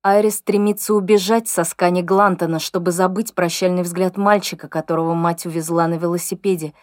Айрис 0.04 0.40
стремится 0.40 0.94
убежать 0.94 1.48
со 1.48 1.64
скани 1.64 2.02
Глантона, 2.02 2.60
чтобы 2.60 2.92
забыть 2.92 3.34
прощальный 3.34 3.84
взгляд 3.84 4.18
мальчика, 4.18 4.68
которого 4.68 5.14
мать 5.14 5.46
увезла 5.46 5.88
на 5.88 5.94
велосипеде. 5.94 6.74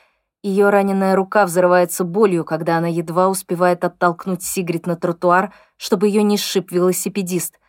Ее 0.43 0.70
раненая 0.70 1.16
рука 1.16 1.47
взрывается 1.47 2.05
болью, 2.05 2.45
когда 2.45 2.78
она 2.78 2.89
едва 2.89 3.28
успевает 3.28 3.84
оттолкнуть 3.84 4.43
Сигрид 4.43 4.86
на 4.86 4.97
тротуар, 4.97 5.53
чтобы 5.76 6.09
ее 6.09 6.22
не 6.22 6.36
сшиб 6.36 6.70
велосипедист— 6.70 7.59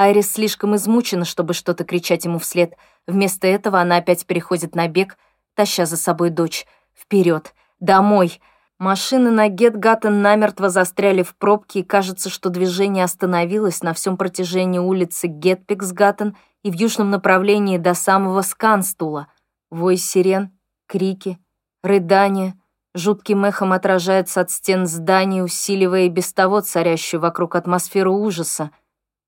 Айрис 0.00 0.32
слишком 0.32 0.74
измучена, 0.76 1.26
чтобы 1.26 1.52
что-то 1.52 1.84
кричать 1.84 2.24
ему 2.24 2.38
вслед. 2.38 2.72
Вместо 3.06 3.46
этого 3.46 3.82
она 3.82 3.98
опять 3.98 4.24
переходит 4.24 4.74
на 4.74 4.88
бег, 4.88 5.18
таща 5.54 5.84
за 5.84 5.98
собой 5.98 6.30
дочь. 6.30 6.66
Вперед, 6.98 7.54
домой. 7.80 8.40
Машины 8.78 9.30
на 9.30 9.48
Гетгаттен 9.48 10.22
намертво 10.22 10.70
застряли 10.70 11.22
в 11.22 11.36
пробке, 11.36 11.80
и 11.80 11.84
кажется, 11.84 12.30
что 12.30 12.48
движение 12.48 13.04
остановилось 13.04 13.82
на 13.82 13.92
всем 13.92 14.16
протяжении 14.16 14.78
улицы 14.78 15.26
Гетпиксгаттен 15.26 16.34
и 16.62 16.70
в 16.70 16.74
южном 16.76 17.10
направлении 17.10 17.76
до 17.76 17.92
самого 17.92 18.40
Сканстула. 18.40 19.26
Вой 19.68 19.98
сирен, 19.98 20.58
крики, 20.86 21.38
рыдания, 21.82 22.54
жутким 22.94 23.44
эхом 23.44 23.72
отражается 23.72 24.40
от 24.40 24.50
стен 24.50 24.86
зданий, 24.86 25.42
усиливая 25.42 26.02
и 26.02 26.08
без 26.08 26.32
того 26.32 26.60
царящую 26.60 27.20
вокруг 27.20 27.56
атмосферу 27.56 28.14
ужаса. 28.14 28.70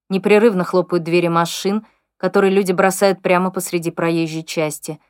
Непрерывно 0.09 0.65
хлопают 0.65 1.05
двери 1.05 1.29
машин, 1.29 1.87
которые 2.17 2.53
люди 2.53 2.73
бросают 2.73 3.23
прямо 3.23 3.51
посреди 3.51 3.91
проезжей 3.91 4.45
части. 4.45 5.01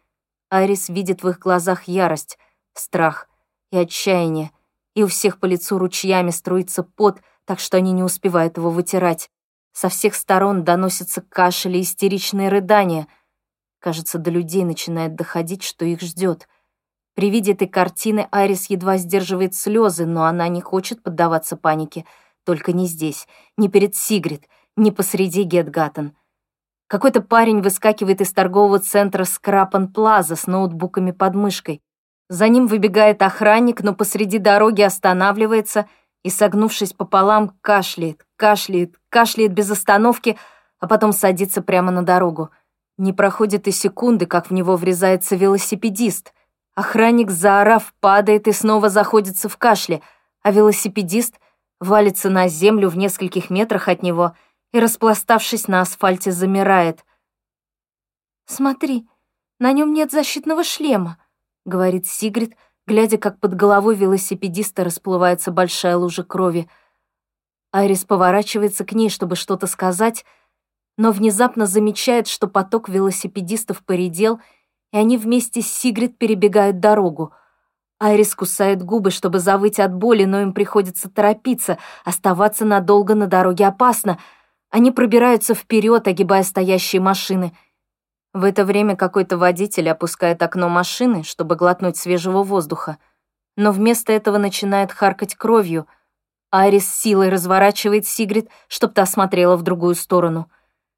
Айрис 0.51 0.89
видит 0.89 1.23
в 1.23 1.29
их 1.29 1.39
глазах 1.39 1.85
ярость, 1.85 2.39
страх 2.75 3.29
и 3.71 3.77
отчаяние, 3.77 4.51
и 4.95 5.03
у 5.03 5.07
всех 5.07 5.41
по 5.41 5.47
лицу 5.47 5.79
ручьями 5.79 6.31
струится 6.31 6.83
пот, 6.83 7.21
так 7.45 7.59
что 7.59 7.77
они 7.77 7.93
не 7.93 8.03
успевают 8.03 8.57
его 8.57 8.71
вытирать. 8.71 9.31
Со 9.73 9.89
всех 9.89 10.15
сторон 10.15 10.65
доносятся 10.65 11.23
кашель 11.23 11.77
и 11.77 11.81
истеричные 11.81 12.49
рыдания. 12.49 13.09
Кажется, 13.79 14.19
до 14.19 14.31
людей 14.31 14.65
начинает 14.65 15.15
доходить, 15.15 15.63
что 15.63 15.85
их 15.85 16.01
ждет. 16.01 16.49
При 17.15 17.31
виде 17.31 17.53
этой 17.53 17.69
картины 17.69 18.29
Айрис 18.31 18.71
едва 18.71 18.97
сдерживает 18.97 19.55
слезы, 19.55 20.07
но 20.07 20.25
она 20.25 20.49
не 20.49 20.61
хочет 20.61 21.03
поддаваться 21.03 21.57
панике. 21.57 22.05
Только 22.45 22.73
не 22.73 22.87
здесь, 22.87 23.29
не 23.57 23.69
перед 23.69 23.95
Сигрид— 23.95 24.49
не 24.77 24.91
посреди 24.91 25.43
Гетгаттен. 25.43 26.17
Какой-то 26.87 27.23
парень 27.23 27.61
выскакивает 27.63 28.21
из 28.21 28.33
торгового 28.33 28.79
центра 28.79 29.25
Скрапан 29.25 29.89
Плаза 29.89 30.37
с 30.37 30.47
ноутбуками 30.47 31.11
под 31.11 31.35
мышкой. 31.35 31.83
За 32.29 32.49
ним 32.49 32.67
выбегает 32.67 33.23
охранник, 33.23 33.83
но 33.83 33.95
посреди 33.95 34.39
дороги 34.39 34.83
останавливается 34.83 35.87
и, 36.23 36.31
согнувшись 36.31 36.93
пополам, 36.93 37.57
кашляет, 37.61 38.27
кашляет, 38.37 38.97
кашляет 39.09 39.53
без 39.53 39.71
остановки, 39.71 40.39
а 40.79 40.87
потом 40.87 41.13
садится 41.13 41.63
прямо 41.63 41.91
на 41.91 42.03
дорогу. 42.03 42.51
Не 42.99 43.13
проходит 43.13 43.69
и 43.69 43.73
секунды, 43.73 44.27
как 44.27 44.49
в 44.49 44.53
него 44.53 44.77
врезается 44.77 45.35
велосипедист. 45.35 46.33
Охранник, 46.75 47.31
заорав, 47.31 47.95
падает 48.01 48.49
и 48.49 48.53
снова 48.53 48.89
заходится 48.89 49.49
в 49.49 49.57
кашле, 49.57 50.03
а 50.43 50.51
велосипедист 50.51 51.39
валится 51.81 52.31
на 52.31 52.49
землю 52.49 52.89
в 52.89 52.97
нескольких 52.97 53.51
метрах 53.51 53.89
от 53.89 54.03
него— 54.03 54.37
и, 54.73 54.81
распластавшись 54.81 55.69
на 55.69 55.83
асфальте, 55.83 56.33
замирает. 56.33 57.05
«Смотри, 58.47 59.07
на 59.59 59.73
нем 59.73 59.93
нет 59.93 60.11
защитного 60.11 60.65
шлема»,— 60.65 61.19
говорит 61.65 62.07
Сигрид, 62.07 62.57
глядя, 62.87 63.19
как 63.19 63.39
под 63.39 63.55
головой 63.55 63.95
велосипедиста 63.95 64.83
расплывается 64.83 65.53
большая 65.53 65.97
лужа 65.97 66.25
крови. 66.25 66.69
Айрис 67.71 68.05
поворачивается 68.05 68.85
к 68.85 68.93
ней, 68.93 69.09
чтобы 69.09 69.37
что-то 69.37 69.67
сказать, 69.67 70.25
но 70.97 71.13
внезапно 71.13 71.67
замечает, 71.67 72.27
что 72.27 72.49
поток 72.49 72.89
велосипедистов 72.89 73.85
поредел, 73.85 74.37
и 74.37 74.43
они 74.97 75.17
вместе 75.17 75.63
с 75.63 75.67
Сигрид 75.67 76.19
перебегают 76.19 76.81
дорогу. 76.81 77.33
Айрис 77.99 78.35
кусает 78.35 78.83
губы, 78.83 79.11
чтобы 79.11 79.39
завыть 79.39 79.79
от 79.79 79.95
боли, 79.95 80.25
но 80.25 80.41
им 80.43 80.53
приходится 80.53 81.09
торопиться, 81.09 81.79
оставаться 82.05 82.65
надолго 82.65 83.15
на 83.15 83.27
дороге 83.27 83.67
опасно— 83.67 84.19
они 84.73 84.91
пробираются 84.91 85.55
вперед, 85.55 86.09
огибая 86.09 86.43
стоящие 86.43 87.03
машины. 87.03 87.53
В 88.33 88.43
это 88.43 88.65
время 88.65 88.97
какой-то 88.97 89.37
водитель 89.37 89.91
опускает 89.91 90.43
окно 90.43 90.71
машины, 90.71 91.25
чтобы 91.25 91.57
глотнуть 91.57 91.99
свежего 91.99 92.43
воздуха. 92.43 92.97
Но 93.55 93.71
вместо 93.71 94.15
этого 94.15 94.39
начинает 94.39 94.91
харкать 94.91 95.35
кровью. 95.35 95.87
Айрис 96.51 96.89
силой 96.91 97.29
разворачивает 97.29 98.07
Сигрид, 98.07 98.49
чтоб 98.67 98.95
та 98.95 99.05
смотрела 99.05 99.59
в 99.59 99.63
другую 99.63 99.95
сторону. 99.95 100.51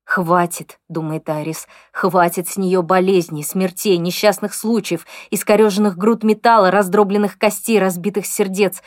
«Хватит»,— 0.04 0.78
думает 0.88 1.28
Айрис,— 1.30 1.66
«хватит 1.92 2.48
с 2.48 2.56
нее 2.56 2.82
болезней, 2.82 3.42
смертей, 3.42 3.96
несчастных 3.96 4.54
случаев, 4.54 5.06
искореженных 5.30 5.96
груд 5.96 6.22
металла, 6.22 6.70
раздробленных 6.70 7.38
костей, 7.38 7.78
разбитых 7.78 8.26
сердец». 8.26 8.82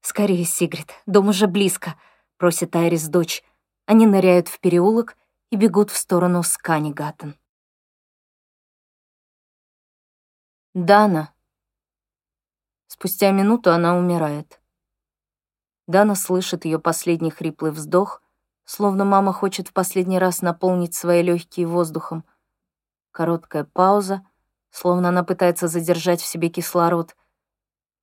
«Скорее, 0.00 0.44
Сигрид, 0.44 0.94
дом 1.06 1.28
уже 1.28 1.46
близко»,— 1.46 1.96
просит 2.38 2.74
Айрис 2.74 3.08
дочь. 3.08 3.42
Они 3.88 4.06
ныряют 4.06 4.48
в 4.48 4.60
переулок 4.60 5.16
и 5.50 5.56
бегут 5.56 5.90
в 5.90 5.96
сторону 5.96 6.42
Сканигаттен. 6.42 7.38
Дана. 10.74 11.32
Спустя 12.86 13.30
минуту 13.30 13.72
она 13.72 13.96
умирает. 13.96 14.60
Дана 15.86 16.14
слышит 16.14 16.66
ее 16.66 16.78
последний 16.78 17.30
хриплый 17.30 17.72
вздох, 17.72 18.22
словно 18.68 19.06
мама 19.06 19.32
хочет 19.32 19.68
в 19.68 19.72
последний 19.72 20.18
раз 20.18 20.42
наполнить 20.42 20.94
свои 20.94 21.22
легкие 21.22 21.66
воздухом. 21.66 22.22
Короткая 23.12 23.64
пауза, 23.64 24.26
словно 24.70 25.08
она 25.08 25.24
пытается 25.24 25.68
задержать 25.68 26.20
в 26.20 26.26
себе 26.26 26.50
кислород. 26.50 27.16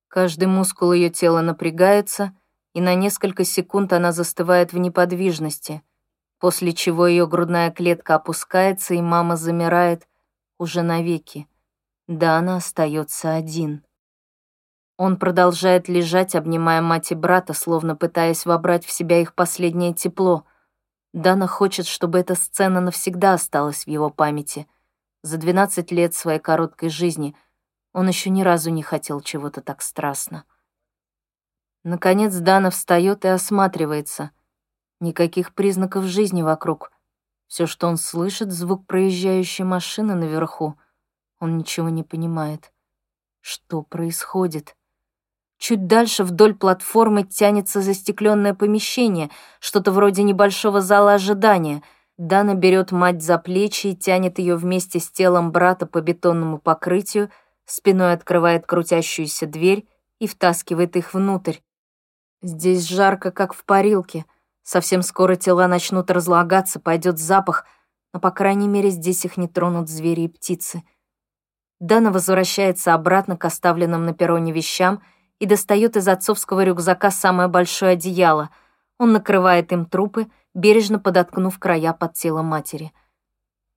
Каждый 0.08 0.48
мускул 0.48 0.92
ее 0.92 1.08
тела 1.08 1.40
напрягается, 1.40 2.36
и 2.74 2.80
на 2.80 2.96
несколько 2.96 3.44
секунд 3.44 3.92
она 3.92 4.10
застывает 4.10 4.72
в 4.72 4.78
неподвижности, 4.78 5.82
после 6.40 6.72
чего 6.72 7.06
ее 7.06 7.28
грудная 7.28 7.70
клетка 7.70 8.16
опускается, 8.16 8.94
и 8.94 9.00
мама 9.00 9.36
замирает 9.36 10.08
уже 10.58 10.82
навеки. 10.82 11.46
Да, 12.08 12.38
она 12.38 12.56
остается 12.56 13.34
один. 13.34 13.84
Он 14.96 15.16
продолжает 15.16 15.88
лежать, 15.88 16.34
обнимая 16.34 16.82
мать 16.82 17.12
и 17.12 17.14
брата, 17.14 17.52
словно 17.52 17.94
пытаясь 17.94 18.44
вобрать 18.46 18.84
в 18.84 18.90
себя 18.90 19.20
их 19.20 19.32
последнее 19.32 19.94
тепло. 19.94 20.44
Дана 21.16 21.46
хочет, 21.46 21.86
чтобы 21.86 22.18
эта 22.18 22.34
сцена 22.34 22.82
навсегда 22.82 23.32
осталась 23.32 23.84
в 23.84 23.88
его 23.88 24.10
памяти. 24.10 24.68
За 25.22 25.38
12 25.38 25.90
лет 25.90 26.14
своей 26.14 26.38
короткой 26.38 26.90
жизни 26.90 27.34
он 27.94 28.06
еще 28.06 28.28
ни 28.28 28.42
разу 28.42 28.68
не 28.70 28.82
хотел 28.82 29.22
чего-то 29.22 29.62
так 29.62 29.80
страстно. 29.80 30.44
Наконец 31.84 32.34
Дана 32.34 32.68
встает 32.68 33.24
и 33.24 33.28
осматривается. 33.28 34.30
Никаких 35.00 35.54
признаков 35.54 36.04
жизни 36.04 36.42
вокруг. 36.42 36.92
Все, 37.46 37.66
что 37.66 37.88
он 37.88 37.96
слышит, 37.96 38.52
звук 38.52 38.86
проезжающей 38.86 39.64
машины 39.64 40.14
наверху. 40.16 40.78
Он 41.38 41.56
ничего 41.56 41.88
не 41.88 42.02
понимает. 42.02 42.74
Что 43.40 43.80
происходит? 43.80 44.76
Чуть 45.58 45.86
дальше 45.86 46.22
вдоль 46.22 46.54
платформы 46.54 47.24
тянется 47.24 47.80
застекленное 47.80 48.54
помещение, 48.54 49.30
что-то 49.58 49.90
вроде 49.90 50.22
небольшого 50.22 50.80
зала 50.80 51.14
ожидания. 51.14 51.82
Дана 52.18 52.54
берет 52.54 52.92
мать 52.92 53.22
за 53.22 53.38
плечи 53.38 53.88
и 53.88 53.96
тянет 53.96 54.38
ее 54.38 54.56
вместе 54.56 55.00
с 55.00 55.10
телом 55.10 55.52
брата 55.52 55.86
по 55.86 56.00
бетонному 56.00 56.58
покрытию, 56.58 57.30
спиной 57.64 58.12
открывает 58.12 58.66
крутящуюся 58.66 59.46
дверь 59.46 59.86
и 60.18 60.26
втаскивает 60.26 60.96
их 60.96 61.14
внутрь. 61.14 61.56
Здесь 62.42 62.86
жарко, 62.86 63.30
как 63.30 63.54
в 63.54 63.64
парилке. 63.64 64.24
Совсем 64.62 65.02
скоро 65.02 65.36
тела 65.36 65.68
начнут 65.68 66.10
разлагаться, 66.10 66.80
пойдет 66.80 67.18
запах, 67.18 67.64
но, 68.12 68.20
по 68.20 68.30
крайней 68.30 68.68
мере, 68.68 68.90
здесь 68.90 69.24
их 69.24 69.36
не 69.36 69.48
тронут 69.48 69.88
звери 69.88 70.22
и 70.22 70.28
птицы. 70.28 70.82
Дана 71.80 72.10
возвращается 72.10 72.94
обратно 72.94 73.36
к 73.36 73.44
оставленным 73.44 74.04
на 74.04 74.12
перроне 74.12 74.52
вещам— 74.52 75.02
и 75.38 75.46
достает 75.46 75.96
из 75.96 76.08
отцовского 76.08 76.64
рюкзака 76.64 77.10
самое 77.10 77.48
большое 77.48 77.92
одеяло. 77.92 78.50
Он 78.98 79.12
накрывает 79.12 79.72
им 79.72 79.86
трупы, 79.86 80.28
бережно 80.54 80.98
подоткнув 80.98 81.58
края 81.58 81.92
под 81.92 82.14
тело 82.14 82.42
матери. 82.42 82.92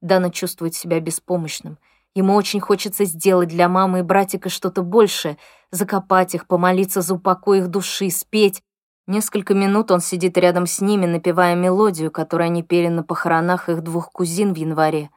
Дана 0.02 0.30
чувствует 0.30 0.74
себя 0.76 1.00
беспомощным. 1.00 1.78
Ему 2.16 2.36
очень 2.36 2.60
хочется 2.60 3.06
сделать 3.06 3.50
для 3.50 3.68
мамы 3.68 4.00
и 4.00 4.04
братика 4.04 4.50
что-то 4.50 4.82
большее, 4.82 5.38
закопать 5.72 6.34
их, 6.36 6.48
помолиться 6.48 7.02
за 7.02 7.16
упокой 7.16 7.60
их 7.60 7.68
души, 7.68 8.10
спеть. 8.10 8.64
Несколько 9.08 9.54
минут 9.54 9.92
он 9.92 10.00
сидит 10.00 10.38
рядом 10.38 10.68
с 10.68 10.82
ними, 10.82 11.06
напевая 11.06 11.56
мелодию, 11.56 12.12
которую 12.12 12.46
они 12.46 12.64
пели 12.64 12.88
на 12.88 13.04
похоронах 13.04 13.68
их 13.68 13.82
двух 13.82 14.12
кузин 14.12 14.54
в 14.54 14.58
январе, 14.58 15.10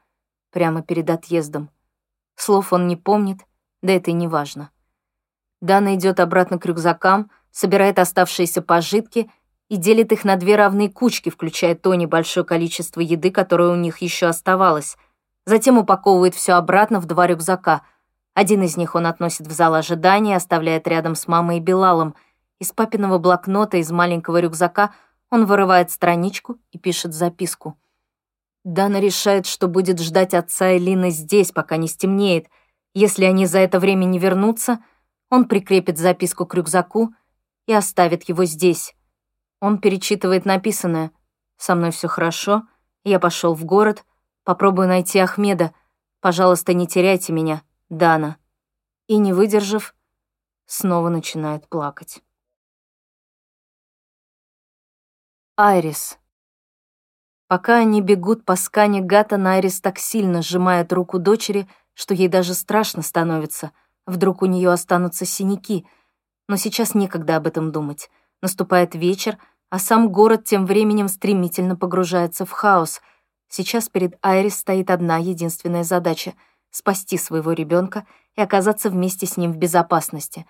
прямо 0.50 0.82
перед 0.82 1.08
отъездом. 1.10 1.70
Слов 2.34 2.72
он 2.72 2.88
не 2.88 2.96
помнит, 2.96 3.38
да 3.82 3.92
это 3.92 4.10
и 4.10 4.14
не 4.14 4.26
важно. 4.26 4.71
Дана 5.62 5.94
идет 5.94 6.18
обратно 6.18 6.58
к 6.58 6.66
рюкзакам, 6.66 7.30
собирает 7.52 8.00
оставшиеся 8.00 8.62
пожитки 8.62 9.30
и 9.68 9.76
делит 9.76 10.10
их 10.10 10.24
на 10.24 10.36
две 10.36 10.56
равные 10.56 10.90
кучки, 10.90 11.30
включая 11.30 11.76
то 11.76 11.94
небольшое 11.94 12.44
количество 12.44 13.00
еды, 13.00 13.30
которое 13.30 13.70
у 13.70 13.76
них 13.76 13.98
еще 13.98 14.26
оставалось. 14.26 14.96
Затем 15.46 15.78
упаковывает 15.78 16.34
все 16.34 16.54
обратно 16.54 17.00
в 17.00 17.06
два 17.06 17.28
рюкзака. 17.28 17.82
Один 18.34 18.62
из 18.64 18.76
них 18.76 18.96
он 18.96 19.06
относит 19.06 19.46
в 19.46 19.52
зал 19.52 19.74
ожидания, 19.74 20.36
оставляет 20.36 20.88
рядом 20.88 21.14
с 21.14 21.28
мамой 21.28 21.58
и 21.58 21.60
Белалом. 21.60 22.16
Из 22.58 22.72
папиного 22.72 23.18
блокнота 23.18 23.76
из 23.76 23.90
маленького 23.92 24.40
рюкзака 24.40 24.92
он 25.30 25.46
вырывает 25.46 25.92
страничку 25.92 26.58
и 26.72 26.78
пишет 26.78 27.14
записку. 27.14 27.78
Дана 28.64 29.00
решает, 29.00 29.46
что 29.46 29.68
будет 29.68 30.00
ждать 30.00 30.34
отца 30.34 30.72
и 30.72 30.78
Лины 30.80 31.10
здесь, 31.10 31.52
пока 31.52 31.76
не 31.76 31.86
стемнеет. 31.86 32.48
Если 32.94 33.24
они 33.24 33.46
за 33.46 33.60
это 33.60 33.78
время 33.78 34.06
не 34.06 34.18
вернутся— 34.18 34.80
он 35.32 35.48
прикрепит 35.48 35.96
записку 35.96 36.44
к 36.44 36.54
рюкзаку 36.54 37.14
и 37.64 37.72
оставит 37.72 38.28
его 38.28 38.44
здесь. 38.44 38.94
Он 39.60 39.78
перечитывает 39.78 40.44
написанное. 40.44 41.10
«Со 41.56 41.74
мной 41.74 41.90
все 41.90 42.06
хорошо. 42.06 42.68
Я 43.02 43.18
пошел 43.18 43.54
в 43.54 43.64
город. 43.64 44.04
Попробую 44.44 44.88
найти 44.88 45.18
Ахмеда. 45.18 45.72
Пожалуйста, 46.20 46.74
не 46.74 46.86
теряйте 46.86 47.32
меня, 47.32 47.62
Дана». 47.88 48.36
И, 49.06 49.16
не 49.16 49.32
выдержав, 49.32 49.94
снова 50.66 51.08
начинает 51.08 51.66
плакать. 51.66 52.22
Айрис. 55.56 56.18
Пока 57.46 57.78
они 57.78 58.02
бегут 58.02 58.44
по 58.44 58.54
скане 58.54 59.00
Гата, 59.00 59.36
Айрис 59.36 59.80
так 59.80 59.98
сильно 59.98 60.42
сжимает 60.42 60.92
руку 60.92 61.18
дочери, 61.18 61.66
что 61.94 62.12
ей 62.12 62.28
даже 62.28 62.52
страшно 62.52 63.00
становится— 63.00 63.72
Вдруг 64.06 64.42
у 64.42 64.46
нее 64.46 64.70
останутся 64.70 65.24
синяки. 65.24 65.86
Но 66.48 66.56
сейчас 66.56 66.94
некогда 66.94 67.36
об 67.36 67.46
этом 67.46 67.70
думать. 67.70 68.10
Наступает 68.40 68.94
вечер, 68.94 69.38
а 69.70 69.78
сам 69.78 70.10
город 70.10 70.44
тем 70.44 70.66
временем 70.66 71.08
стремительно 71.08 71.76
погружается 71.76 72.44
в 72.44 72.50
хаос. 72.50 73.00
Сейчас 73.48 73.88
перед 73.88 74.18
Айрис 74.22 74.58
стоит 74.58 74.90
одна 74.90 75.18
единственная 75.18 75.84
задача— 75.84 76.34
спасти 76.70 77.18
своего 77.18 77.52
ребенка 77.52 78.06
и 78.34 78.40
оказаться 78.40 78.90
вместе 78.90 79.26
с 79.26 79.36
ним 79.36 79.52
в 79.52 79.58
безопасности. 79.58 80.46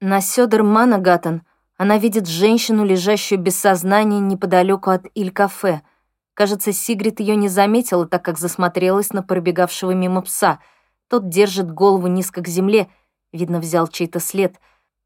На 0.00 0.20
Сёдер 0.20 0.62
Манагатан 0.62 1.42
она 1.76 1.98
видит 1.98 2.28
женщину, 2.28 2.84
лежащую 2.84 3.40
без 3.40 3.58
сознания 3.58 4.20
неподалеку 4.20 4.90
от 4.90 5.06
Иль-кафе. 5.14 5.82
Кажется, 6.34 6.72
Сигрид 6.72 7.20
ее 7.20 7.36
не 7.36 7.48
заметила, 7.48 8.06
так 8.06 8.24
как 8.24 8.38
засмотрелась 8.38 9.12
на 9.12 9.22
пробегавшего 9.22 9.92
мимо 9.92 10.22
пса— 10.22 10.60
тот 11.12 11.28
держит 11.28 11.70
голову 11.70 12.06
низко 12.06 12.40
к 12.40 12.48
земле, 12.48 12.88
видно, 13.34 13.60
взял 13.60 13.86
чей-то 13.86 14.18
след. 14.18 14.58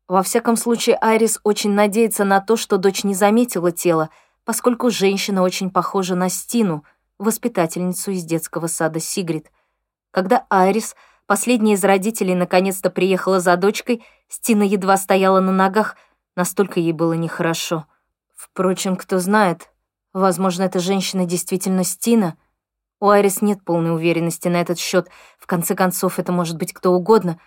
Во 0.07 0.23
всяком 0.23 0.55
случае, 0.55 0.97
Айрис 1.01 1.41
очень 1.43 1.73
надеется 1.73 2.23
на 2.23 2.41
то, 2.41 2.57
что 2.57 2.79
дочь 2.79 3.03
не 3.03 3.13
заметила 3.13 3.73
тело, 3.73 4.11
поскольку 4.45 4.89
женщина 4.89 5.43
очень 5.43 5.69
похожа 5.69 6.15
на 6.15 6.29
Стину, 6.29 6.85
воспитательницу 7.19 8.13
из 8.13 8.23
детского 8.23 8.69
сада 8.69 9.01
Сигрид. 9.01 9.51
Когда 10.13 10.47
Айрис, 10.49 10.95
последняя 11.27 11.75
из 11.75 11.83
родителей, 11.83 12.37
наконец-то 12.37 12.89
приехала 12.89 13.41
за 13.41 13.57
дочкой, 13.57 14.05
Стина 14.29 14.63
едва 14.63 14.97
стояла 14.99 15.41
на 15.41 15.51
ногах, 15.51 15.97
настолько 16.37 16.79
ей 16.79 16.93
было 16.93 17.15
нехорошо. 17.15 17.87
Впрочем, 18.33 18.95
кто 18.95 19.19
знает, 19.19 19.73
возможно, 20.13 20.63
эта 20.63 20.79
женщина 20.79 21.27
действительно 21.27 21.83
Стина— 21.83 22.37
у 23.01 23.09
Айрис 23.09 23.42
нет 23.42 23.62
полной 23.62 23.94
уверенности 23.94 24.49
на 24.49 24.61
этот 24.61 24.78
счет. 24.78 25.09
В 25.38 25.47
конце 25.47 25.74
концов, 25.74 26.18
это 26.18 26.32
может 26.32 26.57
быть 26.57 26.72
кто 26.72 26.92
угодно. 26.92 27.38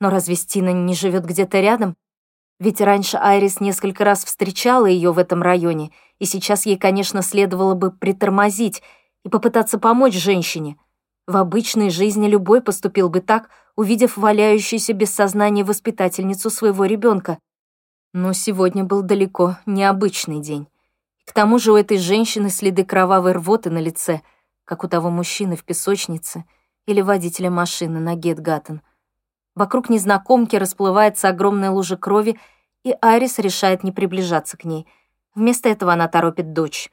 Но 0.00 0.10
разве 0.10 0.34
Стина 0.34 0.70
не 0.70 0.94
живет 0.94 1.24
где-то 1.24 1.60
рядом? 1.60 1.96
Ведь 2.58 2.80
раньше 2.80 3.16
Айрис 3.16 3.60
несколько 3.60 4.04
раз 4.04 4.24
встречала 4.24 4.86
ее 4.86 5.12
в 5.12 5.18
этом 5.18 5.42
районе, 5.42 5.92
и 6.18 6.24
сейчас 6.24 6.66
ей, 6.66 6.76
конечно, 6.76 7.22
следовало 7.22 7.74
бы 7.74 7.90
притормозить 7.90 8.82
и 9.24 9.28
попытаться 9.28 9.78
помочь 9.78 10.14
женщине. 10.14 10.76
В 11.26 11.36
обычной 11.36 11.90
жизни 11.90 12.26
любой 12.26 12.60
поступил 12.60 13.08
бы 13.08 13.20
так, 13.20 13.48
увидев 13.76 14.16
валяющуюся 14.16 14.92
без 14.92 15.14
сознания 15.14 15.64
воспитательницу 15.64 16.50
своего 16.50 16.84
ребенка. 16.84 17.38
Но 18.12 18.32
сегодня 18.32 18.84
был 18.84 19.02
далеко 19.02 19.56
необычный 19.64 20.40
день. 20.40 20.66
К 21.24 21.32
тому 21.32 21.58
же 21.58 21.72
у 21.72 21.76
этой 21.76 21.96
женщины 21.96 22.50
следы 22.50 22.84
кровавой 22.84 23.32
рвоты 23.32 23.70
на 23.70 23.78
лице— 23.78 24.22
как 24.64 24.84
у 24.84 24.88
того 24.88 25.10
мужчины 25.10 25.56
в 25.56 25.64
песочнице 25.64 26.44
или 26.86 27.00
водителя 27.00 27.50
машины 27.50 28.00
на 28.00 28.14
Гетгаттен. 28.14 28.82
Вокруг 29.54 29.90
незнакомки 29.90 30.56
расплывается 30.56 31.28
огромная 31.28 31.70
лужа 31.70 31.96
крови, 31.96 32.38
и 32.84 32.94
Айрис 33.02 33.38
решает 33.38 33.84
не 33.84 33.92
приближаться 33.92 34.56
к 34.56 34.64
ней. 34.64 34.86
Вместо 35.34 35.68
этого 35.68 35.92
она 35.92 36.08
торопит 36.08 36.52
дочь. 36.52 36.90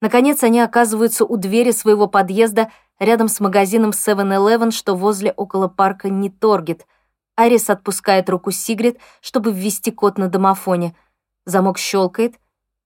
Наконец 0.00 0.42
они 0.42 0.60
оказываются 0.60 1.24
у 1.24 1.36
двери 1.36 1.72
своего 1.72 2.06
подъезда 2.06 2.70
рядом 2.98 3.28
с 3.28 3.38
магазином 3.40 3.90
7-Eleven, 3.90 4.70
что 4.70 4.94
возле 4.94 5.32
около 5.32 5.68
парка 5.68 6.08
не 6.08 6.30
торгет. 6.30 6.86
Айрис 7.36 7.68
отпускает 7.70 8.30
руку 8.30 8.50
Сигрид, 8.50 8.98
чтобы 9.20 9.52
ввести 9.52 9.90
код 9.90 10.16
на 10.16 10.28
домофоне. 10.28 10.94
Замок 11.44 11.78
щелкает, 11.78 12.36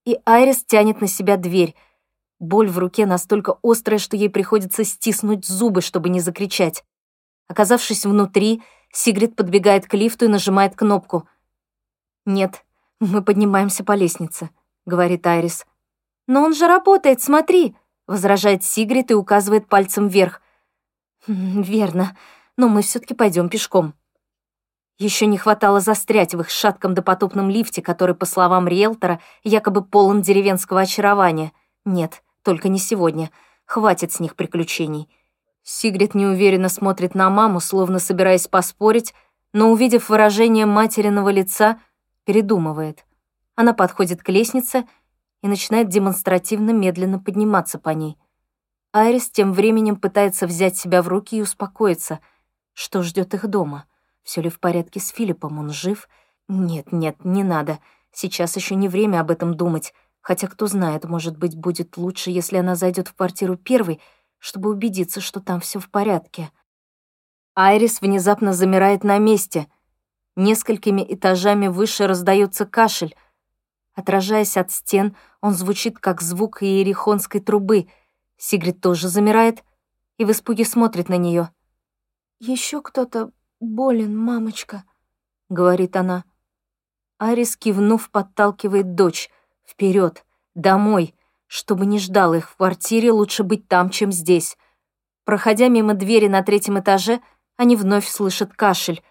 и 0.04 0.18
Айрис 0.24 0.64
тянет 0.64 1.00
на 1.00 1.06
себя 1.06 1.36
дверь— 1.36 1.74
Боль 2.38 2.68
в 2.68 2.78
руке 2.78 3.06
настолько 3.06 3.58
острая, 3.62 3.98
что 3.98 4.16
ей 4.16 4.28
приходится 4.28 4.84
стиснуть 4.84 5.46
зубы, 5.46 5.80
чтобы 5.80 6.08
не 6.08 6.20
закричать. 6.20 6.84
Оказавшись 7.48 8.04
внутри, 8.04 8.62
Сигрид 8.92 9.36
подбегает 9.36 9.86
к 9.86 9.94
лифту 9.94 10.26
и 10.26 10.28
нажимает 10.28 10.76
кнопку. 10.76 11.28
«Нет, 12.26 12.64
мы 13.00 13.22
поднимаемся 13.22 13.84
по 13.84 13.92
лестнице»,— 13.92 14.50
говорит 14.86 15.26
Айрис. 15.26 15.66
«Но 16.26 16.42
он 16.42 16.54
же 16.54 16.66
работает, 16.66 17.20
смотри»,— 17.20 17.76
возражает 18.06 18.64
Сигрид 18.64 19.10
и 19.10 19.14
указывает 19.14 19.68
пальцем 19.68 20.08
вверх. 20.08 20.40
«Верно, 21.26 22.16
но 22.56 22.68
мы 22.68 22.82
все 22.82 22.98
таки 22.98 23.14
пойдем 23.14 23.48
пешком». 23.48 23.94
Еще 24.98 25.26
не 25.26 25.38
хватало 25.38 25.80
застрять 25.80 26.34
в 26.34 26.40
их 26.40 26.50
шатком 26.50 26.94
допотопном 26.94 27.50
лифте, 27.50 27.82
который, 27.82 28.14
по 28.14 28.26
словам 28.26 28.68
риэлтора, 28.68 29.20
якобы 29.42 29.84
полон 29.84 30.22
деревенского 30.22 30.82
очарования. 30.82 31.52
Нет, 31.84 32.22
только 32.42 32.68
не 32.68 32.78
сегодня. 32.78 33.30
Хватит 33.66 34.12
с 34.12 34.20
них 34.20 34.36
приключений. 34.36 35.08
Сигрид 35.62 36.14
неуверенно 36.14 36.68
смотрит 36.68 37.14
на 37.14 37.30
маму, 37.30 37.60
словно 37.60 37.98
собираясь 37.98 38.46
поспорить, 38.46 39.14
но, 39.52 39.70
увидев 39.70 40.08
выражение 40.08 40.66
материного 40.66 41.30
лица, 41.30 41.80
передумывает. 42.24 43.06
Она 43.54 43.72
подходит 43.72 44.22
к 44.22 44.28
лестнице 44.28 44.84
и 45.42 45.48
начинает 45.48 45.88
демонстративно 45.88 46.70
медленно 46.70 47.18
подниматься 47.18 47.78
по 47.78 47.90
ней. 47.90 48.18
Айрис 48.92 49.28
тем 49.30 49.52
временем 49.52 49.96
пытается 49.96 50.46
взять 50.46 50.76
себя 50.76 51.02
в 51.02 51.08
руки 51.08 51.36
и 51.36 51.42
успокоиться. 51.42 52.20
Что 52.72 53.02
ждет 53.02 53.34
их 53.34 53.46
дома? 53.46 53.86
Все 54.22 54.40
ли 54.40 54.48
в 54.48 54.60
порядке 54.60 55.00
с 55.00 55.08
Филиппом? 55.08 55.58
Он 55.58 55.70
жив? 55.70 56.08
Нет, 56.48 56.92
нет, 56.92 57.24
не 57.24 57.42
надо. 57.42 57.78
Сейчас 58.12 58.56
еще 58.56 58.74
не 58.74 58.88
время 58.88 59.20
об 59.20 59.30
этом 59.30 59.54
думать. 59.54 59.92
Хотя, 60.24 60.48
кто 60.48 60.66
знает, 60.66 61.04
может 61.04 61.38
быть, 61.38 61.54
будет 61.54 61.96
лучше, 61.96 62.32
если 62.32 62.56
она 62.56 62.74
зайдет 62.74 63.06
в 63.06 63.14
квартиру 63.14 63.56
первой, 63.56 64.00
чтобы 64.38 64.70
убедиться, 64.70 65.20
что 65.20 65.38
там 65.38 65.60
все 65.60 65.78
в 65.78 65.88
порядке. 65.88 66.50
Айрис 67.54 68.00
внезапно 68.00 68.52
замирает 68.52 69.04
на 69.04 69.18
месте. 69.18 69.68
Несколькими 70.34 71.06
этажами 71.08 71.68
выше 71.68 72.08
раздается 72.08 72.66
кашель. 72.66 73.14
Отражаясь 73.94 74.56
от 74.56 74.72
стен, 74.72 75.14
он 75.40 75.52
звучит 75.52 76.00
как 76.00 76.20
звук 76.20 76.64
иерихонской 76.64 77.40
трубы— 77.40 77.86
Сигрид 78.36 78.80
тоже 78.80 79.08
замирает 79.08 79.64
и 80.18 80.24
в 80.24 80.30
испуге 80.30 80.64
смотрит 80.64 81.08
на 81.08 81.16
нее. 81.16 81.50
Еще 82.40 82.82
кто-то 82.82 83.30
болен, 83.60 84.16
мамочка»,— 84.16 84.84
говорит 85.48 85.96
она. 85.96 86.24
Арис, 87.18 87.56
кивнув, 87.56 88.10
подталкивает 88.10 88.94
дочь. 88.94 89.30
Вперед, 89.66 90.24
домой. 90.54 91.14
Чтобы 91.46 91.86
не 91.86 91.98
ждал 91.98 92.34
их 92.34 92.50
в 92.50 92.56
квартире, 92.56 93.12
лучше 93.12 93.42
быть 93.42 93.68
там, 93.68 93.90
чем 93.90 94.10
здесь. 94.10 94.56
Проходя 95.24 95.68
мимо 95.68 95.94
двери 95.94 96.26
на 96.26 96.42
третьем 96.42 96.78
этаже, 96.78 97.20
они 97.56 97.76
вновь 97.76 98.08
слышат 98.08 98.52
кашель. 98.52 99.02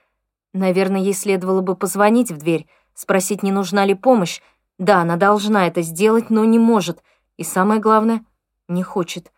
Наверное, 0.53 1.01
ей 1.01 1.13
следовало 1.13 1.61
бы 1.61 1.75
позвонить 1.75 2.31
в 2.31 2.37
дверь, 2.37 2.67
спросить, 2.93 3.43
не 3.43 3.51
нужна 3.51 3.85
ли 3.85 3.95
помощь. 3.95 4.41
Да, 4.77 5.01
она 5.01 5.15
должна 5.15 5.67
это 5.67 5.81
сделать, 5.81 6.29
но 6.29 6.43
не 6.45 6.59
может. 6.59 7.01
И 7.37 7.43
самое 7.43 7.79
главное— 7.79 8.25
не 8.67 8.83
хочет. 8.83 9.31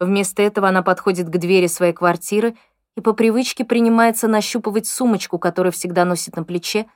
Вместо 0.00 0.42
этого 0.42 0.68
она 0.68 0.82
подходит 0.82 1.28
к 1.28 1.38
двери 1.38 1.66
своей 1.66 1.92
квартиры 1.92 2.56
и 2.96 3.00
по 3.00 3.12
привычке 3.12 3.64
принимается 3.64 4.28
нащупывать 4.28 4.86
сумочку, 4.86 5.38
которую 5.38 5.72
всегда 5.72 6.04
носит 6.04 6.36
на 6.36 6.44
плече, 6.44 6.86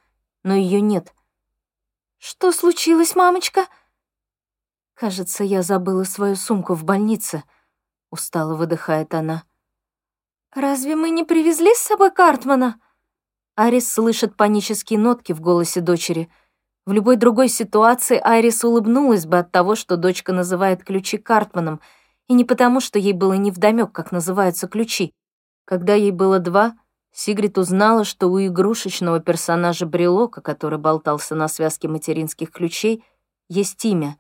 но 0.43 0.55
ее 0.55 0.81
нет. 0.81 1.13
«Что 2.25 2.53
случилось, 2.53 3.17
мамочка?» 3.17 3.67
«Кажется, 4.95 5.43
я 5.43 5.63
забыла 5.63 6.05
свою 6.05 6.37
сумку 6.37 6.75
в 6.75 6.85
больнице»,— 6.85 7.43
устало 8.11 8.55
выдыхает 8.55 9.13
она. 9.13 9.43
«Разве 10.55 10.95
мы 10.95 11.11
не 11.11 11.25
привезли 11.25 11.75
с 11.75 11.79
собой 11.79 12.13
Картмана?» 12.13 12.81
Арис 13.57 13.93
слышит 13.93 14.37
панические 14.37 15.01
нотки 15.01 15.33
в 15.33 15.41
голосе 15.41 15.81
дочери— 15.81 16.31
в 16.85 16.91
любой 16.91 17.15
другой 17.17 17.49
ситуации 17.49 18.21
Айрис 18.21 18.65
улыбнулась 18.65 19.25
бы 19.25 19.39
от 19.39 19.53
того, 19.53 19.77
что 19.77 19.97
дочка 19.97 20.33
называет 20.33 20.83
ключи 20.83 21.17
Картманом, 21.17 21.81
и 22.27 22.35
не 22.35 22.45
потому, 22.45 22.81
что 22.81 22.99
ей 22.99 23.13
было 23.13 23.35
невдомёк, 23.35 23.93
как 23.93 24.11
называются 24.11 24.67
ключи. 24.67 25.15
Когда 25.65 25.95
ей 25.95 26.11
было 26.11 26.41
два, 26.41 26.75
Сигрид 27.13 27.59
узнала, 27.59 28.05
что 28.05 28.29
у 28.29 28.41
игрушечного 28.41 29.21
персонажа 29.21 29.85
Брелока, 29.85 30.41
который 30.41 30.79
болтался 30.79 31.35
на 31.35 31.47
связке 31.47 31.87
материнских 31.87 32.51
ключей, 32.51 33.05
есть 33.49 33.85
имя, 33.85 34.17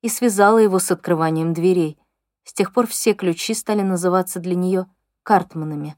и 0.00 0.08
связала 0.08 0.58
его 0.58 0.80
с 0.80 0.90
открыванием 0.90 1.52
дверей. 1.54 1.98
С 2.42 2.52
тех 2.52 2.72
пор 2.72 2.88
все 2.88 3.14
ключи 3.14 3.54
стали 3.54 3.82
называться 3.82 4.40
для 4.40 4.56
нее 4.56 4.86
Картманами. 5.22 5.96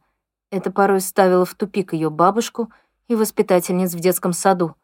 Это 0.50 0.70
порой 0.70 1.00
ставило 1.00 1.46
в 1.46 1.54
тупик 1.54 1.94
ее 1.94 2.10
бабушку 2.10 2.70
и 3.08 3.14
воспитательниц 3.14 3.94
в 3.94 4.00
детском 4.00 4.34
саду. 4.34 4.76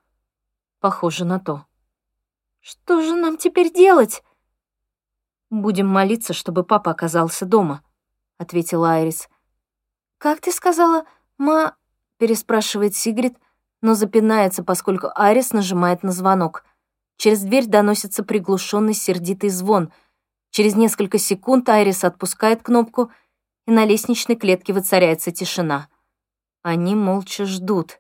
Похоже 0.81 1.27
на 1.27 1.39
то. 1.39 1.67
«Что 2.61 3.03
же 3.03 3.15
нам 3.15 3.37
теперь 3.37 3.73
делать?» 3.73 4.23
«Будем 5.51 5.87
молиться, 5.89 6.33
чтобы 6.33 6.65
папа 6.65 6.91
оказался 6.93 7.45
дома»,— 7.45 7.83
ответила 8.39 8.93
Айрис. 8.93 9.29
«Как 10.17 10.41
ты 10.41 10.53
сказала, 10.53 11.05
ма...»— 11.41 11.75
переспрашивает 12.19 12.95
Сигрид, 12.95 13.37
но 13.83 13.95
запинается, 13.95 14.63
поскольку 14.63 15.09
Айрис 15.17 15.53
нажимает 15.53 16.05
на 16.05 16.13
звонок. 16.13 16.65
Через 17.17 17.41
дверь 17.43 17.67
доносится 17.67 18.23
приглушенный 18.23 18.95
сердитый 18.95 19.51
звон. 19.51 19.93
Через 20.51 20.77
несколько 20.77 21.19
секунд 21.19 21.69
Айрис 21.69 22.05
отпускает 22.05 22.63
кнопку, 22.63 23.11
и 23.67 23.73
на 23.73 23.85
лестничной 23.85 24.37
клетке 24.37 24.73
воцаряется 24.73 25.33
тишина. 25.33 25.89
Они 26.63 26.95
молча 26.95 27.45
ждут. 27.45 27.99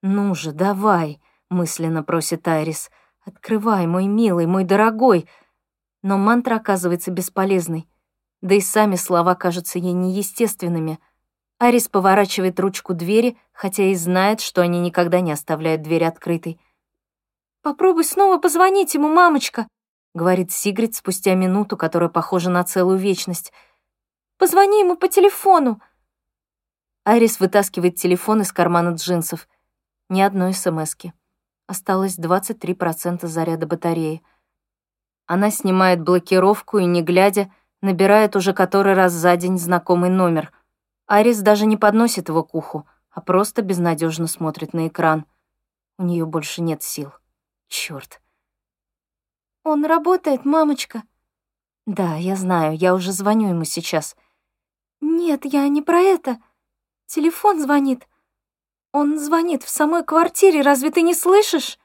«Ну 0.00 0.34
же, 0.34 0.52
давай!» 0.52 1.20
мысленно 1.50 2.02
просит 2.02 2.46
Айрис. 2.48 2.90
«Открывай, 3.26 3.86
мой 3.86 4.06
милый, 4.06 4.46
мой 4.46 4.64
дорогой!» 4.64 5.28
Но 6.02 6.16
мантра 6.16 6.56
оказывается 6.56 7.10
бесполезной. 7.10 7.86
Да 8.40 8.54
и 8.54 8.60
сами 8.60 8.96
слова 8.96 9.34
кажутся 9.34 9.78
ей 9.78 9.92
неестественными. 9.92 10.98
Арис 11.60 11.88
поворачивает 11.88 12.58
ручку 12.58 12.94
двери, 12.94 13.36
хотя 13.52 13.82
и 13.84 13.94
знает, 13.94 14.40
что 14.40 14.62
они 14.62 14.80
никогда 14.80 15.20
не 15.20 15.30
оставляют 15.30 15.82
дверь 15.82 16.06
открытой. 16.06 16.58
«Попробуй 17.60 18.04
снова 18.04 18.38
позвонить 18.38 18.94
ему, 18.94 19.08
мамочка»,— 19.08 19.68
говорит 20.14 20.50
Сигрид 20.50 20.94
спустя 20.94 21.34
минуту, 21.34 21.76
которая 21.76 22.08
похожа 22.08 22.48
на 22.48 22.64
целую 22.64 22.96
вечность. 22.96 23.52
«Позвони 24.38 24.80
ему 24.80 24.96
по 24.96 25.08
телефону». 25.08 25.82
Арис 27.04 27.38
вытаскивает 27.40 27.96
телефон 27.96 28.40
из 28.40 28.52
кармана 28.52 28.94
джинсов. 28.94 29.46
Ни 30.08 30.22
одной 30.22 30.54
смски. 30.54 31.12
Осталось 31.66 32.18
23% 32.18 33.26
заряда 33.26 33.66
батареи. 33.66 34.22
Она 35.26 35.50
снимает 35.50 36.00
блокировку 36.00 36.78
и, 36.78 36.86
не 36.86 37.02
глядя, 37.02 37.52
набирает 37.82 38.34
уже 38.34 38.54
который 38.54 38.94
раз 38.94 39.12
за 39.12 39.36
день 39.36 39.58
знакомый 39.58 40.08
номер. 40.08 40.50
Арис 41.10 41.40
даже 41.40 41.66
не 41.66 41.76
подносит 41.76 42.28
его 42.28 42.44
к 42.44 42.54
уху, 42.54 42.86
а 43.10 43.20
просто 43.20 43.62
безнадежно 43.62 44.28
смотрит 44.28 44.72
на 44.72 44.86
экран. 44.86 45.26
У 45.98 46.04
нее 46.04 46.24
больше 46.24 46.62
нет 46.62 46.84
сил. 46.84 47.10
Черт. 47.66 48.22
«Он 49.64 49.84
работает, 49.84 50.44
мамочка?» 50.44 51.02
«Да, 51.84 52.14
я 52.14 52.36
знаю, 52.36 52.76
я 52.76 52.94
уже 52.94 53.10
звоню 53.10 53.48
ему 53.48 53.64
сейчас». 53.64 54.14
«Нет, 55.00 55.44
я 55.46 55.66
не 55.66 55.82
про 55.82 55.98
это. 55.98 56.38
Телефон 57.06 57.60
звонит. 57.60 58.06
Он 58.92 59.18
звонит 59.18 59.64
в 59.64 59.68
самой 59.68 60.04
квартире, 60.04 60.62
разве 60.62 60.92
ты 60.92 61.02
не 61.02 61.14
слышишь?» 61.14 61.76